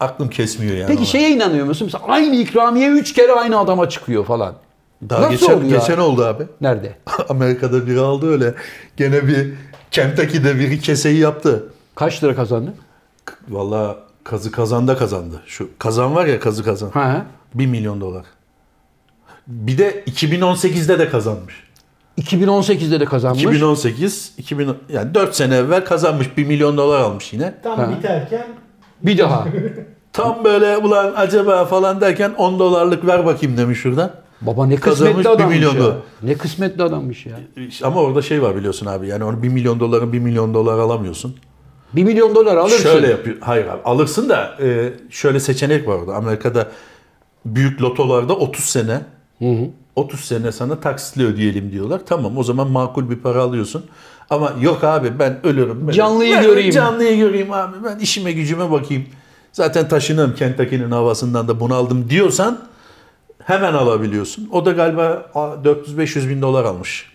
aklım 0.00 0.28
kesmiyor 0.28 0.76
yani. 0.76 0.86
Peki 0.86 0.98
ona. 0.98 1.06
şeye 1.06 1.30
inanıyor 1.30 1.66
musun? 1.66 1.88
Mesela 1.92 2.12
aynı 2.12 2.36
ikramiye 2.36 2.90
üç 2.90 3.12
kere 3.12 3.32
aynı 3.32 3.58
adama 3.58 3.88
çıkıyor 3.88 4.24
falan. 4.24 4.54
Daha 5.10 5.20
Nasıl 5.20 5.32
geçen, 5.32 5.54
oluyor? 5.58 5.80
geçen 5.80 5.98
oldu 5.98 6.24
abi. 6.24 6.42
Nerede? 6.60 6.92
Amerika'da 7.28 7.86
biri 7.86 8.00
aldı 8.00 8.30
öyle. 8.30 8.54
Gene 8.96 9.26
bir 9.28 9.52
Kentucky'de 9.90 10.58
biri 10.58 10.80
keseyi 10.80 11.18
yaptı. 11.18 11.64
Kaç 11.94 12.24
lira 12.24 12.34
kazandı? 12.36 12.74
Vallahi 13.48 13.96
kazı 14.24 14.52
kazanda 14.52 14.96
kazandı. 14.96 15.42
Şu 15.46 15.68
kazan 15.78 16.14
var 16.14 16.26
ya 16.26 16.40
kazı 16.40 16.64
kazan. 16.64 16.90
Ha. 16.90 17.26
1 17.54 17.66
milyon 17.66 18.00
dolar. 18.00 18.24
Bir 19.46 19.78
de 19.78 20.04
2018'de 20.04 20.98
de 20.98 21.08
kazanmış. 21.10 21.54
2018'de 22.18 23.00
de 23.00 23.04
kazanmış. 23.04 23.42
2018, 23.42 24.32
2000 24.38 24.70
yani 24.88 25.14
4 25.14 25.34
sene 25.34 25.56
evvel 25.56 25.84
kazanmış 25.84 26.36
1 26.36 26.46
milyon 26.46 26.76
dolar 26.76 27.00
almış 27.00 27.32
yine. 27.32 27.54
Tam 27.62 27.78
Ha. 27.78 27.90
biterken 27.98 28.46
Bir 29.02 29.18
daha. 29.18 29.44
Tam 30.12 30.44
böyle 30.44 30.76
ulan 30.76 31.12
acaba 31.16 31.64
falan 31.64 32.00
derken 32.00 32.34
10 32.36 32.58
dolarlık 32.58 33.06
ver 33.06 33.26
bakayım 33.26 33.56
demiş 33.56 33.78
şuradan. 33.78 34.10
Baba 34.40 34.66
ne 34.66 34.76
Kazanmış 34.76 35.14
kısmetli 35.16 35.30
bir 35.30 35.34
adammış 35.34 35.56
milyon 35.56 35.86
ya. 35.86 35.96
Ne 36.22 36.34
kısmetli 36.34 36.82
adammış 36.82 37.26
ya. 37.26 37.36
Ama 37.82 38.00
orada 38.00 38.22
şey 38.22 38.42
var 38.42 38.56
biliyorsun 38.56 38.86
abi 38.86 39.08
yani 39.08 39.24
onu 39.24 39.42
1 39.42 39.48
milyon 39.48 39.80
doların 39.80 40.12
1 40.12 40.18
milyon 40.18 40.54
dolar 40.54 40.78
alamıyorsun. 40.78 41.36
1 41.92 42.04
milyon 42.04 42.34
dolar 42.34 42.56
alırsın. 42.56 42.82
Şöyle 42.82 43.08
yapıyor. 43.08 43.36
Hayır 43.40 43.66
abi 43.66 43.82
alırsın 43.84 44.28
da 44.28 44.56
e, 44.62 44.92
şöyle 45.10 45.40
seçenek 45.40 45.88
var 45.88 45.94
orada. 45.94 46.14
Amerika'da 46.14 46.68
büyük 47.44 47.82
lotolarda 47.82 48.36
30 48.36 48.64
sene 48.64 49.00
30 49.96 50.20
sene 50.20 50.52
sana 50.52 50.80
taksitle 50.80 51.24
ödeyelim 51.24 51.72
diyorlar. 51.72 52.00
Tamam 52.06 52.38
o 52.38 52.42
zaman 52.42 52.70
makul 52.70 53.10
bir 53.10 53.16
para 53.16 53.42
alıyorsun. 53.42 53.84
Ama 54.30 54.52
yok 54.60 54.84
abi 54.84 55.18
ben 55.18 55.46
ölürüm. 55.46 55.88
Ben, 55.88 55.92
Canlıyı 55.92 56.36
ben 56.36 56.42
göreyim. 56.42 56.70
Canlıyı 56.70 57.16
göreyim 57.18 57.52
abi. 57.52 57.76
Ben 57.84 57.98
işime 57.98 58.32
gücüme 58.32 58.70
bakayım. 58.70 59.06
Zaten 59.52 59.88
taşınırım 59.88 60.34
Kentucky'nin 60.34 60.90
havasından 60.90 61.48
da 61.48 61.60
bunaldım 61.60 62.10
diyorsan 62.10 62.58
hemen 63.44 63.74
alabiliyorsun. 63.74 64.48
O 64.52 64.64
da 64.66 64.72
galiba 64.72 65.30
a, 65.34 65.38
400-500 65.64 66.28
bin 66.28 66.42
dolar 66.42 66.64
almış. 66.64 67.12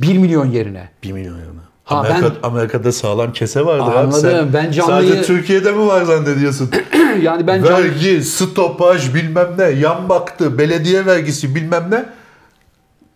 1 0.00 0.18
milyon 0.18 0.50
yerine. 0.50 0.88
1 1.02 1.12
milyon 1.12 1.36
yerine. 1.38 1.60
Ha, 1.86 1.96
Amerika, 1.98 2.32
Amerika'da 2.42 2.92
sağlam 2.92 3.32
kese 3.32 3.66
vardır 3.66 3.84
abi. 3.92 3.96
Anladım. 3.98 4.20
Sen 4.20 4.52
Ben 4.52 4.70
canlıyı- 4.72 5.08
Sadece 5.08 5.22
Türkiye'de 5.22 5.72
mi 5.72 5.86
var 5.86 6.02
zannediyorsun? 6.02 6.70
yani 7.22 7.46
ben 7.46 7.62
can- 7.64 7.72
Vergi, 7.84 8.22
stopaj 8.24 9.14
bilmem 9.14 9.48
ne, 9.58 9.64
yan 9.64 10.08
baktı, 10.08 10.58
belediye 10.58 11.06
vergisi 11.06 11.54
bilmem 11.54 11.86
ne. 11.90 12.06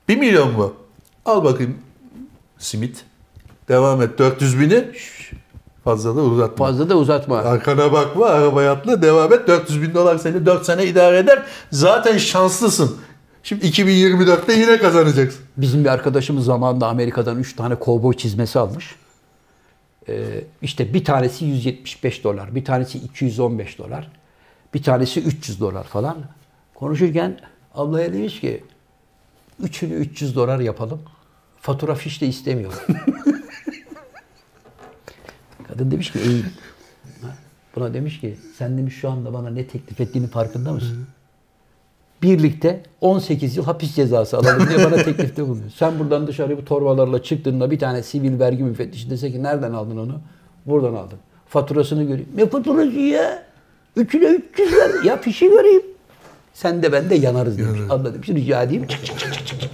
1 0.09 0.17
milyon 0.17 0.53
mu? 0.53 0.73
Al 1.25 1.45
bakayım 1.45 1.79
simit. 2.59 3.05
Devam 3.69 4.03
et 4.03 4.19
400 4.19 4.61
bini. 4.61 4.85
Fazla 5.85 6.17
da 6.17 6.21
uzatma. 6.21 6.67
fazla 6.67 6.89
da 6.89 6.97
uzatma. 6.97 7.39
Arkana 7.39 7.93
bakma, 7.93 8.27
arabaya 8.27 8.73
atla, 8.73 9.03
devam 9.03 9.33
et. 9.33 9.49
400 9.49 9.83
bin 9.83 9.95
dolar 9.95 10.19
seni 10.19 10.47
4 10.47 10.65
sene 10.67 10.87
idare 10.87 11.19
eder. 11.19 11.43
Zaten 11.73 12.19
şanslısın. 12.19 12.97
Şimdi 13.43 13.67
2024'te 13.67 14.53
yine 14.53 14.79
kazanacaksın. 14.79 15.41
Bizim 15.57 15.85
bir 15.85 15.89
arkadaşımız 15.89 16.45
zamanında 16.45 16.89
Amerika'dan 16.89 17.39
3 17.39 17.57
tane 17.57 17.75
kovboy 17.75 18.17
çizmesi 18.17 18.59
almış. 18.59 18.97
Ee, 20.09 20.45
işte 20.63 20.95
bir 20.95 21.05
tanesi 21.05 21.45
175 21.45 22.25
dolar, 22.25 22.55
bir 22.55 22.65
tanesi 22.65 22.99
215 22.99 23.79
dolar, 23.79 24.11
bir 24.75 24.83
tanesi 24.83 25.21
300 25.21 25.61
dolar 25.61 25.85
falan. 25.85 26.19
Konuşurken 26.75 27.41
ablaya 27.75 28.13
demiş 28.13 28.41
ki 28.41 28.65
üçünü 29.63 29.95
300 29.95 30.37
dolar 30.37 30.61
yapalım. 30.61 31.03
Fatura 31.61 31.95
fiş 31.95 32.21
de 32.21 32.27
istemiyor. 32.27 32.73
Kadın 35.69 35.91
demiş 35.91 36.13
ki 36.13 36.19
iyi. 36.21 36.45
Buna 37.77 37.95
demiş 37.95 38.21
ki 38.21 38.39
sen 38.59 38.79
demiş 38.79 38.95
şu 38.95 39.11
anda 39.11 39.33
bana 39.33 39.51
ne 39.51 39.67
teklif 39.67 40.01
ettiğini 40.01 40.27
farkında 40.27 40.73
mısın? 40.73 41.07
Birlikte 42.23 42.83
18 43.01 43.57
yıl 43.57 43.65
hapis 43.65 43.95
cezası 43.95 44.39
alalım 44.39 44.69
diye 44.69 44.79
bana 44.85 44.97
teklifte 45.03 45.43
bulunuyor. 45.49 45.71
Sen 45.77 45.99
buradan 45.99 46.27
dışarı 46.27 46.59
bu 46.59 46.65
torbalarla 46.65 47.23
çıktığında 47.23 47.71
bir 47.71 47.79
tane 47.79 48.03
sivil 48.03 48.39
vergi 48.41 48.63
müfettişi 48.63 49.11
dese 49.11 49.33
ki 49.33 49.43
nereden 49.43 49.73
aldın 49.73 49.97
onu? 49.97 50.21
Buradan 50.67 50.95
aldım. 50.95 51.19
Faturasını 51.49 52.03
göreyim. 52.03 52.29
Ne 52.37 52.47
faturası 52.47 52.91
ya? 52.99 53.43
Üçüne 53.97 54.27
300 54.53 54.73
ver. 54.73 55.05
Ya 55.05 55.17
fişi 55.21 55.51
göreyim. 55.51 55.83
Sen 56.55 56.83
de 56.83 56.93
ben 56.93 57.11
de 57.11 57.15
yanarız 57.15 57.59
demiş. 57.59 57.81
Abla 57.91 58.15
demiş 58.15 58.29
rica 58.29 58.63
edeyim. 58.63 58.87
Çık 58.87 59.07
çık 59.07 59.19
çık 59.19 59.47
çık 59.47 59.61
çık. 59.61 59.71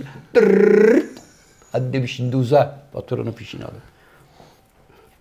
Hadi 1.73 1.93
demiş 1.93 2.17
şimdi 2.17 2.37
uza. 2.37 2.83
Faturanın 2.93 3.33
fişini 3.33 3.65
alın. 3.65 3.81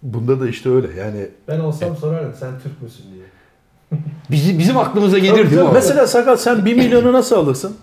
Bunda 0.04 0.40
da 0.40 0.50
işte 0.50 0.70
öyle 0.70 1.00
yani. 1.00 1.28
Ben 1.48 1.60
olsam 1.60 1.98
sorardım 1.98 2.34
sen 2.40 2.52
Türk 2.64 2.82
müsün 2.82 3.04
diye. 3.14 3.25
Bizi, 4.32 4.60
bizim 4.60 4.78
aklımıza 4.78 5.18
gelir 5.18 5.52
değil 5.52 5.62
mi? 5.62 5.70
Mesela 5.74 6.08
Sakal 6.08 6.38
sen 6.38 6.66
1 6.66 6.74
milyonu 6.76 7.14
nasıl 7.14 7.36
alırsın? 7.36 7.78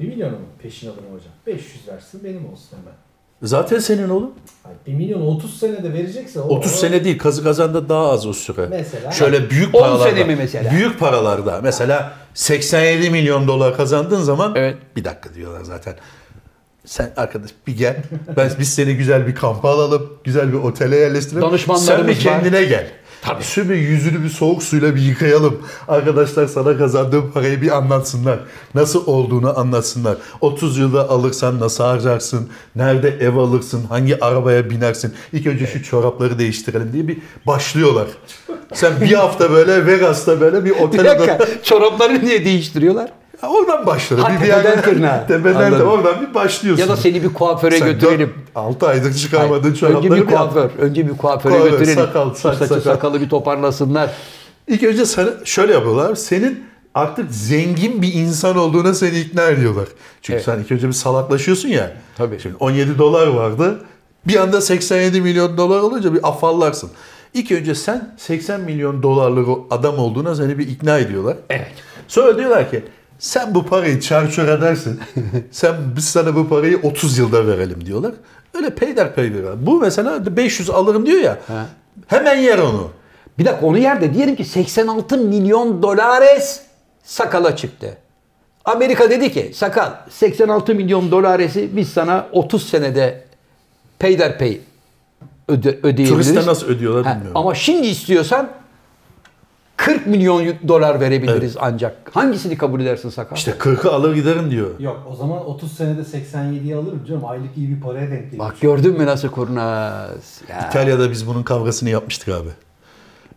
1 0.00 0.08
milyonu 0.08 0.32
mu 0.32 0.38
peşin 0.62 0.86
alırım 0.88 1.04
hocam? 1.12 1.32
500 1.46 1.88
versin 1.88 2.20
benim 2.24 2.46
olsun 2.52 2.68
hemen. 2.76 2.94
Zaten 3.42 3.78
senin 3.78 4.08
oğlum. 4.08 4.30
Hayır, 4.62 4.78
1 4.86 4.94
milyon 4.94 5.20
30 5.20 5.58
senede 5.60 5.92
verecekse 5.92 6.40
o 6.40 6.48
30 6.48 6.72
o- 6.72 6.76
sene 6.76 7.04
değil 7.04 7.18
kazı 7.18 7.44
kazanda 7.44 7.88
daha 7.88 8.10
az 8.10 8.26
o 8.26 8.32
süre. 8.32 8.66
Mesela? 8.70 9.10
Şöyle 9.10 9.50
büyük 9.50 9.74
10 9.74 9.80
paralarda. 9.80 10.04
sene 10.10 10.24
mi 10.24 10.36
mesela? 10.36 10.70
Büyük 10.70 10.98
paralarda. 10.98 11.60
Mesela 11.62 12.12
87 12.34 13.10
milyon 13.10 13.48
dolar 13.48 13.76
kazandığın 13.76 14.20
zaman 14.22 14.52
Evet. 14.56 14.76
bir 14.96 15.04
dakika 15.04 15.34
diyorlar 15.34 15.64
zaten. 15.64 15.94
Sen 16.84 17.12
arkadaş 17.16 17.50
bir 17.66 17.76
gel. 17.76 17.96
Ben 18.36 18.50
biz 18.58 18.74
seni 18.74 18.96
güzel 18.96 19.26
bir 19.26 19.34
kampa 19.34 19.68
alalım. 19.68 20.12
Güzel 20.24 20.48
bir 20.52 20.58
otele 20.58 20.96
yerleştirelim. 20.96 21.42
Danışmanlarımız 21.42 21.86
Sen 21.96 22.08
bir 22.08 22.18
kendine 22.20 22.64
gel. 22.64 22.86
Tabii. 23.26 23.42
Şu 23.42 23.68
bir 23.70 23.74
yüzünü 23.74 24.24
bir 24.24 24.28
soğuk 24.28 24.62
suyla 24.62 24.94
bir 24.94 25.00
yıkayalım. 25.00 25.62
Arkadaşlar 25.88 26.46
sana 26.46 26.78
kazandığın 26.78 27.30
parayı 27.30 27.62
bir 27.62 27.76
anlatsınlar. 27.76 28.38
Nasıl 28.74 29.06
olduğunu 29.06 29.58
anlatsınlar. 29.58 30.16
30 30.40 30.78
yılda 30.78 31.10
alırsan 31.10 31.60
nasıl 31.60 31.84
harcarsın? 31.84 32.48
Nerede 32.76 33.08
ev 33.08 33.36
alırsın? 33.36 33.84
Hangi 33.88 34.24
arabaya 34.24 34.70
binersin? 34.70 35.14
İlk 35.32 35.46
önce 35.46 35.66
şu 35.66 35.82
çorapları 35.82 36.38
değiştirelim 36.38 36.92
diye 36.92 37.08
bir 37.08 37.18
başlıyorlar. 37.46 38.06
Sen 38.72 39.00
bir 39.00 39.12
hafta 39.12 39.50
böyle 39.50 39.86
Vegas'ta 39.86 40.40
böyle 40.40 40.64
bir 40.64 40.70
otel 40.70 41.04
dakika. 41.04 41.38
Çorapları 41.62 42.24
niye 42.24 42.44
değiştiriyorlar? 42.44 43.10
Ya 43.42 43.48
Oradan 43.48 43.86
başladı. 43.86 44.20
Ha, 44.20 44.32
bir 44.42 44.46
yerden- 44.46 44.82
tırnağa. 44.82 45.26
Tepeden 45.28 45.72
de 45.72 45.82
oradan 45.84 46.20
bir 46.28 46.34
başlıyorsun. 46.34 46.82
Ya 46.82 46.88
da 46.88 46.96
seni 46.96 47.22
bir 47.22 47.32
kuaföre 47.34 47.78
götürelim. 47.78 48.34
6 48.54 48.88
aydır 48.88 49.14
çıkarmadığın 49.14 49.74
çorapları 49.74 49.98
önce 50.12 50.16
bir 50.16 50.20
bir 50.20 50.26
kuaför, 50.34 50.70
önce 50.78 51.06
bir 51.08 51.16
kuaföre 51.16 51.52
Kuaför, 51.52 51.70
götürelim. 51.70 51.94
sakal, 51.94 52.34
saç, 52.34 52.56
saçı 52.56 52.68
sakal. 52.68 52.80
sakalı 52.80 53.20
bir 53.20 53.28
toparlasınlar. 53.28 54.10
İlk 54.68 54.82
önce 54.82 55.06
sana 55.06 55.28
şöyle 55.44 55.72
yapıyorlar. 55.72 56.14
Senin 56.14 56.64
artık 56.94 57.30
zengin 57.30 58.02
bir 58.02 58.12
insan 58.14 58.56
olduğuna 58.56 58.94
seni 58.94 59.18
ikna 59.20 59.42
ediyorlar. 59.48 59.88
Çünkü 60.22 60.34
Evet. 60.36 60.44
sen 60.44 60.58
ilk 60.58 60.72
önce 60.72 60.88
bir 60.88 60.92
salaklaşıyorsun 60.92 61.68
ya. 61.68 61.92
Tabii. 62.16 62.40
Şimdi 62.40 62.56
17 62.60 62.98
dolar 62.98 63.26
vardı. 63.26 63.78
Bir 64.26 64.36
anda 64.36 64.60
87 64.60 65.20
milyon 65.20 65.56
dolar 65.56 65.80
olunca 65.80 66.14
bir 66.14 66.28
afallarsın. 66.28 66.90
İlk 67.34 67.52
önce 67.52 67.74
sen 67.74 68.14
80 68.18 68.60
milyon 68.60 69.02
dolarlık 69.02 69.48
adam 69.70 69.98
olduğuna 69.98 70.34
seni 70.34 70.58
bir 70.58 70.68
ikna 70.68 70.98
ediyorlar. 70.98 71.36
Evet. 71.50 71.66
Sonra 72.08 72.38
diyorlar 72.38 72.70
ki 72.70 72.82
sen 73.18 73.54
bu 73.54 73.66
parayı 73.66 74.00
çarçur 74.00 74.48
edersin. 74.48 75.00
sen 75.50 75.74
biz 75.96 76.04
sana 76.04 76.36
bu 76.36 76.48
parayı 76.48 76.80
30 76.82 77.18
yılda 77.18 77.46
verelim 77.46 77.86
diyorlar. 77.86 78.12
Öyle 78.54 78.70
peyderpey 78.74 79.24
veriyorlar. 79.24 79.66
Bu 79.66 79.80
mesela 79.80 80.36
500 80.36 80.70
alırım 80.70 81.06
diyor 81.06 81.20
ya. 81.20 81.38
Ha. 81.46 81.66
Hemen 82.06 82.36
yer 82.36 82.58
onu. 82.58 82.90
Bir 83.38 83.44
dakika 83.44 83.66
onu 83.66 83.78
yerde 83.78 84.14
diyelim 84.14 84.36
ki 84.36 84.44
86 84.44 85.18
milyon 85.18 85.82
dolares 85.82 86.60
sakala 87.04 87.56
çıktı. 87.56 87.96
Amerika 88.64 89.10
dedi 89.10 89.32
ki 89.32 89.52
sakal 89.54 89.92
86 90.10 90.74
milyon 90.74 91.10
dolaresi 91.10 91.76
biz 91.76 91.88
sana 91.88 92.26
30 92.32 92.68
senede 92.68 93.24
peyderpey 93.98 94.60
öde, 95.48 95.68
ödeyebiliriz. 95.68 96.10
Turiste 96.10 96.50
nasıl 96.50 96.66
ödüyorlar 96.66 97.04
Ha, 97.04 97.14
bilmiyorum. 97.14 97.40
Ama 97.40 97.54
şimdi 97.54 97.86
istiyorsan 97.86 98.50
40 99.76 100.06
milyon 100.06 100.44
dolar 100.68 101.00
verebiliriz 101.00 101.56
ancak. 101.60 101.96
Hangisini 102.12 102.58
kabul 102.58 102.80
edersin 102.80 103.10
sakal? 103.10 103.36
İşte 103.36 103.50
40'ı 103.50 103.92
alır 103.92 104.14
giderim 104.14 104.50
diyor. 104.50 104.70
Yok 104.80 105.02
o 105.12 105.16
zaman 105.16 105.46
30 105.46 105.72
senede 105.72 106.00
87'yi 106.00 106.76
alırım 106.76 107.02
canım. 107.08 107.24
Aylık 107.24 107.56
iyi 107.56 107.76
bir 107.76 107.80
paraya 107.80 108.10
denk 108.10 108.24
geliyor. 108.30 108.38
Bak 108.48 108.60
gördün 108.60 108.98
mü 108.98 109.06
nasıl 109.06 109.28
kurnaz? 109.28 110.40
Ya, 110.48 110.68
İtalya'da 110.68 111.10
biz 111.10 111.26
bunun 111.26 111.42
kavgasını 111.42 111.90
yapmıştık 111.90 112.28
abi. 112.28 112.48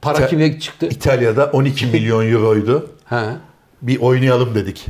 para 0.01 0.17
İta- 0.17 0.27
kime 0.27 0.59
çıktı? 0.59 0.85
İtalya'da 0.85 1.45
12 1.45 1.85
milyon 1.93 2.31
euroydu. 2.31 2.89
Ha, 3.05 3.25
Bir 3.81 3.99
oynayalım 4.01 4.55
dedik. 4.55 4.85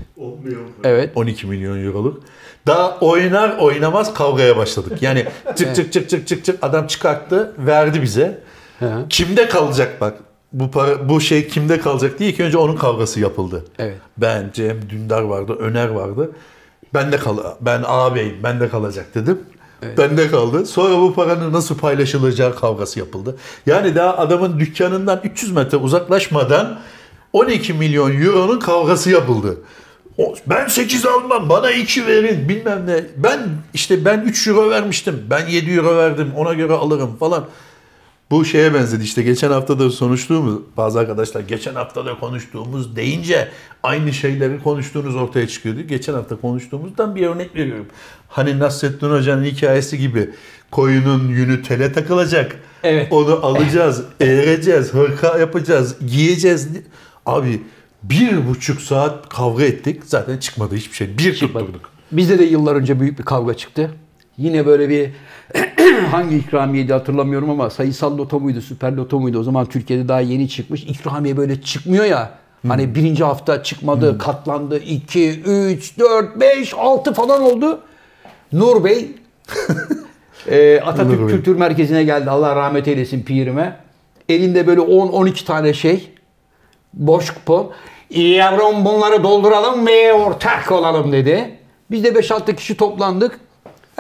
evet. 0.83 1.11
12 1.15 1.47
milyon 1.47 1.85
euroluk. 1.85 2.23
Daha 2.67 2.97
oynar 2.99 3.57
oynamaz 3.57 4.13
kavgaya 4.13 4.57
başladık. 4.57 5.01
Yani 5.01 5.25
çık 5.55 5.75
çık 5.75 5.93
çık 5.93 6.09
çık 6.09 6.27
çık 6.27 6.45
çık 6.45 6.63
adam 6.63 6.87
çıkarttı 6.87 7.53
verdi 7.57 8.01
bize. 8.01 8.39
Hı. 8.79 9.05
Kimde 9.09 9.49
kalacak 9.49 10.01
bak 10.01 10.13
bu 10.59 10.71
para 10.71 11.09
bu 11.09 11.21
şey 11.21 11.47
kimde 11.47 11.79
kalacak 11.79 12.19
diye 12.19 12.29
ilk 12.29 12.39
önce 12.39 12.57
onun 12.57 12.75
kavgası 12.75 13.19
yapıldı. 13.19 13.65
Evet. 13.79 13.97
Ben 14.17 14.49
Cem 14.53 14.89
Dündar 14.89 15.21
vardı, 15.21 15.55
Öner 15.59 15.87
vardı. 15.87 16.31
Ben 16.93 17.11
de 17.11 17.17
kal 17.17 17.37
ben 17.61 17.83
ağabeyim 17.85 18.37
ben 18.43 18.59
de 18.59 18.69
kalacak 18.69 19.15
dedim. 19.15 19.39
Ben 19.97 20.17
de 20.17 20.31
kaldı. 20.31 20.65
Sonra 20.65 20.97
bu 20.97 21.13
paranın 21.13 21.53
nasıl 21.53 21.77
paylaşılacağı 21.77 22.55
kavgası 22.55 22.99
yapıldı. 22.99 23.37
Yani 23.65 23.95
daha 23.95 24.17
adamın 24.17 24.59
dükkanından 24.59 25.21
300 25.23 25.51
metre 25.51 25.77
uzaklaşmadan 25.77 26.79
12 27.33 27.73
milyon 27.73 28.21
euronun 28.21 28.59
kavgası 28.59 29.09
yapıldı. 29.09 29.57
Ben 30.47 30.67
8 30.67 31.05
almam 31.05 31.49
bana 31.49 31.71
2 31.71 32.07
verin 32.07 32.49
bilmem 32.49 32.87
ne. 32.87 33.05
Ben 33.17 33.39
işte 33.73 34.05
ben 34.05 34.21
3 34.21 34.47
euro 34.47 34.69
vermiştim. 34.69 35.23
Ben 35.29 35.47
7 35.47 35.71
euro 35.71 35.97
verdim 35.97 36.31
ona 36.35 36.53
göre 36.53 36.73
alırım 36.73 37.17
falan. 37.19 37.45
Bu 38.31 38.45
şeye 38.45 38.73
benzedi 38.73 39.03
işte 39.03 39.23
geçen 39.23 39.51
hafta 39.51 39.79
da 39.79 39.89
konuştuğumuz 39.99 40.61
bazı 40.77 40.99
arkadaşlar 40.99 41.41
geçen 41.41 41.75
hafta 41.75 42.05
da 42.05 42.19
konuştuğumuz 42.19 42.95
deyince 42.95 43.47
aynı 43.83 44.13
şeyleri 44.13 44.63
konuştuğunuz 44.63 45.15
ortaya 45.15 45.47
çıkıyordu. 45.47 45.81
Geçen 45.81 46.13
hafta 46.13 46.35
konuştuğumuzdan 46.35 47.15
bir 47.15 47.27
örnek 47.27 47.55
veriyorum. 47.55 47.85
Hani 48.27 48.59
Nasrettin 48.59 49.09
Hoca'nın 49.09 49.43
hikayesi 49.43 49.97
gibi 49.97 50.29
koyunun 50.71 51.27
yünü 51.27 51.61
tele 51.61 51.93
takılacak. 51.93 52.55
Evet. 52.83 53.11
Onu 53.11 53.45
alacağız, 53.45 54.03
eğreceğiz, 54.19 54.93
hırka 54.93 55.37
yapacağız, 55.37 55.95
giyeceğiz. 56.07 56.69
Abi 57.25 57.61
bir 58.03 58.47
buçuk 58.47 58.81
saat 58.81 59.29
kavga 59.29 59.63
ettik. 59.63 60.01
Zaten 60.05 60.37
çıkmadı 60.37 60.75
hiçbir 60.75 60.95
şey. 60.95 61.17
Bir 61.17 61.35
tutturduk. 61.35 61.89
Bizde 62.11 62.39
de 62.39 62.43
yıllar 62.43 62.75
önce 62.75 62.99
büyük 62.99 63.19
bir 63.19 63.23
kavga 63.23 63.53
çıktı. 63.53 63.91
Yine 64.37 64.65
böyle 64.65 64.89
bir 64.89 65.11
hangi 66.11 66.37
ikramiyeydi 66.37 66.93
hatırlamıyorum 66.93 67.49
ama 67.49 67.69
sayısal 67.69 68.17
loto 68.17 68.39
muydu, 68.39 68.61
süper 68.61 68.91
loto 68.91 69.19
muydu? 69.19 69.39
O 69.39 69.43
zaman 69.43 69.65
Türkiye'de 69.65 70.07
daha 70.07 70.21
yeni 70.21 70.49
çıkmış. 70.49 70.83
İkramiye 70.83 71.37
böyle 71.37 71.61
çıkmıyor 71.61 72.05
ya. 72.05 72.31
Hani 72.67 72.95
birinci 72.95 73.23
hafta 73.23 73.63
çıkmadı, 73.63 74.17
katlandı. 74.17 74.79
2, 74.79 75.41
3, 75.41 75.99
4, 75.99 76.39
5, 76.39 76.73
6 76.73 77.13
falan 77.13 77.41
oldu. 77.41 77.81
Nur 78.53 78.83
Bey 78.83 79.11
e, 80.47 80.81
Atatürk 80.81 81.19
Nur 81.19 81.27
Bey. 81.27 81.35
Kültür 81.35 81.55
Merkezi'ne 81.55 82.03
geldi. 82.03 82.29
Allah 82.29 82.55
rahmet 82.55 82.87
eylesin 82.87 83.23
pirime. 83.23 83.79
Elinde 84.29 84.67
böyle 84.67 84.81
10-12 84.81 85.45
tane 85.45 85.73
şey. 85.73 86.11
Boş 86.93 87.29
kupon. 87.29 87.71
Yavrum 88.09 88.85
bunları 88.85 89.23
dolduralım 89.23 89.87
ve 89.87 90.13
ortak 90.13 90.71
olalım 90.71 91.11
dedi. 91.11 91.57
Biz 91.91 92.03
de 92.03 92.09
5-6 92.09 92.55
kişi 92.55 92.77
toplandık. 92.77 93.39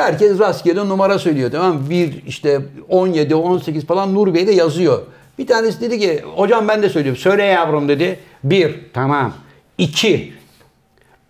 Herkes 0.01 0.39
rastgele 0.39 0.89
numara 0.89 1.19
söylüyor 1.19 1.51
tamam? 1.51 1.89
Bir 1.89 2.23
işte 2.27 2.61
17, 2.89 3.35
18 3.35 3.85
falan 3.85 4.13
Nur 4.13 4.33
Bey 4.33 4.47
de 4.47 4.51
yazıyor. 4.51 5.01
Bir 5.39 5.47
tanesi 5.47 5.81
dedi 5.81 5.99
ki 5.99 6.23
hocam 6.35 6.67
ben 6.67 6.81
de 6.83 6.89
söylüyorum. 6.89 7.21
Söyle 7.21 7.43
yavrum 7.43 7.89
dedi. 7.89 8.19
Bir 8.43 8.75
tamam. 8.93 9.33
İki. 9.77 10.33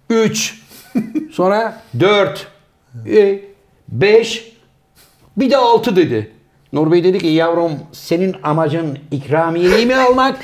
Üç. 0.09 0.61
Sonra 1.32 1.82
dört. 1.99 2.47
e, 3.09 3.39
Beş. 3.89 4.51
Bir 5.38 5.49
de 5.49 5.57
altı 5.57 5.95
dedi. 5.95 6.32
Nur 6.74 6.91
Bey 6.91 7.03
dedi 7.03 7.20
ki 7.20 7.28
yavrum 7.28 7.72
senin 7.91 8.36
amacın 8.43 8.99
ikramiyeyi 9.11 9.86
mi 9.86 9.95
almak 9.95 10.38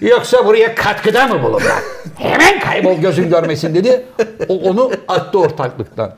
yoksa 0.00 0.46
buraya 0.46 0.74
katkıda 0.74 1.26
mı 1.26 1.42
bulunmak? 1.42 1.84
Hemen 2.18 2.60
kaybol 2.60 2.94
gözün 2.94 3.30
görmesin 3.30 3.74
dedi. 3.74 4.06
O 4.48 4.54
onu 4.54 4.90
attı 5.08 5.38
ortaklıktan. 5.38 6.16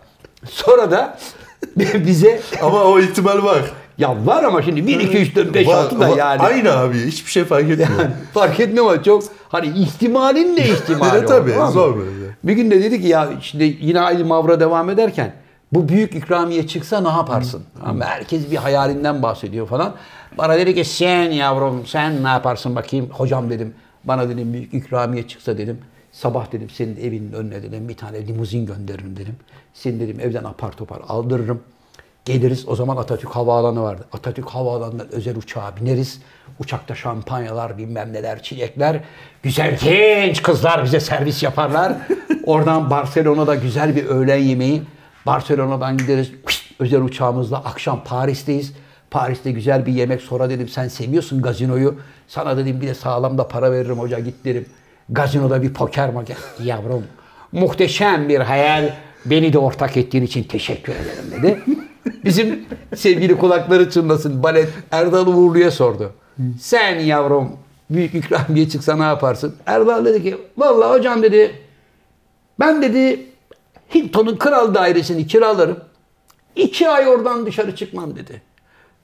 Sonra 0.51 0.91
da 0.91 1.19
bize 2.07 2.41
Ama 2.63 2.85
o 2.85 2.99
ihtimal 2.99 3.45
var. 3.45 3.63
ya 3.99 4.27
var 4.27 4.45
ama 4.45 4.63
şimdi 4.63 4.87
1, 4.87 5.01
2, 5.01 5.19
3, 5.19 5.37
4, 5.37 5.55
5, 5.55 5.67
Var- 5.69 5.75
6 5.85 6.01
da 6.01 6.09
yani. 6.09 6.43
Aynı 6.43 6.77
abi. 6.77 7.07
Hiçbir 7.07 7.31
şey 7.31 7.45
fark 7.45 7.71
etmiyor. 7.71 7.91
Fark 8.35 8.61
etmiyor 8.61 8.85
ama 8.87 9.03
çok 9.03 9.23
hani 9.49 9.67
ihtimalin 9.67 10.57
de 10.57 10.65
ihtimali 10.69 11.19
Evet, 11.19 11.29
tabii, 11.29 11.53
zor 11.73 11.97
böyle. 11.97 12.11
Bir 12.45 12.53
gün 12.53 12.71
de 12.71 12.83
dedi 12.83 13.03
ki 13.03 13.09
ya 13.09 13.29
şimdi 13.41 13.77
yine 13.81 14.01
aynı 14.01 14.25
mavra 14.25 14.61
devam 14.61 14.91
ederken 14.91 15.33
bu 15.73 15.89
büyük 15.89 16.15
ikramiye 16.15 16.67
çıksa 16.67 17.01
ne 17.01 17.09
yaparsın? 17.09 17.63
Ama 17.85 18.05
herkes 18.05 18.51
bir 18.51 18.57
hayalinden 18.57 19.23
bahsediyor 19.23 19.67
falan. 19.67 19.93
Bana 20.39 20.57
dedi 20.59 20.75
ki 20.75 20.85
sen 20.85 21.31
yavrum 21.31 21.87
sen 21.87 22.25
ne 22.25 22.29
yaparsın 22.29 22.77
bakayım. 22.77 23.09
Hocam 23.11 23.51
dedim 23.51 23.75
bana 24.05 24.29
dedim 24.29 24.53
büyük 24.53 24.75
ikramiye 24.75 25.29
çıksa 25.29 25.59
dedim. 25.59 25.79
Sabah 26.13 26.53
dedim 26.53 26.71
senin 26.71 26.97
evinin 26.97 27.33
önüne 27.33 27.63
dedim 27.63 27.89
bir 27.89 27.97
tane 27.97 28.27
limuzin 28.27 28.67
gönderirim 28.67 29.17
dedim. 29.17 29.37
Seni 29.75 30.01
dedim 30.01 30.21
evden 30.21 30.45
apar 30.45 30.73
topar 30.73 31.01
aldırırım. 31.09 31.63
Geliriz 32.25 32.69
o 32.69 32.77
zaman 32.77 32.97
Atatürk 32.97 33.31
Havaalanı 33.31 33.83
vardı. 33.83 34.07
Atatürk 34.13 34.49
Havaalanı'ndan 34.49 35.13
özel 35.13 35.37
uçağa 35.37 35.77
bineriz. 35.81 36.21
Uçakta 36.59 36.95
şampanyalar 36.95 37.79
bilmem 37.79 38.13
neler 38.13 38.43
çilekler. 38.43 39.01
Güzel 39.43 39.79
genç 39.79 40.43
kızlar 40.43 40.85
bize 40.85 41.01
servis 41.01 41.43
yaparlar. 41.43 41.93
Oradan 42.45 42.91
Barcelona'da 42.91 43.55
güzel 43.55 43.97
bir 43.97 44.05
öğlen 44.05 44.37
yemeği. 44.37 44.83
Barcelona'dan 45.27 45.99
gideriz 45.99 46.33
özel 46.79 47.03
uçağımızla 47.03 47.57
akşam 47.59 48.05
Paris'teyiz. 48.05 48.73
Paris'te 49.11 49.53
güzel 49.53 49.87
bir 49.87 49.93
yemek 49.93 50.21
sonra 50.21 50.51
dedim 50.51 50.69
sen 50.69 50.89
seviyorsun 50.89 51.43
gazinoyu. 51.43 51.95
Sana 52.29 52.57
dedim 52.57 52.81
bir 52.81 52.87
de 52.87 52.95
sağlam 52.95 53.39
da 53.39 53.49
para 53.49 53.73
veririm 53.73 53.99
hoca 53.99 54.19
git 54.19 54.45
derim. 54.45 54.67
Gazinoda 55.09 55.63
bir 55.63 55.75
poker 55.75 56.13
maker. 56.13 56.37
Yavrum 56.63 57.05
muhteşem 57.53 58.29
bir 58.29 58.41
hayal. 58.41 58.91
Beni 59.25 59.53
de 59.53 59.59
ortak 59.59 59.97
ettiğin 59.97 60.25
için 60.25 60.45
teşekkür 60.45 60.93
ederim 60.93 61.31
dedi. 61.43 61.61
Bizim 62.25 62.65
sevgili 62.97 63.39
kulakları 63.39 63.91
çınlasın 63.91 64.43
balet 64.43 64.69
Erdal 64.91 65.27
Uğurlu'ya 65.27 65.71
sordu. 65.71 66.13
Sen 66.61 66.99
yavrum 66.99 67.57
büyük 67.91 68.15
ikramiye 68.15 68.69
çıksa 68.69 68.97
ne 68.97 69.03
yaparsın? 69.03 69.55
Erdal 69.67 70.05
dedi 70.05 70.23
ki 70.23 70.37
vallahi 70.59 70.99
hocam 70.99 71.23
dedi 71.23 71.55
ben 72.61 72.83
dedi 72.83 73.27
Hilton'un 73.95 74.37
kral 74.37 74.75
dairesini 74.75 75.27
kiralarım. 75.27 75.79
İki 76.57 76.89
ay 76.89 77.09
oradan 77.09 77.47
dışarı 77.47 77.77
çıkmam 77.77 78.17
dedi. 78.17 78.43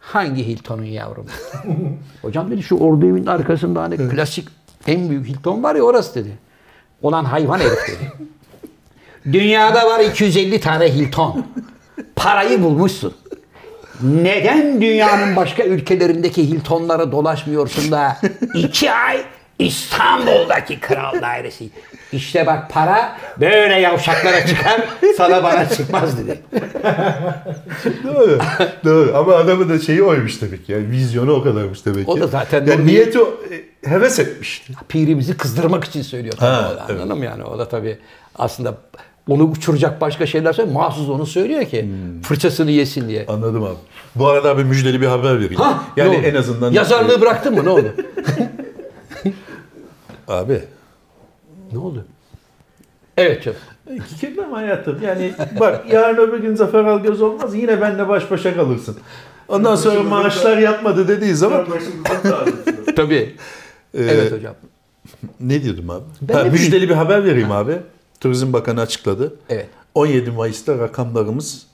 Hangi 0.00 0.46
Hilton'un 0.46 0.84
yavrum? 0.84 1.26
Hocam 2.22 2.50
dedi 2.50 2.62
şu 2.62 2.76
ordu 2.76 3.06
evinin 3.06 3.26
arkasında 3.26 3.82
hani 3.82 3.96
klasik 3.96 4.48
en 4.86 5.10
büyük 5.10 5.26
Hilton 5.26 5.62
var 5.62 5.74
ya 5.74 5.82
orası 5.82 6.14
dedi. 6.14 6.38
Olan 7.02 7.24
hayvan 7.24 7.58
herif 7.58 7.88
dedi. 7.88 8.12
Dünyada 9.32 9.86
var 9.86 10.00
250 10.00 10.60
tane 10.60 10.94
Hilton. 10.94 11.46
Parayı 12.16 12.62
bulmuşsun. 12.62 13.14
Neden 14.02 14.80
dünyanın 14.80 15.36
başka 15.36 15.64
ülkelerindeki 15.64 16.48
Hilton'lara 16.48 17.12
dolaşmıyorsun 17.12 17.90
da 17.92 18.16
iki 18.54 18.92
ay 18.92 19.24
İstanbul'daki 19.58 20.80
kral 20.80 21.20
dairesi. 21.22 21.70
İşte 22.12 22.46
bak 22.46 22.70
para 22.70 23.18
böyle 23.40 23.74
yavşaklara 23.80 24.46
çıkar 24.46 24.80
sana 25.16 25.42
bana 25.42 25.68
çıkmaz 25.68 26.18
dedi. 26.18 26.40
Doğru. 28.04 28.38
Doğru. 28.84 29.16
Ama 29.16 29.34
adamın 29.34 29.68
da 29.68 29.78
şeyi 29.78 30.02
oymuş 30.02 30.42
demek 30.42 30.66
ki. 30.66 30.72
Yani 30.72 30.90
vizyonu 30.90 31.32
o 31.32 31.42
kadarmış 31.42 31.86
demek 31.86 32.04
ki. 32.06 32.10
O 32.10 32.20
da 32.20 32.26
zaten 32.26 32.66
yani 32.66 32.86
niyeti 32.86 33.20
o, 33.20 33.34
e, 33.84 33.90
heves 33.90 34.18
etmişti. 34.18 34.72
Pirimizi 34.88 35.36
kızdırmak 35.36 35.84
için 35.84 36.02
söylüyor 36.02 36.34
tabii 36.38 36.50
Ha, 36.50 36.70
o 36.74 36.76
da, 36.76 36.86
evet. 36.90 37.00
anladın 37.00 37.18
mı 37.18 37.24
yani? 37.24 37.44
O 37.44 37.58
da 37.58 37.68
tabii 37.68 37.98
aslında 38.38 38.74
onu 39.28 39.42
uçuracak 39.44 40.00
başka 40.00 40.26
şeyler 40.26 40.52
söylüyor. 40.52 40.74
Mahsus 40.76 41.08
onu 41.08 41.26
söylüyor 41.26 41.64
ki 41.64 41.82
Hmm. 41.82 42.22
fırçasını 42.22 42.70
yesin 42.70 43.08
diye. 43.08 43.24
Anladım 43.28 43.62
abi. 43.64 43.74
Bu 44.14 44.28
arada 44.28 44.50
abi 44.50 44.64
müjdeli 44.64 45.00
bir 45.00 45.06
haber 45.06 45.36
vereyim. 45.36 45.60
Ha, 45.60 45.84
yani 45.96 46.14
en 46.14 46.34
azından... 46.34 46.72
Yazarlığı 46.72 47.20
bıraktın 47.20 47.54
mı? 47.54 47.64
Ne 47.64 47.68
oldu? 47.70 47.94
Abi. 50.28 50.62
ne 51.72 51.78
oldu? 51.78 52.04
Evet 53.16 53.42
canım. 53.42 53.58
Kirleme 54.20 54.54
hayatım. 54.54 54.98
Yani 55.02 55.32
bak 55.60 55.92
yarın 55.92 56.16
öbür 56.16 56.38
gün 56.38 56.54
Zafer 56.54 56.84
Algöz 56.84 57.22
olmaz 57.22 57.54
yine 57.54 57.80
benle 57.80 58.08
baş 58.08 58.30
başa 58.30 58.54
kalırsın. 58.54 58.96
Ondan 59.48 59.76
sonra 59.76 60.02
maaşlar 60.02 60.58
yatmadı 60.58 61.08
dediği 61.08 61.34
zaman. 61.34 61.66
Tabii. 62.96 63.36
Ee, 63.94 64.02
evet 64.02 64.32
hocam. 64.32 64.54
ne 65.40 65.62
diyordum 65.62 65.90
abi? 65.90 66.04
Ben 66.22 66.34
Ha, 66.34 66.44
müjdeli 66.44 66.88
bir 66.88 66.94
haber 66.94 67.24
vereyim 67.24 67.52
abi. 67.52 67.76
Turizm 68.20 68.52
Bakanı 68.52 68.80
açıkladı. 68.80 69.36
Evet. 69.48 69.66
17 69.94 70.30
Mayıs'ta 70.30 70.78
rakamlarımız 70.78 71.66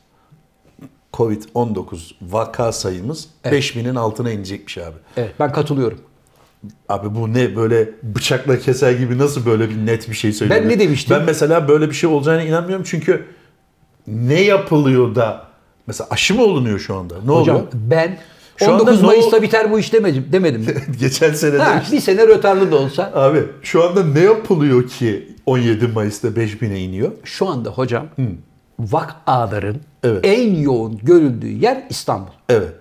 Covid-19 1.13 2.13
vaka 2.23 2.73
sayımız 2.73 3.29
Evet. 3.45 3.63
5000'in 3.65 3.95
altına 3.95 4.31
inecekmiş 4.31 4.79
abi. 4.79 4.97
Evet 5.17 5.33
ben 5.41 5.53
katılıyorum. 5.53 6.01
Abi 6.89 7.15
bu 7.15 7.35
ne 7.35 7.57
böyle 7.57 7.89
bıçakla 8.03 8.59
keser 8.59 8.93
gibi 8.93 9.19
nasıl 9.19 9.47
böyle 9.47 9.69
bir 9.71 9.87
net 9.87 10.11
bir 10.11 10.15
şey 10.15 10.33
söylüyor? 10.33 10.61
Ben 10.63 10.69
ne 10.69 10.79
demiştim? 10.79 11.17
Ben 11.17 11.25
mesela 11.25 11.69
böyle 11.69 11.89
bir 11.89 11.95
şey 11.95 12.11
olacağına 12.11 12.43
inanmıyorum 12.43 12.85
çünkü 12.89 13.25
ne 14.07 14.41
yapılıyor 14.41 15.15
da 15.15 15.47
mesela 15.87 16.09
aşı 16.11 16.35
mı 16.35 16.43
olunuyor 16.43 16.79
şu 16.79 16.97
anda? 16.97 17.15
Ne 17.27 17.31
Hocam 17.33 17.57
oluyor? 17.57 17.69
ben 17.75 18.19
Şu 18.57 18.65
anda 18.73 18.83
19 18.83 19.01
ne 19.01 19.07
Mayıs'ta 19.07 19.37
ol- 19.37 19.43
biter 19.43 19.71
bu 19.71 19.79
iş 19.79 19.93
demedim. 19.93 20.27
demedim. 20.33 20.67
Geçen 21.01 21.33
sene 21.33 21.59
ha, 21.59 21.71
demiştim. 21.75 21.97
bir 21.97 22.03
sene 22.03 22.27
rötarlı 22.27 22.73
da 22.73 22.77
olsa. 22.77 23.13
Abi 23.15 23.43
şu 23.63 23.85
anda 23.89 24.05
ne 24.05 24.21
yapılıyor 24.21 24.89
ki 24.89 25.29
17 25.47 25.87
Mayıs'ta 25.87 26.29
5000'e 26.29 26.79
iniyor? 26.79 27.13
Şu 27.25 27.49
anda 27.49 27.71
hocam 27.71 28.07
vakaların 28.79 29.77
Evet. 30.05 30.21
en 30.27 30.55
yoğun 30.55 30.99
görüldüğü 31.03 31.49
yer 31.49 31.83
İstanbul. 31.91 32.33
Evet. 32.49 32.73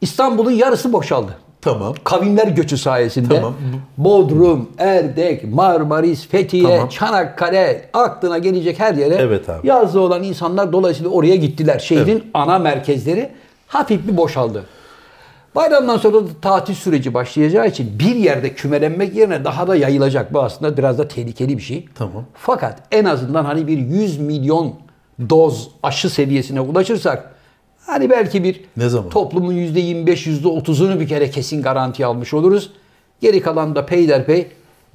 İstanbul'un 0.00 0.50
yarısı 0.50 0.92
boşaldı. 0.92 1.38
Tamam. 1.64 1.94
Kavimler 2.04 2.48
göçü 2.48 2.78
sayesinde 2.78 3.34
Tamam. 3.34 3.54
Bodrum, 3.98 4.70
Erdek, 4.78 5.44
Marmaris, 5.54 6.28
Fethiye, 6.28 6.62
Tamam. 6.62 6.88
Çanakkale 6.88 7.88
aklına 7.92 8.38
gelecek 8.38 8.80
her 8.80 8.94
yere 8.94 9.14
Evet 9.14 9.48
abi. 9.48 9.66
yazlı 9.68 10.00
olan 10.00 10.22
insanlar 10.22 10.72
dolayısıyla 10.72 11.10
oraya 11.10 11.36
gittiler. 11.36 11.78
Şehrin 11.78 12.24
ana 12.34 12.58
merkezleri 12.58 13.30
hafif 13.66 14.08
bir 14.08 14.16
boşaldı. 14.16 14.64
Bayramdan 15.54 15.96
sonra 15.96 16.14
da 16.16 16.28
tatil 16.42 16.74
süreci 16.74 17.14
başlayacağı 17.14 17.68
için 17.68 17.98
bir 17.98 18.14
yerde 18.14 18.54
kümelenmek 18.54 19.14
yerine 19.16 19.44
daha 19.44 19.68
da 19.68 19.76
yayılacak. 19.76 20.34
Bu 20.34 20.42
aslında 20.42 20.76
biraz 20.76 20.98
da 20.98 21.08
tehlikeli 21.08 21.56
bir 21.58 21.62
şey. 21.62 21.88
Tamam. 21.94 22.24
Fakat 22.34 22.78
en 22.92 23.04
azından 23.04 23.44
hani 23.44 23.66
bir 23.66 23.78
100 23.78 24.18
milyon 24.18 24.74
doz 25.30 25.70
aşı 25.82 26.10
seviyesine 26.10 26.60
ulaşırsak 26.60 27.33
hani 27.86 28.10
belki 28.10 28.44
bir 28.44 28.60
Ne 28.76 28.88
zaman? 28.88 29.10
toplumun 29.10 29.54
%25 29.54 30.06
%30'unu 30.42 31.00
bir 31.00 31.08
kere 31.08 31.30
kesin 31.30 31.62
garanti 31.62 32.06
almış 32.06 32.34
oluruz. 32.34 32.70
Geri 33.20 33.40
kalan 33.40 33.74
da 33.76 33.86
peyderpey 33.86 34.46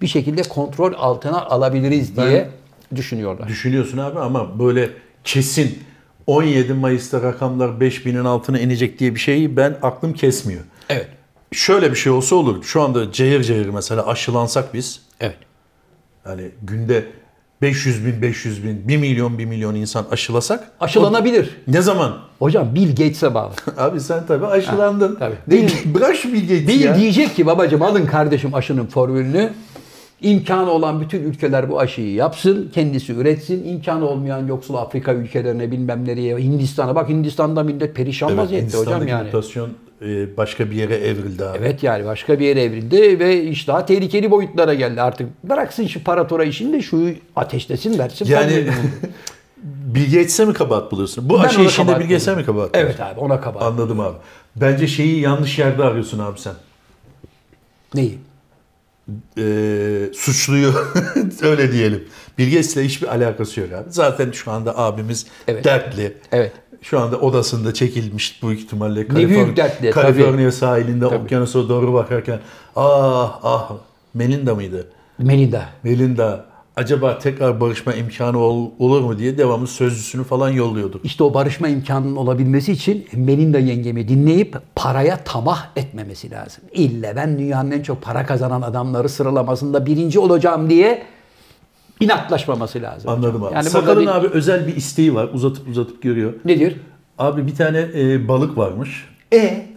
bir 0.01 0.07
şekilde 0.07 0.41
kontrol 0.43 0.93
altına 0.97 1.45
alabiliriz 1.45 2.15
diye 2.17 2.49
düşünüyorlar. 2.95 3.47
Düşünüyorsun 3.47 3.97
abi 3.97 4.19
ama 4.19 4.59
böyle 4.59 4.89
kesin 5.23 5.79
17 6.27 6.73
Mayıs'ta 6.73 7.21
rakamlar 7.21 7.67
5000'in 7.69 8.25
altına 8.25 8.59
inecek 8.59 8.99
diye 8.99 9.15
bir 9.15 9.19
şeyi 9.19 9.57
ben 9.57 9.77
aklım 9.81 10.13
kesmiyor. 10.13 10.61
Evet. 10.89 11.07
Şöyle 11.51 11.91
bir 11.91 11.95
şey 11.95 12.11
olsa 12.11 12.35
olur. 12.35 12.63
Şu 12.63 12.81
anda 12.81 13.11
cayır 13.11 13.43
cayır 13.43 13.69
mesela 13.69 14.07
aşılansak 14.07 14.73
biz 14.73 15.01
Evet. 15.19 15.37
yani 16.25 16.51
günde 16.61 17.05
500 17.62 18.05
bin 18.05 18.22
500 18.22 18.64
bin 18.64 18.88
1 18.88 18.97
milyon 18.97 19.38
1 19.38 19.45
milyon 19.45 19.76
insan 19.76 20.05
aşılasak 20.12 20.72
Aşılanabilir. 20.80 21.57
ne 21.68 21.82
zaman? 21.82 22.18
Hocam 22.39 22.76
Bill 22.76 22.89
Gates'e 22.89 23.34
bağlı. 23.34 23.51
Abi 23.78 23.99
sen 23.99 24.26
tabii 24.28 24.45
aşılandın. 24.45 25.16
tabii. 25.20 25.36
Değil, 25.49 25.72
bırak 25.86 26.16
şu 26.16 26.34
Bill 26.34 26.41
Gates'i 26.41 26.68
Bill 26.68 26.80
ya. 26.82 26.97
diyecek 26.97 27.36
ki 27.36 27.45
babacım 27.45 27.82
alın 27.82 28.05
kardeşim 28.05 28.53
aşının 28.55 28.86
formülünü. 28.86 29.49
İmkanı 30.22 30.72
olan 30.72 31.01
bütün 31.01 31.24
ülkeler 31.24 31.70
bu 31.70 31.80
aşıyı 31.80 32.14
yapsın, 32.14 32.72
kendisi 32.74 33.14
üretsin. 33.14 33.64
İmkanı 33.66 34.05
olmayan 34.07 34.47
yoksul 34.47 34.76
Afrika 34.76 35.14
ülkelerine 35.14 35.72
bilmem 35.72 36.05
nereye, 36.07 36.38
Hindistan'a. 36.38 36.95
Bak 36.95 37.10
Hindistan'da 37.10 37.64
millet 37.64 37.95
perişan 37.95 38.30
Evet, 38.30 38.39
vaziyette 38.39 38.78
hocam 38.78 39.07
yani. 39.07 39.26
mutasyon 39.26 39.70
başka 40.38 40.72
bir 40.72 40.76
yere 40.76 40.95
evrildi 40.95 41.45
abi. 41.45 41.58
Evet 41.62 41.84
yani 41.84 42.06
başka 42.06 42.39
bir 42.39 42.45
yere 42.45 42.64
evrildi 42.64 43.20
ve 43.20 43.43
iş 43.43 43.68
daha 43.68 43.86
tehlikeli 43.86 44.32
boyutlara 44.32 44.74
geldi 44.74 45.02
artık. 45.02 45.43
Bıraksın 45.43 45.88
şu 45.88 46.04
paratora 46.04 46.43
işini 46.43 46.74
de 46.74 46.82
şu 46.82 47.10
ateşlesin 47.36 48.00
versin. 48.00 48.26
Yani. 48.26 48.68
Bill 49.64 50.06
Gates'e 50.06 50.45
mi 50.45 50.54
kabahat 50.54 50.91
buluyorsun? 50.91 51.30
Bu 51.30 51.39
Ben 51.39 51.43
aşı 51.43 51.62
işinde 51.62 51.95
Bill 52.00 52.04
Gates'e 52.04 52.36
mi 52.36 52.45
kabahat 52.45 52.70
Evet 52.74 53.00
abi 53.00 53.20
ona 53.20 53.41
kabahat. 53.41 53.66
Anladım 53.68 54.00
abi. 54.00 54.18
Bence 54.56 54.88
şeyi 54.88 55.20
yanlış 55.20 55.60
yerde 55.60 55.84
arıyorsun 55.84 56.20
abi 56.20 56.39
sen. 56.39 56.54
Neyi? 57.95 58.18
Ee, 59.38 60.10
suçluyu 60.14 60.74
öyle 61.41 61.72
diyelim. 61.72 62.04
Bill 62.38 62.45
Gates'le 62.52 62.78
hiçbir 62.78 63.08
alakası 63.08 63.60
yok 63.60 63.72
abi. 63.74 63.86
Zaten 63.89 64.32
şu 64.32 64.52
anda 64.52 64.78
abimiz 64.78 65.26
Evet. 65.47 65.64
dertli. 65.66 66.14
Evet. 66.32 66.52
Şu 66.82 66.99
anda 66.99 67.17
odasında 67.19 67.73
çekilmiş 67.73 68.43
büyük 68.43 68.59
ihtimalle 68.59 69.09
büyük 69.09 69.57
dertli, 69.57 69.91
Kaliforniya 69.91 70.51
sahilinde 70.51 71.09
Tabii. 71.09 71.23
okyanusa 71.23 71.69
doğru 71.69 71.93
bakarken 71.93 72.39
ah 72.75 73.39
ah 73.43 73.71
Melinda 74.13 74.55
mıydı? 74.55 74.88
Melinda. 75.19 75.65
Melinda 75.84 76.45
acaba 76.75 77.19
tekrar 77.19 77.61
barışma 77.61 77.93
imkanı 77.93 78.38
ol- 78.38 78.69
olur 78.80 79.01
mu 79.01 79.19
diye 79.19 79.38
devamlı 79.38 79.67
sözcüsünü 79.67 80.23
falan 80.23 80.49
yolluyordu. 80.49 81.01
İşte 81.03 81.23
o 81.23 81.34
barışma 81.34 81.67
imkanının 81.67 82.15
olabilmesi 82.15 82.71
için 82.71 83.05
Melinda 83.13 83.59
yengemi 83.59 84.07
dinleyip 84.07 84.57
paraya 84.75 85.17
tamah 85.23 85.67
etmemesi 85.75 86.32
lazım. 86.32 86.63
İlle 86.73 87.13
ben 87.15 87.39
dünyanın 87.39 87.71
en 87.71 87.82
çok 87.82 88.01
para 88.01 88.25
kazanan 88.25 88.61
adamları 88.61 89.09
sıralamasında 89.09 89.86
birinci 89.86 90.19
olacağım 90.19 90.69
diye 90.69 91.03
inatlaşmaması 92.00 92.82
lazım. 92.82 93.10
Anladım 93.10 93.43
abi. 93.43 93.54
Yani 93.54 93.70
Sakal'ın 93.70 94.02
bir- 94.02 94.08
abi 94.08 94.28
özel 94.28 94.68
bir 94.68 94.76
isteği 94.76 95.16
var. 95.16 95.30
Uzatıp 95.34 95.68
uzatıp 95.68 96.02
görüyor. 96.02 96.34
Ne 96.45 96.60
diyor? 96.60 96.72
Abi 97.18 97.47
bir 97.47 97.56
tane 97.56 97.88
e, 97.95 98.28
balık 98.28 98.58
varmış. 98.58 99.08
E 99.34 99.70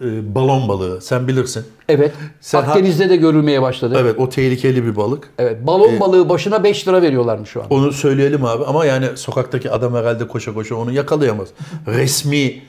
E, 0.00 0.34
balon 0.34 0.68
balığı. 0.68 1.00
Sen 1.00 1.28
bilirsin. 1.28 1.64
Evet. 1.88 2.12
Sen 2.40 2.58
Akdeniz'de 2.62 3.10
de 3.10 3.16
görülmeye 3.16 3.62
başladı. 3.62 3.94
Evet. 3.96 4.04
Evet 4.06 4.20
o 4.20 4.28
tehlikeli 4.28 4.84
bir 4.84 4.96
balık. 4.96 5.30
balon 5.66 6.00
balığı 6.00 6.28
başına 6.28 6.64
5 6.64 6.88
lira 6.88 7.02
veriyorlarmış 7.02 7.50
şu 7.50 7.60
an. 7.62 7.66
Onu 7.70 7.92
söyleyelim 7.92 8.44
abi 8.44 8.64
ama 8.64 8.84
yani 8.84 9.06
sokaktaki 9.14 9.70
adam 9.70 9.94
herhalde 9.94 10.28
koşa 10.28 10.54
koşa 10.54 10.74
onu 10.76 10.92
yakalayamaz. 10.92 11.48
Resmi 11.86 12.62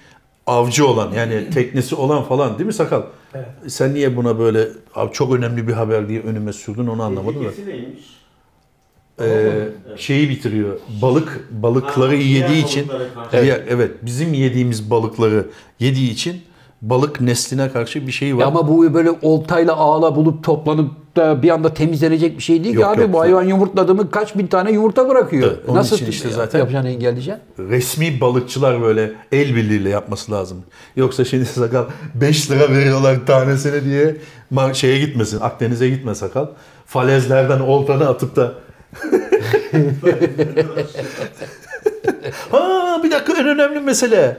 avcı 0.48 0.88
olan 0.88 1.12
yani 1.12 1.50
teknesi 1.50 1.96
olan 1.96 2.24
falan 2.24 2.58
değil 2.58 2.68
mi 2.68 2.74
Sakal? 2.74 3.02
Evet. 3.34 3.46
Sen 3.68 3.94
niye 3.94 4.16
buna 4.18 4.40
böyle 4.40 4.68
abi 4.96 5.14
çok 5.14 5.34
önemli 5.36 5.68
bir 5.68 5.74
haber 5.74 6.10
diye 6.10 6.22
önüme 6.22 6.54
sürdün 6.54 6.88
onu 6.88 7.04
anlamadım 7.04 7.46
da. 7.46 7.50
Tehlikesi 7.50 7.70
neymiş? 7.70 8.17
Ee, 9.22 9.52
şeyi 9.96 10.30
bitiriyor. 10.30 10.78
Balık 11.02 11.48
balıkları 11.52 12.12
Ha, 12.16 12.22
yediği 12.22 12.66
için 12.66 12.88
evet. 13.34 13.64
evet 13.70 13.92
bizim 14.02 14.34
yediğimiz 14.34 14.90
balıkları 14.92 15.46
yediği 15.80 16.12
için 16.12 16.42
balık 16.82 17.22
nesline 17.22 17.72
karşı 17.72 18.08
bir 18.08 18.12
şey 18.12 18.36
var. 18.36 18.42
Ya 18.42 18.48
ama 18.48 18.68
bu 18.68 18.94
böyle 18.94 19.12
oltayla 19.22 19.76
ağla 19.76 20.16
bulup 20.16 20.44
toplanıp 20.44 20.92
da 21.16 21.44
bir 21.44 21.50
anda 21.50 21.74
temizlenecek 21.74 22.38
bir 22.38 22.44
şey 22.44 22.64
değil 22.64 22.76
ki 22.76 22.82
Yok, 22.82 22.92
abi. 22.92 23.02
yok. 23.02 23.14
Bu 23.14 23.20
hayvan 23.20 23.44
yumurtladı 23.44 23.96
mı 23.96 24.12
kaç 24.12 24.38
bin 24.38 24.48
tane 24.48 24.72
yumurta 24.72 25.10
bırakıyor. 25.10 25.48
Evet, 25.48 25.60
onun 25.68 25.84
için 25.84 26.06
işte 26.06 26.30
zaten- 26.30 26.60
yapacağını 26.60 26.90
engelleyeceksin? 26.90 27.42
resmi 27.60 28.22
balıkçılar 28.22 28.82
böyle 28.82 29.12
el 29.32 29.56
birliğiyle 29.56 29.90
yapması 29.90 30.32
lazım. 30.32 30.58
Yoksa 30.96 31.26
şimdi 31.26 31.46
sakal 31.46 31.86
5 32.16 32.52
lira 32.52 32.70
veriyorlar 32.70 33.26
tanesine 33.26 33.84
diye 33.84 34.16
şeye 34.74 35.00
gitmesin. 35.00 35.40
Akdeniz'e 35.42 35.90
gitme 35.90 36.16
sakal. 36.16 36.48
Falezlerden 36.86 37.60
oltanı 37.60 38.08
atıp 38.10 38.36
da 38.36 38.54
Ha 42.52 43.02
bir 43.04 43.12
dakika 43.12 43.34
en 43.42 43.48
önemli 43.48 43.80
mesele. 43.80 44.38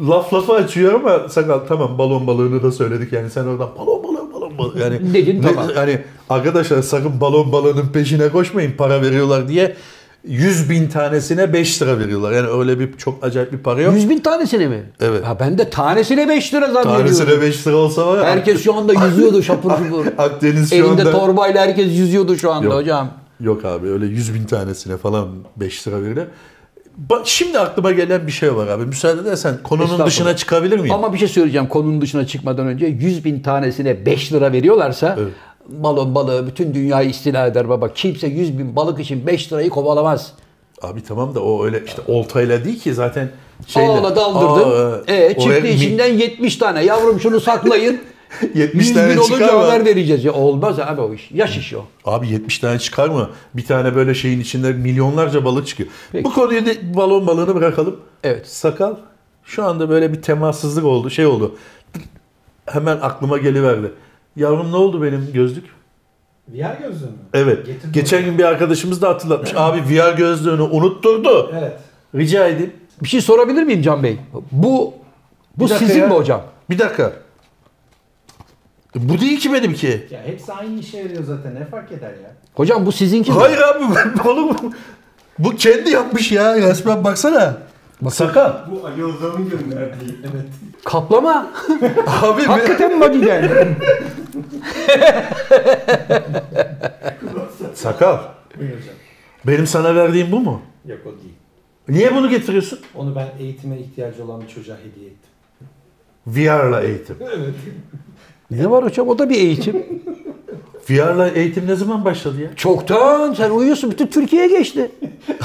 Laf 0.00 0.34
lafı 0.34 0.52
açıyor 0.52 0.94
ama 0.94 1.28
sakal 1.28 1.58
tamam 1.58 1.98
balon 1.98 2.26
balığını 2.26 2.62
da 2.62 2.72
söyledik 2.72 3.12
yani 3.12 3.30
sen 3.30 3.44
oradan 3.44 3.68
balon 3.78 4.02
balığı 4.04 4.32
balon 4.32 4.58
balığı 4.58 4.80
yani 4.80 5.14
Dedin, 5.14 5.42
tamam. 5.42 5.66
hani 5.74 6.00
arkadaşlar 6.30 6.82
sakın 6.82 7.20
balon 7.20 7.52
balığının 7.52 7.88
peşine 7.92 8.28
koşmayın 8.28 8.72
para 8.72 9.02
veriyorlar 9.02 9.48
diye 9.48 9.76
100 10.24 10.70
bin 10.70 10.88
tanesine 10.88 11.52
5 11.52 11.82
lira 11.82 11.98
veriyorlar. 11.98 12.32
Yani 12.32 12.48
öyle 12.48 12.78
bir 12.80 12.96
çok 12.96 13.24
acayip 13.24 13.52
bir 13.52 13.58
para 13.58 13.82
yok. 13.82 13.94
100 13.94 14.10
bin 14.10 14.18
tanesine 14.18 14.66
mi? 14.66 14.82
Evet. 15.00 15.24
Ha 15.24 15.40
ben 15.40 15.58
de 15.58 15.70
tanesine 15.70 16.28
5 16.28 16.54
lira 16.54 16.66
zannediyorum. 16.66 17.06
Tanesine 17.06 17.40
5 17.40 17.66
lira 17.66 17.76
olsa 17.76 18.06
var 18.06 18.18
ya. 18.18 18.24
Herkes 18.24 18.64
şu 18.64 18.74
anda 18.74 19.06
yüzüyordu 19.06 19.42
şapur 19.42 19.70
şupur. 19.70 20.06
Akdeniz 20.18 20.70
şu 20.70 20.74
Elinde 20.74 20.90
anda... 20.90 21.12
torbayla 21.12 21.62
herkes 21.62 21.86
yüzüyordu 21.86 22.36
şu 22.36 22.52
anda 22.52 22.66
Yok. 22.66 22.74
hocam. 22.74 23.08
Yok 23.40 23.64
abi 23.64 23.88
öyle 23.88 24.06
100 24.06 24.34
bin 24.34 24.44
tanesine 24.44 24.96
falan 24.96 25.28
5 25.56 25.88
lira 25.88 26.02
verilir. 26.02 26.24
Bak 26.96 27.20
şimdi 27.24 27.58
aklıma 27.58 27.92
gelen 27.92 28.26
bir 28.26 28.32
şey 28.32 28.56
var 28.56 28.66
abi. 28.66 28.86
Müsaade 28.86 29.20
edersen 29.20 29.58
konunun 29.62 30.06
dışına 30.06 30.36
çıkabilir 30.36 30.78
miyim? 30.78 30.94
Ama 30.94 31.12
bir 31.12 31.18
şey 31.18 31.28
söyleyeceğim 31.28 31.68
konunun 31.68 32.00
dışına 32.00 32.26
çıkmadan 32.26 32.66
önce 32.66 32.86
100 32.86 33.24
bin 33.24 33.40
tanesine 33.40 34.06
5 34.06 34.32
lira 34.32 34.52
veriyorlarsa 34.52 35.16
Evet. 35.20 35.32
balon 35.68 36.14
balığı 36.14 36.46
bütün 36.46 36.74
dünyayı 36.74 37.08
istila 37.10 37.46
eder 37.46 37.68
baba. 37.68 37.92
Kimse 37.92 38.26
100 38.26 38.58
bin 38.58 38.76
balık 38.76 39.00
için 39.00 39.26
5 39.26 39.52
lirayı 39.52 39.70
kovalamaz. 39.70 40.32
Abi 40.82 41.02
tamam 41.02 41.34
da 41.34 41.40
o 41.42 41.64
öyle 41.64 41.82
işte 41.86 42.02
oltayla 42.08 42.64
değil 42.64 42.80
ki 42.80 42.94
zaten 42.94 43.30
şeyle. 43.66 43.88
Ağla 43.88 44.16
daldırdın. 44.16 44.70
Aa, 44.70 45.12
e, 45.14 45.28
çıktı 45.38 45.62
mi- 45.62 45.68
içinden 45.68 46.12
70 46.14 46.56
tane. 46.56 46.84
Yavrum 46.84 47.20
şunu 47.20 47.40
saklayın. 47.40 48.00
70 48.54 48.86
100 48.86 48.94
tane 48.94 49.16
bin 49.16 49.22
çıkar 49.22 49.54
mı? 49.54 49.60
haber 49.60 49.84
vereceğiz. 49.84 50.24
Ya, 50.24 50.32
olmaz 50.32 50.78
abi 50.80 51.00
o 51.00 51.14
iş. 51.14 51.30
Yaş 51.34 51.58
işi 51.58 51.76
o. 51.76 51.86
Abi 52.04 52.28
70 52.28 52.58
tane 52.58 52.78
çıkar 52.78 53.08
mı? 53.08 53.30
Bir 53.54 53.66
tane 53.66 53.94
böyle 53.94 54.14
şeyin 54.14 54.40
içinde 54.40 54.72
milyonlarca 54.72 55.44
balık 55.44 55.66
çıkıyor. 55.66 55.88
Peki. 56.12 56.24
Bu 56.24 56.32
konuyu 56.32 56.66
da 56.66 56.70
balon 56.94 57.26
balığını 57.26 57.54
bırakalım. 57.54 58.00
Evet. 58.24 58.48
Sakal 58.48 58.94
şu 59.44 59.64
anda 59.64 59.88
böyle 59.88 60.12
bir 60.12 60.22
temassızlık 60.22 60.84
oldu. 60.84 61.10
Şey 61.10 61.26
oldu. 61.26 61.56
Hemen 62.66 62.96
aklıma 63.02 63.38
geliverdi. 63.38 63.92
Yavrum 64.36 64.72
ne 64.72 64.76
oldu 64.76 65.02
benim 65.02 65.30
gözlük? 65.34 65.64
VR 66.48 66.78
gözlüğü 66.80 67.06
mü? 67.06 67.12
Evet. 67.34 67.66
Getirdim. 67.66 67.92
Geçen 67.92 68.24
gün 68.24 68.38
bir 68.38 68.44
arkadaşımız 68.44 69.02
da 69.02 69.08
hatırlatmış. 69.08 69.52
Abi 69.56 69.78
VR 69.78 70.16
gözlüğünü 70.16 70.62
unutturdu. 70.62 71.52
Evet. 71.58 71.78
Rica 72.14 72.48
edeyim. 72.48 72.72
Bir 73.02 73.08
şey 73.08 73.20
sorabilir 73.20 73.62
miyim 73.62 73.82
Can 73.82 74.02
Bey? 74.02 74.18
Bu 74.52 74.94
bu 75.56 75.68
sizin 75.68 76.00
ya. 76.00 76.06
mi 76.06 76.14
hocam? 76.14 76.42
Bir 76.70 76.78
dakika. 76.78 77.12
Bu 78.94 79.20
değil 79.20 79.40
ki 79.40 79.52
benimki. 79.52 80.06
Ya 80.10 80.22
hepsi 80.24 80.52
aynı 80.52 80.80
işe 80.80 80.98
yarıyor 80.98 81.24
zaten. 81.24 81.54
Ne 81.54 81.64
fark 81.64 81.92
eder 81.92 82.10
ya? 82.10 82.30
Hocam 82.54 82.86
bu 82.86 82.92
sizinki 82.92 83.30
mi? 83.32 83.38
Hayır 83.38 83.58
abi 83.58 83.84
oğlum 84.28 84.56
bu 85.38 85.50
kendi 85.50 85.90
yapmış 85.90 86.32
ya 86.32 86.56
resmen 86.56 87.04
baksana. 87.04 87.56
Sakal. 88.10 88.52
Bu 88.70 88.86
Ali 88.86 89.04
Ozan'ın 89.04 89.50
gönderdiği. 89.50 90.16
Evet. 90.22 90.46
Kaplama. 90.84 91.52
Abi 92.06 92.42
Hakikaten 92.42 92.98
Madi'den. 92.98 93.48
Sakal. 97.74 98.18
Buyur 98.58 98.70
hocam. 98.70 98.94
Benim 99.46 99.66
sana 99.66 99.94
verdiğim 99.94 100.32
bu 100.32 100.40
mu? 100.40 100.62
Yok 100.86 100.98
o 101.06 101.10
değil. 101.10 101.34
Niye 101.88 102.14
bunu 102.14 102.28
getiriyorsun? 102.30 102.78
Onu 102.94 103.16
ben 103.16 103.28
eğitime 103.38 103.78
ihtiyacı 103.78 104.24
olan 104.24 104.40
bir 104.40 104.48
çocuğa 104.48 104.76
hediye 104.76 105.06
ettim. 105.06 105.30
VR'la 106.26 106.80
eğitim. 106.80 107.16
Evet. 107.20 107.54
Ne 108.50 108.70
var 108.70 108.84
hocam? 108.84 109.08
O 109.08 109.18
da 109.18 109.30
bir 109.30 109.34
eğitim. 109.34 109.86
VR'la 110.90 111.28
eğitim 111.28 111.66
ne 111.66 111.74
zaman 111.74 112.04
başladı 112.04 112.42
ya? 112.42 112.48
Çoktan 112.56 113.34
sen 113.34 113.50
uyuyorsun. 113.50 113.90
Bütün 113.90 114.06
Türkiye'ye 114.06 114.48
geçti. 114.48 114.90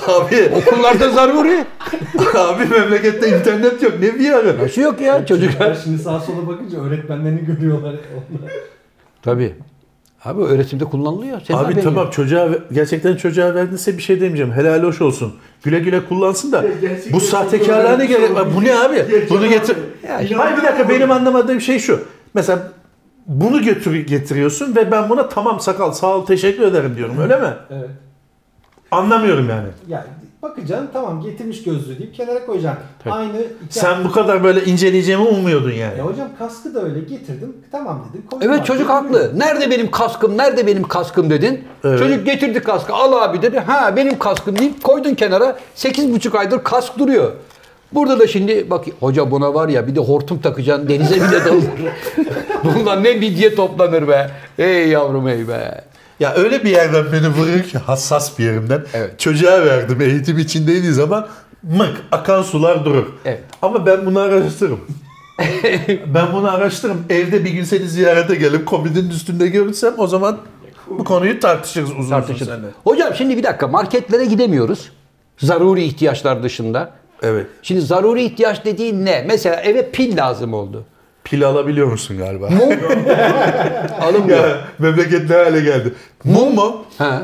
Abi, 0.07 0.51
Okullarda 0.61 1.09
zaruri. 1.09 1.65
abi 2.37 2.65
memlekette 2.65 3.39
internet 3.39 3.83
yok. 3.83 3.93
Ne 3.99 4.07
VR'ı? 4.07 4.57
Nasıl 4.63 4.81
yok 4.81 5.01
ya 5.01 5.25
çocuklar? 5.25 5.77
Şimdi 5.83 5.97
sağa 5.97 6.19
sola 6.19 6.47
bakınca 6.47 6.79
öğretmenlerini 6.79 7.45
görüyorlar. 7.45 7.91
Onlar. 7.91 8.51
Tabii. 9.21 9.53
Abi 10.25 10.41
öğretimde 10.41 10.85
kullanılıyor. 10.85 11.41
Senin 11.47 11.57
Abi 11.57 11.81
tamam 11.81 12.03
yok. 12.05 12.13
çocuğa 12.13 12.49
gerçekten 12.71 13.15
çocuğa 13.15 13.55
verdinse 13.55 13.97
bir 13.97 14.01
şey 14.01 14.15
demeyeceğim. 14.21 14.51
Helal 14.53 14.83
hoş 14.83 15.01
olsun. 15.01 15.33
Güle 15.63 15.79
güle 15.79 16.05
kullansın 16.05 16.51
da. 16.51 16.65
gerçekten 16.81 17.13
Bu 17.13 17.19
sahtekarlığa 17.19 17.97
ne 17.97 18.05
gerek 18.05 18.35
var? 18.35 18.47
Bu 18.55 18.63
ne 18.63 18.75
abi? 18.79 18.95
Gerçekten 18.95 19.37
Bunu 19.37 19.47
getir. 19.49 19.77
Ya 20.07 20.17
Hayır 20.37 20.57
bir 20.57 20.63
dakika 20.63 20.89
benim 20.89 21.11
anlamadığım 21.11 21.61
şey 21.61 21.79
şu. 21.79 21.99
Mesela 22.33 22.71
bunu 23.27 23.61
götür 23.61 23.95
getiriyorsun 24.07 24.75
ve 24.75 24.91
ben 24.91 25.09
buna 25.09 25.29
tamam 25.29 25.59
sakal 25.59 25.91
sağ 25.91 26.07
ol 26.07 26.25
teşekkür 26.25 26.63
ederim 26.63 26.95
diyorum 26.95 27.19
öyle 27.19 27.37
mi? 27.39 27.53
Evet. 27.69 27.89
Anlamıyorum 28.91 29.49
yani. 29.49 29.67
Ya 29.87 30.05
bakacaksın 30.41 30.89
tamam 30.93 31.21
getirmiş 31.21 31.63
gözlüğü 31.63 31.99
deyip 31.99 32.15
kenara 32.15 32.45
koyacaksın. 32.45 32.83
Aynı 33.09 33.37
iki 33.65 33.79
Sen 33.79 34.03
bu 34.03 34.11
kadar 34.11 34.43
böyle 34.43 34.65
inceleyeceğimi 34.65 35.23
ummuyordun 35.23 35.71
yani. 35.71 35.97
Ya 35.97 36.05
hocam 36.05 36.27
kaskı 36.39 36.75
da 36.75 36.83
öyle 36.83 36.99
getirdim. 36.99 37.57
Tamam 37.71 38.05
dedim. 38.09 38.25
koydum 38.29 38.47
Evet 38.47 38.59
abi. 38.59 38.67
çocuk 38.67 38.89
haklı. 38.89 39.39
Nerede 39.39 39.71
benim 39.71 39.91
kaskım? 39.91 40.37
Nerede 40.37 40.67
benim 40.67 40.83
kaskım 40.83 41.29
dedin. 41.29 41.63
Evet. 41.83 41.99
Çocuk 41.99 42.25
getirdi 42.25 42.59
kaskı. 42.59 42.93
Al 42.93 43.13
abi 43.13 43.41
dedi. 43.41 43.59
Ha 43.59 43.95
benim 43.95 44.19
kaskım 44.19 44.59
deyip 44.59 44.83
koydun 44.83 45.15
kenara. 45.15 45.57
8,5 45.75 46.37
aydır 46.37 46.63
kask 46.63 46.99
duruyor. 46.99 47.31
Burada 47.93 48.19
da 48.19 48.27
şimdi 48.27 48.69
bak 48.69 48.85
hoca 48.99 49.31
buna 49.31 49.53
var 49.53 49.69
ya 49.69 49.87
bir 49.87 49.95
de 49.95 49.99
hortum 49.99 50.39
takacaksın 50.39 50.89
denize 50.89 51.15
bile 51.15 51.45
dalır. 51.45 51.63
Bundan 52.75 53.03
ne 53.03 53.13
midye 53.13 53.55
toplanır 53.55 54.07
be. 54.07 54.31
Ey 54.57 54.87
yavrum 54.87 55.27
ey 55.27 55.47
be. 55.47 55.83
Ya 56.19 56.33
öyle 56.33 56.63
bir 56.63 56.69
yerden 56.69 57.05
beni 57.11 57.27
vuruyor 57.27 57.63
ki 57.63 57.77
hassas 57.77 58.39
bir 58.39 58.43
yerimden. 58.43 58.83
Evet. 58.93 59.19
Çocuğa 59.19 59.65
verdim 59.65 60.01
eğitim 60.01 60.39
içindeydiği 60.39 60.91
zaman 60.91 61.27
mık 61.63 62.01
akan 62.11 62.41
sular 62.41 62.85
durur. 62.85 63.05
Evet. 63.25 63.41
Ama 63.61 63.85
ben 63.85 64.05
bunu 64.05 64.19
araştırırım. 64.19 64.79
ben 66.13 66.33
bunu 66.33 66.51
araştırırım. 66.51 67.05
Evde 67.09 67.45
bir 67.45 67.49
gün 67.49 67.63
seni 67.63 67.87
ziyarete 67.87 68.35
gelip 68.35 68.65
komodinin 68.65 69.09
üstünde 69.09 69.47
görürsem 69.47 69.93
o 69.97 70.07
zaman 70.07 70.37
bu 70.89 71.03
konuyu 71.03 71.39
tartışırız 71.39 71.91
uzun 71.91 72.21
uzun 72.21 72.35
seninle. 72.35 72.67
Hocam 72.83 73.15
şimdi 73.15 73.37
bir 73.37 73.43
dakika 73.43 73.67
marketlere 73.67 74.25
gidemiyoruz. 74.25 74.91
Zaruri 75.37 75.83
ihtiyaçlar 75.83 76.43
dışında. 76.43 76.91
Evet. 77.23 77.47
Şimdi 77.61 77.81
zaruri 77.81 78.23
ihtiyaç 78.23 78.65
dediğin 78.65 79.05
ne? 79.05 79.23
Mesela 79.27 79.55
eve 79.61 79.91
pil 79.91 80.17
lazım 80.17 80.53
oldu. 80.53 80.83
Pil 81.23 81.45
alabiliyor 81.47 81.87
musun 81.87 82.17
galiba? 82.17 82.49
Mum 82.49 82.69
alınmıyor. 84.01 84.47
ya 84.47 84.57
memleket 84.79 85.29
ne 85.29 85.35
hale 85.35 85.59
geldi? 85.59 85.93
Mum 86.23 86.55
mu? 86.55 86.85
Ha. 86.97 87.21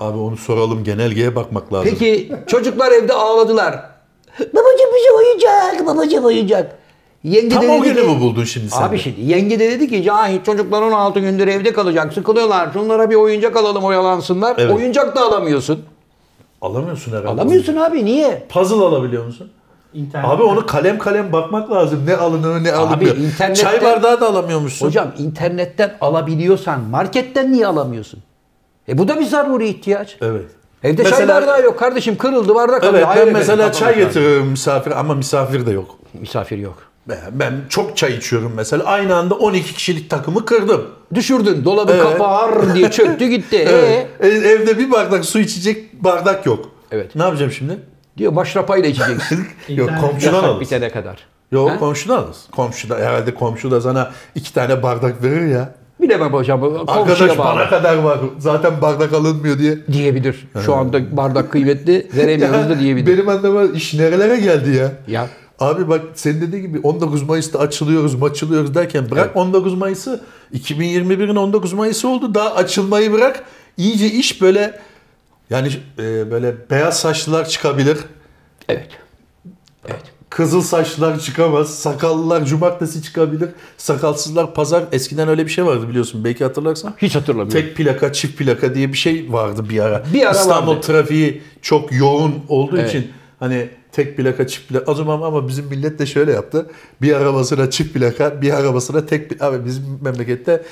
Abi 0.00 0.18
onu 0.18 0.36
soralım 0.36 0.84
genelgeye 0.84 1.36
bakmak 1.36 1.72
lazım. 1.72 1.90
Peki 1.90 2.32
çocuklar 2.46 2.92
evde 2.92 3.12
ağladılar. 3.12 3.72
Babacım 4.40 4.88
bize 4.96 5.10
oyuncak, 5.16 5.86
babacım 5.86 6.24
oyuncak. 6.24 6.78
Yenge 7.24 7.48
Tam 7.54 7.62
de 7.62 7.68
o 7.68 7.84
dedi 7.84 7.94
günü 7.94 8.00
ki- 8.02 8.08
mü 8.14 8.20
buldun 8.20 8.44
şimdi 8.44 8.70
sen? 8.70 8.82
Abi 8.82 8.96
de? 8.96 9.02
şimdi 9.02 9.20
yenge 9.20 9.58
de 9.60 9.70
dedi 9.70 9.88
ki 9.88 10.02
cahil 10.02 10.42
çocuklar 10.46 10.82
16 10.82 11.20
gündür 11.20 11.48
evde 11.48 11.72
kalacak 11.72 12.12
sıkılıyorlar. 12.12 12.72
Şunlara 12.72 13.10
bir 13.10 13.14
oyuncak 13.14 13.56
alalım 13.56 13.84
oyalansınlar. 13.84 14.54
Evet. 14.58 14.76
Oyuncak 14.76 15.16
da 15.16 15.20
alamıyorsun. 15.20 15.84
Alamıyorsun 16.62 17.12
herhalde. 17.12 17.28
Alamıyorsun 17.28 17.76
abi 17.76 18.04
niye? 18.04 18.46
Puzzle 18.48 18.74
alabiliyor 18.84 19.24
musun? 19.26 19.50
İnternet. 19.94 20.30
Abi 20.30 20.42
onu 20.42 20.66
kalem 20.66 20.98
kalem 20.98 21.32
bakmak 21.32 21.70
lazım. 21.70 22.06
Ne 22.06 22.16
alınıyor 22.16 22.64
ne 22.64 22.72
alınmıyor. 22.72 23.16
internette- 23.16 23.54
Çay 23.54 23.82
bardağı 23.82 24.20
da 24.20 24.28
alamıyormuşsun. 24.28 24.86
Hocam 24.86 25.12
internetten 25.18 25.96
alabiliyorsan 26.00 26.80
marketten 26.80 27.52
niye 27.52 27.66
alamıyorsun? 27.66 28.20
E 28.88 28.98
bu 28.98 29.08
da 29.08 29.20
bir 29.20 29.24
zaruri 29.24 29.68
ihtiyaç. 29.68 30.16
Evet. 30.20 30.44
Evde 30.82 31.02
çay 31.02 31.12
Mesela- 31.12 31.34
bardağı 31.40 31.62
yok 31.62 31.78
kardeşim 31.78 32.16
kırıldı 32.16 32.54
bardak 32.54 32.84
Evet 32.84 33.06
ben 33.16 33.32
mesela 33.32 33.72
çay 33.72 33.96
getiriyorum 33.96 34.46
misafir 34.46 35.00
ama 35.00 35.14
misafir 35.14 35.66
de 35.66 35.70
yok. 35.70 35.98
Misafir 36.20 36.58
yok. 36.58 36.87
Ben, 37.08 37.18
ben 37.32 37.52
çok 37.68 37.96
çay 37.96 38.14
içiyorum 38.16 38.52
mesela. 38.56 38.84
Aynı 38.84 39.16
anda 39.16 39.34
12 39.34 39.74
kişilik 39.74 40.10
takımı 40.10 40.44
kırdım. 40.44 40.84
Düşürdün 41.14 41.64
dolabı 41.64 41.92
Evet. 41.92 42.02
kapar 42.02 42.74
diye 42.74 42.90
çöktü 42.90 43.26
gitti. 43.26 43.66
Evet. 43.70 44.06
Ee? 44.20 44.28
E, 44.28 44.30
Evde 44.30 44.78
bir 44.78 44.90
bardak 44.90 45.24
su 45.24 45.38
içecek 45.38 46.04
bardak 46.04 46.46
yok. 46.46 46.70
Evet. 46.92 47.14
Ne 47.14 47.22
yapacağım 47.22 47.52
şimdi? 47.52 47.78
Diyor 48.16 48.32
maşrapayla 48.32 48.88
içeceksin. 48.88 49.46
yok 49.68 49.90
komşudan 50.00 50.44
alırız. 50.44 50.60
bitene 50.60 50.90
kadar. 50.90 51.16
Yok 51.52 51.70
Ha? 51.70 51.78
komşudan 51.78 52.16
alırız. 52.18 52.44
Komşu 52.56 52.88
da 52.88 52.96
herhalde 52.98 53.34
komşu 53.34 53.70
da 53.70 53.80
sana 53.80 54.10
iki 54.34 54.54
tane 54.54 54.82
bardak 54.82 55.22
verir 55.22 55.46
ya. 55.46 55.74
Bilemem 56.00 56.32
hocam. 56.32 56.60
Komşuya 56.60 56.84
Arkadaş 56.88 57.38
bağlı. 57.38 57.56
bana 57.56 57.68
kadar 57.68 57.96
var. 57.96 58.18
Zaten 58.38 58.72
bardak 58.82 59.12
alınmıyor 59.12 59.58
diye. 59.58 59.78
Diyebilir. 59.92 60.48
Şu 60.66 60.74
anda 60.74 61.16
bardak 61.16 61.52
kıymetli 61.52 62.06
veremiyoruz 62.16 62.68
da 62.70 62.78
diyebilir. 62.80 63.06
Benim 63.06 63.28
anlama 63.28 63.64
iş 63.64 63.94
nerelere 63.94 64.36
geldi 64.36 64.76
ya. 64.76 64.92
Ya 65.08 65.26
Abi 65.58 65.88
bak 65.88 66.02
senin 66.14 66.40
dediğin 66.40 66.62
gibi 66.62 66.80
19 66.80 67.22
Mayıs'ta 67.22 67.58
açılıyoruz, 67.58 68.22
açılıyoruz 68.22 68.74
derken 68.74 69.10
bırak 69.10 69.36
19 69.36 69.74
Mayıs'ı 69.74 70.24
2021'in 70.54 71.36
19 71.36 71.72
Mayıs'ı 71.72 72.08
oldu. 72.08 72.34
Daha 72.34 72.54
açılmayı 72.54 73.12
bırak. 73.12 73.44
İyice 73.76 74.06
iş 74.06 74.42
böyle 74.42 74.80
yani 75.50 75.68
e, 75.98 76.30
böyle 76.30 76.54
beyaz 76.70 77.00
saçlılar 77.00 77.48
çıkabilir. 77.48 77.98
evet. 78.68 78.88
Evet. 79.88 80.02
Kızıl 80.30 80.62
saçlılar 80.62 81.20
çıkamaz. 81.20 81.74
Sakallılar 81.78 82.44
cumartesi 82.44 83.02
çıkabilir. 83.02 83.48
Sakalsızlar 83.76 84.54
pazar. 84.54 84.84
Eskiden 84.92 85.28
öyle 85.28 85.44
bir 85.46 85.50
şey 85.50 85.66
vardı 85.66 85.88
biliyorsun. 85.88 86.24
Belki 86.24 86.44
hatırlarsan. 86.44 86.94
Hiç 86.98 87.14
hatırlamıyorum. 87.16 87.52
Tek 87.66 87.76
plaka, 87.76 88.12
çift 88.12 88.38
plaka 88.38 88.74
diye 88.74 88.92
bir 88.92 88.98
şey 88.98 89.32
vardı 89.32 89.68
bir 89.68 89.78
ara. 89.78 90.02
Bir 90.14 90.22
ara 90.26 90.30
İstanbul 90.38 90.72
vardı. 90.72 90.86
trafiği 90.86 91.42
çok 91.62 91.92
yoğun 91.92 92.34
olduğu 92.48 92.76
Evet. 92.78 92.88
için 92.88 93.12
hani 93.38 93.68
tek 93.98 94.16
plaka, 94.16 94.46
çift 94.46 94.68
plaka. 94.68 94.92
O 94.92 94.94
zaman 94.94 95.22
ama 95.22 95.48
bizim 95.48 95.66
millet 95.66 95.98
de 95.98 96.06
şöyle 96.06 96.32
yaptı. 96.32 96.66
Bir 97.02 97.12
arabasına 97.14 97.70
çift 97.70 97.94
plaka, 97.94 98.42
bir 98.42 98.52
arabasına 98.52 99.06
tek 99.06 99.30
plaka. 99.30 99.46
Abi 99.46 99.64
bizim 99.64 99.84
memlekette 100.02 100.62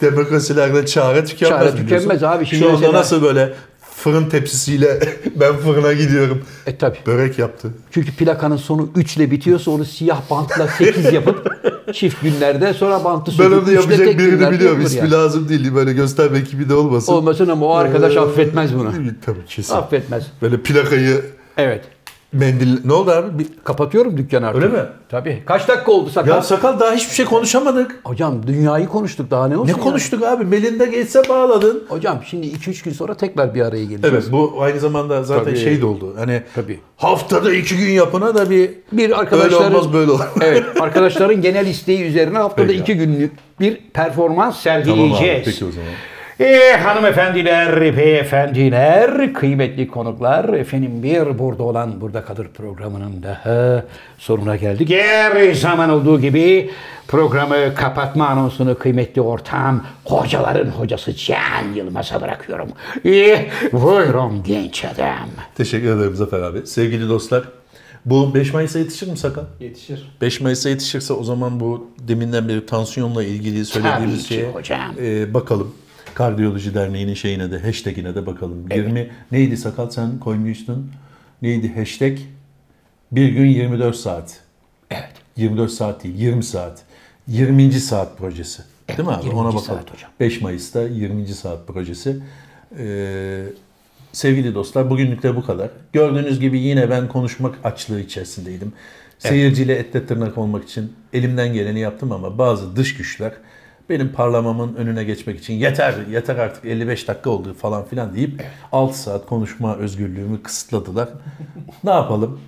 demokrasilerde 0.00 0.86
çare 0.86 1.24
tükenmez 1.24 1.58
Çare 1.58 1.72
biliyorsun. 1.72 1.88
tükenmez 2.08 2.22
abi. 2.22 2.46
Şimdi 2.46 2.62
Şu 2.62 2.68
anda 2.68 2.78
mesela- 2.80 2.98
nasıl 2.98 3.22
böyle 3.22 3.54
fırın 3.96 4.28
tepsisiyle 4.28 5.00
ben 5.40 5.56
fırına 5.56 5.92
gidiyorum. 5.92 6.42
E 6.66 6.76
tabi. 6.76 6.96
Börek 7.06 7.38
yaptı. 7.38 7.68
Çünkü 7.90 8.12
plakanın 8.12 8.56
sonu 8.56 8.88
3 8.96 9.16
ile 9.16 9.30
bitiyorsa 9.30 9.70
onu 9.70 9.84
siyah 9.84 10.20
bantla 10.30 10.68
8 10.68 11.12
yapıp 11.12 11.46
çift 11.92 12.22
günlerde 12.22 12.74
sonra 12.74 13.04
bantı 13.04 13.30
Ben 13.30 13.36
söküp 13.36 13.52
onu 13.52 13.60
üçle 13.62 13.72
yapacak 13.74 14.18
birini 14.18 14.50
biliyorum. 14.50 14.80
İsmi 14.80 14.98
yani. 14.98 15.10
lazım 15.10 15.48
değil. 15.48 15.74
Böyle 15.74 15.92
gösterme 15.92 16.38
ekibi 16.38 16.68
de 16.68 16.74
olmasın. 16.74 17.12
Olmasın 17.12 17.48
ama 17.48 17.66
o 17.66 17.74
arkadaş 17.74 18.16
Ee, 18.16 18.20
affetmez 18.20 18.74
bunu. 18.74 18.92
Tabii 19.26 19.44
kesin. 19.48 19.74
Affetmez. 19.74 20.26
Böyle 20.42 20.60
plakayı 20.62 21.20
Evet. 21.56 21.84
Mendil... 22.32 22.78
Ne 22.84 22.92
oldu 22.92 23.10
abi? 23.10 23.38
Bir... 23.38 23.46
Kapatıyorum 23.64 24.16
dükkanı 24.16 24.46
artık. 24.46 24.62
Öyle 24.62 24.72
mi? 24.74 24.82
Tabii. 25.08 25.42
Kaç 25.46 25.68
dakika 25.68 25.92
oldu 25.92 26.10
sakal? 26.10 26.30
Ya 26.30 26.42
sakal 26.42 26.80
daha 26.80 26.92
hiçbir 26.92 27.14
şey 27.14 27.24
konuşamadık. 27.26 28.00
Hocam 28.04 28.46
dünyayı 28.46 28.86
konuştuk 28.86 29.30
daha 29.30 29.48
ne 29.48 29.56
olsun 29.56 29.72
Ne 29.74 29.80
konuştuk 29.80 30.22
abi? 30.22 30.44
Melinda 30.44 30.84
Gates'e 30.84 31.28
bağladın. 31.28 31.84
Hocam 31.88 32.18
şimdi 32.26 32.46
2-3 32.46 32.84
gün 32.84 32.92
sonra 32.92 33.14
tekrar 33.14 33.54
bir 33.54 33.60
araya 33.60 33.84
geleceğiz. 33.84 34.04
Evet 34.14 34.24
bu 34.32 34.54
aynı 34.60 34.80
zamanda 34.80 35.22
zaten 35.24 35.44
Tabii. 35.44 35.56
şey 35.58 35.80
de 35.80 35.86
oldu. 35.86 36.14
Hani 36.18 36.42
Tabii. 36.54 36.80
haftada 36.96 37.54
iki 37.54 37.76
gün 37.76 37.90
yapına 37.90 38.34
da 38.34 38.50
bir 38.50 38.70
Bir 38.92 39.02
öyle 39.02 39.14
arkadaşların 39.14 39.74
olmaz 39.74 39.92
böyle 39.92 40.10
olur. 40.10 40.20
evet 40.40 40.64
arkadaşların 40.80 41.42
genel 41.42 41.66
isteği 41.66 42.02
üzerine 42.02 42.38
haftada 42.38 42.66
Peki 42.66 42.80
iki 42.80 42.94
günlük 42.94 43.32
bir 43.60 43.80
performans 43.94 44.62
Tamam 44.64 44.78
abi, 44.80 44.84
sergileyeceğiz. 44.86 45.44
peki 45.44 45.64
o 45.64 45.70
zaman. 45.70 45.88
Ee, 46.42 46.76
hanımefendiler, 46.76 47.96
beyefendiler, 47.96 49.32
kıymetli 49.34 49.88
konuklar, 49.88 50.48
efendim 50.54 51.02
bir 51.02 51.38
burada 51.38 51.62
olan 51.62 52.00
Burada 52.00 52.24
Kalır 52.24 52.48
programının 52.54 53.22
daha 53.22 53.84
sonuna 54.18 54.56
geldik. 54.56 54.90
Her 54.90 55.52
zaman 55.52 55.90
olduğu 55.90 56.20
gibi 56.20 56.70
programı 57.08 57.74
kapatma 57.74 58.26
anonsunu 58.26 58.78
kıymetli 58.78 59.20
ortağım, 59.22 59.82
hocaların 60.04 60.70
hocası 60.70 61.14
Can 61.16 61.74
Yılmaz'a 61.74 62.20
bırakıyorum. 62.20 62.68
Ee, 63.06 63.46
buyurun 63.72 64.42
genç 64.42 64.84
adam. 64.84 65.28
Teşekkür 65.54 65.96
ederim 65.96 66.16
Zafer 66.16 66.40
abi. 66.40 66.66
Sevgili 66.66 67.08
dostlar 67.08 67.42
bu 68.04 68.34
5 68.34 68.54
Mayıs'a 68.54 68.78
yetişir 68.78 69.08
mi 69.10 69.16
sakal? 69.16 69.44
Yetişir. 69.60 70.12
5 70.20 70.40
Mayıs'a 70.40 70.68
yetişirse 70.68 71.12
o 71.12 71.24
zaman 71.24 71.60
bu 71.60 71.90
deminden 71.98 72.48
beri 72.48 72.66
tansiyonla 72.66 73.24
ilgili 73.24 73.64
söylediğimiz 73.64 74.28
şeye 74.28 74.50
hocam. 74.50 74.94
e, 75.02 75.34
bakalım. 75.34 75.74
Kardiyoloji 76.14 76.74
Derneği'nin 76.74 77.14
şeyine 77.14 77.50
de 77.50 77.58
hashtagine 77.58 78.14
de 78.14 78.26
bakalım. 78.26 78.68
20 78.70 79.10
neydi 79.32 79.56
sakal 79.56 79.90
sen 79.90 80.18
koymuştun? 80.18 80.90
Neydi 81.42 81.74
hashtag? 81.74 82.18
Bir 83.12 83.28
gün 83.28 83.46
24 83.46 83.96
saat. 83.96 84.40
Evet. 84.90 85.12
24 85.36 85.70
saat 85.70 86.04
değil 86.04 86.14
20 86.18 86.44
saat. 86.44 86.82
20. 87.28 87.72
saat 87.72 88.18
projesi. 88.18 88.62
Değil 88.88 89.08
mi 89.08 89.14
abi? 89.14 89.26
20. 89.26 89.38
Ona 89.38 89.52
saat 89.52 89.62
bakalım. 89.62 89.94
hocam. 89.94 90.10
5 90.20 90.40
Mayıs'ta 90.40 90.82
20. 90.82 91.28
saat 91.28 91.66
projesi. 91.66 92.16
Ee, 92.78 93.44
sevgili 94.12 94.54
dostlar 94.54 94.90
bugünlük 94.90 95.22
de 95.22 95.36
bu 95.36 95.46
kadar. 95.46 95.70
Gördüğünüz 95.92 96.40
gibi 96.40 96.58
yine 96.58 96.90
ben 96.90 97.08
konuşmak 97.08 97.54
açlığı 97.64 98.00
içerisindeydim. 98.00 98.72
Seyirciyle 99.18 99.74
ette 99.74 100.06
tırnak 100.06 100.38
olmak 100.38 100.64
için 100.64 100.92
elimden 101.12 101.52
geleni 101.52 101.80
yaptım 101.80 102.12
ama 102.12 102.38
bazı 102.38 102.76
dış 102.76 102.96
güçler 102.96 103.32
benim 103.92 104.12
parlamamın 104.12 104.74
önüne 104.74 105.04
geçmek 105.04 105.38
için 105.40 105.54
yeter 105.54 105.94
yeter 106.10 106.36
artık 106.36 106.64
55 106.64 107.08
dakika 107.08 107.30
oldu 107.30 107.54
falan 107.54 107.84
filan 107.84 108.14
deyip 108.14 108.44
6 108.72 108.98
saat 108.98 109.26
konuşma 109.26 109.76
özgürlüğümü 109.76 110.42
kısıtladılar. 110.42 111.08
ne 111.84 111.90
yapalım? 111.90 112.40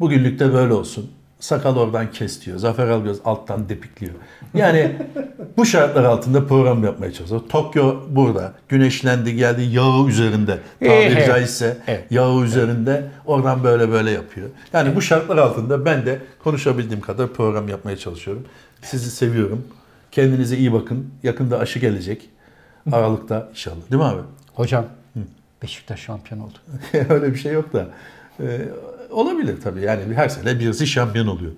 Bugünlük 0.00 0.40
de 0.40 0.52
böyle 0.52 0.72
olsun. 0.72 1.10
Sakal 1.40 1.76
oradan 1.76 2.10
kes 2.10 2.46
diyor. 2.46 2.58
Zafer 2.58 2.88
Algöz 2.88 3.18
alttan 3.24 3.68
depikliyor. 3.68 4.12
Yani 4.54 4.92
bu 5.56 5.66
şartlar 5.66 6.04
altında 6.04 6.46
program 6.46 6.84
yapmaya 6.84 7.12
çalışıyoruz. 7.12 7.48
Tokyo 7.48 7.96
burada. 8.10 8.52
Güneşlendi 8.68 9.36
geldi 9.36 9.62
yağı 9.62 10.06
üzerinde. 10.08 10.58
Tabiri 10.80 10.92
Evet. 10.92 11.26
caizse 11.26 11.76
Evet. 11.86 12.04
yağı 12.10 12.42
üzerinde. 12.42 13.04
Oradan 13.26 13.64
böyle 13.64 13.90
böyle 13.90 14.10
yapıyor. 14.10 14.48
Yani 14.72 14.96
bu 14.96 15.02
şartlar 15.02 15.36
altında 15.36 15.84
ben 15.84 16.06
de 16.06 16.18
konuşabildiğim 16.44 17.00
kadar 17.00 17.28
program 17.28 17.68
yapmaya 17.68 17.96
çalışıyorum. 17.96 18.44
Sizi 18.82 19.10
seviyorum. 19.10 19.64
Kendinize 20.12 20.56
iyi 20.56 20.72
bakın. 20.72 21.10
Yakında 21.22 21.58
aşı 21.58 21.78
gelecek. 21.78 22.28
Aralıkta 22.92 23.48
inşallah. 23.50 23.90
Değil 23.90 24.02
mi 24.02 24.08
abi? 24.08 24.22
Hocam 24.54 24.84
Beşiktaş 25.62 26.00
şampiyon 26.00 26.40
oldu. 26.40 26.58
Öyle 27.08 27.34
bir 27.34 27.38
şey 27.38 27.52
yok 27.52 27.72
da. 27.72 27.88
Ee, 28.40 28.58
olabilir 29.10 29.56
tabii. 29.64 29.80
Yani 29.80 30.14
her 30.14 30.28
sene 30.28 30.60
birisi 30.60 30.86
şampiyon 30.86 31.26
oluyor. 31.26 31.52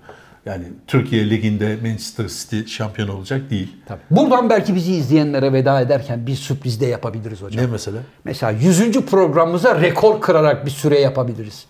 Yani 0.45 0.63
Türkiye 0.87 1.29
Ligi'nde 1.29 1.77
Manchester 1.81 2.27
City 2.27 2.61
şampiyon 2.71 3.07
olacak 3.07 3.49
değil. 3.49 3.75
Tabii. 3.85 4.01
Buradan 4.11 4.49
belki 4.49 4.75
bizi 4.75 4.93
izleyenlere 4.93 5.53
veda 5.53 5.81
ederken 5.81 6.27
bir 6.27 6.35
sürpriz 6.35 6.81
de 6.81 6.85
yapabiliriz 6.85 7.41
hocam. 7.41 7.65
Ne 7.65 7.71
mesela? 7.71 7.97
Mesela 8.23 8.51
100. 8.51 8.91
programımıza 9.01 9.81
rekor 9.81 10.21
kırarak 10.21 10.65
bir 10.65 10.71
süre 10.71 10.99
yapabiliriz. 10.99 11.65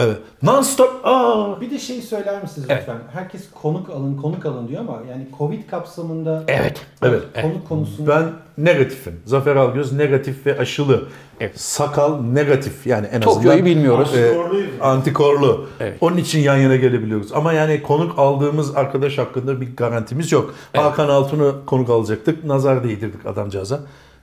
Evet. 0.00 0.16
Non-stop. 0.42 0.90
Aa! 1.04 1.60
Bir 1.60 1.70
de 1.70 1.78
şey 1.78 2.00
söyler 2.02 2.42
misiniz 2.42 2.66
Evet. 2.70 2.80
lütfen? 2.80 2.98
Herkes 3.12 3.50
konuk 3.62 3.90
alın, 3.90 4.16
konuk 4.16 4.46
alın 4.46 4.68
diyor 4.68 4.80
ama 4.80 4.98
yani 5.10 5.26
Covid 5.38 5.70
kapsamında 5.70 6.44
Evet. 6.48 6.80
Evet. 7.02 7.22
konuk 7.42 7.68
konusunda 7.68 8.16
Ben 8.16 8.64
negatifim. 8.64 9.20
Zafer 9.24 9.56
Algöz 9.56 9.92
negatif 9.92 10.46
ve 10.46 10.58
aşılı. 10.58 11.02
Evet. 11.40 11.60
Sakal 11.60 12.20
negatif. 12.20 12.86
Yani 12.86 13.06
en 13.06 13.20
Tokyo'yu 13.20 13.48
azından 13.50 13.64
bilmiyoruz. 13.66 14.14
e, 14.14 14.34
antikorlu. 14.80 15.66
Evet. 15.80 15.96
Onun 16.00 16.16
için 16.16 16.38
yan 16.40 16.56
yana 16.56 16.76
gelebiliyoruz. 16.76 17.32
Ama 17.32 17.52
yani 17.52 17.82
konuk 17.82 18.18
aldığımız 18.18 18.76
arkadaş 18.76 19.18
hakkında 19.18 19.60
bir 19.60 19.76
garantimiz 19.76 20.32
yok. 20.32 20.54
Hakan 20.76 21.08
Altun'u 21.08 21.56
konuk 21.66 21.90
alacaktık. 21.90 22.44
Nazar 22.44 22.84
değdirdik 22.84 23.26
adamcağıza. 23.26 23.80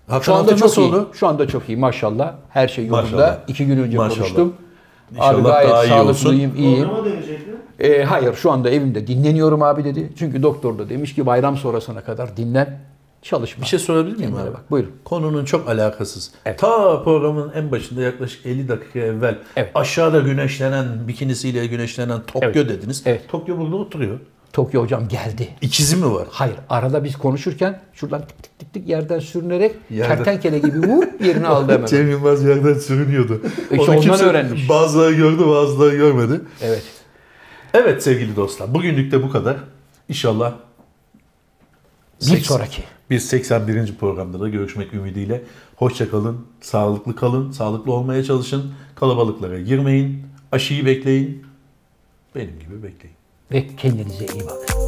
Hakan 0.07 0.21
Şu 0.21 0.33
anda 0.33 0.41
Altay 0.43 0.55
çok 0.57 0.67
nasıl 0.67 0.81
iyi. 0.81 0.87
oldu? 0.89 1.09
Şu 1.13 1.27
anda 1.27 1.47
çok 1.47 1.69
iyi 1.69 1.77
maşallah. 1.77 2.33
Her 2.49 2.67
şey 2.67 2.85
yolunda. 2.85 3.01
Maşallah. 3.03 3.37
İki 3.47 3.65
gün 3.65 3.77
önce 3.83 3.97
Maşallah. 3.97 4.17
konuştum. 4.19 4.53
İnşallah 5.11 5.33
abi 5.35 5.41
gayet 5.43 5.69
daha 5.69 5.85
iyi 5.85 5.89
sağlıklıyım, 5.89 6.55
iyiyim. 6.55 6.89
Dönecek 7.05 7.47
mi? 7.47 7.53
Ee, 7.79 8.03
hayır 8.03 8.33
şu 8.33 8.51
anda 8.51 8.69
evimde 8.69 9.07
dinleniyorum 9.07 9.61
abi 9.63 9.83
dedi. 9.83 10.13
Çünkü 10.19 10.43
doktor 10.43 10.79
da 10.79 10.89
demiş 10.89 11.15
ki 11.15 11.25
bayram 11.25 11.57
sonrasına 11.57 12.01
kadar 12.01 12.37
dinlen. 12.37 12.79
Çalışma. 13.21 13.61
Bir 13.61 13.67
şey 13.67 13.79
sorabilir 13.79 14.17
miyim 14.17 14.35
abi? 14.35 14.53
bak. 14.53 14.71
Buyurun. 14.71 14.91
Konunun 15.05 15.45
çok 15.45 15.69
alakasız. 15.69 16.31
Evet. 16.45 16.59
Ta 16.59 17.03
programın 17.03 17.51
en 17.55 17.71
başında 17.71 18.01
yaklaşık 18.01 18.45
50 18.45 18.67
dakika 18.67 18.99
evvel 18.99 19.37
Evet. 19.55 19.71
aşağıda 19.75 20.19
güneşlenen, 20.19 21.07
bikinisiyle 21.07 21.67
güneşlenen 21.67 22.21
Tokyo 22.27 22.49
Evet. 22.53 22.69
dediniz. 22.69 23.03
Evet. 23.05 23.29
Tokyo 23.29 23.57
burada 23.57 23.75
oturuyor. 23.75 24.19
Tokyo 24.53 24.81
hocam 24.83 25.07
geldi. 25.07 25.49
İkizi 25.61 25.95
mi 25.95 26.11
var? 26.13 26.27
Hayır 26.31 26.55
arada 26.69 27.03
biz 27.03 27.15
konuşurken 27.15 27.81
şuradan 27.93 28.21
tık 28.21 28.43
tık 28.43 28.59
tık 28.59 28.73
tık 28.73 28.87
yerden 28.89 29.19
sürünerek 29.19 29.75
Yerden. 29.89 30.15
kertenkele 30.15 30.59
gibi 30.59 30.79
vup 30.79 31.21
yerini 31.25 31.47
aldı 31.47 31.71
hemen. 31.73 31.85
Cem 31.85 32.09
Yılmaz 32.09 32.43
yerden 32.43 32.73
sürünüyordu. 32.73 33.41
İşte 33.71 33.91
Onu 33.91 33.99
ondan 33.99 34.19
öğrenmiş. 34.19 34.69
Bazıları 34.69 35.13
gördü 35.13 35.47
bazıları 35.47 35.95
görmedi. 35.95 36.41
Evet. 36.61 36.83
Evet 37.73 38.03
sevgili 38.03 38.35
dostlar 38.35 38.73
bugünlük 38.73 39.11
de 39.11 39.23
bu 39.23 39.29
kadar. 39.29 39.57
İnşallah 40.09 40.53
Bir 42.21 42.25
seks- 42.25 42.43
sonraki. 42.43 42.83
Bir 43.09 43.19
81. 43.19 43.95
programda 43.95 44.39
da 44.39 44.49
görüşmek 44.49 44.93
ümidiyle. 44.93 45.43
Hoşça 45.75 46.09
kalın, 46.09 46.45
sağlıklı 46.61 47.15
kalın, 47.15 47.51
sağlıklı 47.51 47.91
olmaya 47.93 48.23
çalışın. 48.23 48.73
Kalabalıklara 48.95 49.59
girmeyin, 49.59 50.23
aşıyı 50.51 50.85
bekleyin. 50.85 51.43
Benim 52.35 52.59
gibi 52.59 52.83
bekleyin. 52.83 53.16
Ve 53.51 53.67
kendinize 53.77 54.25
iyi 54.25 54.45
bakın. 54.45 54.86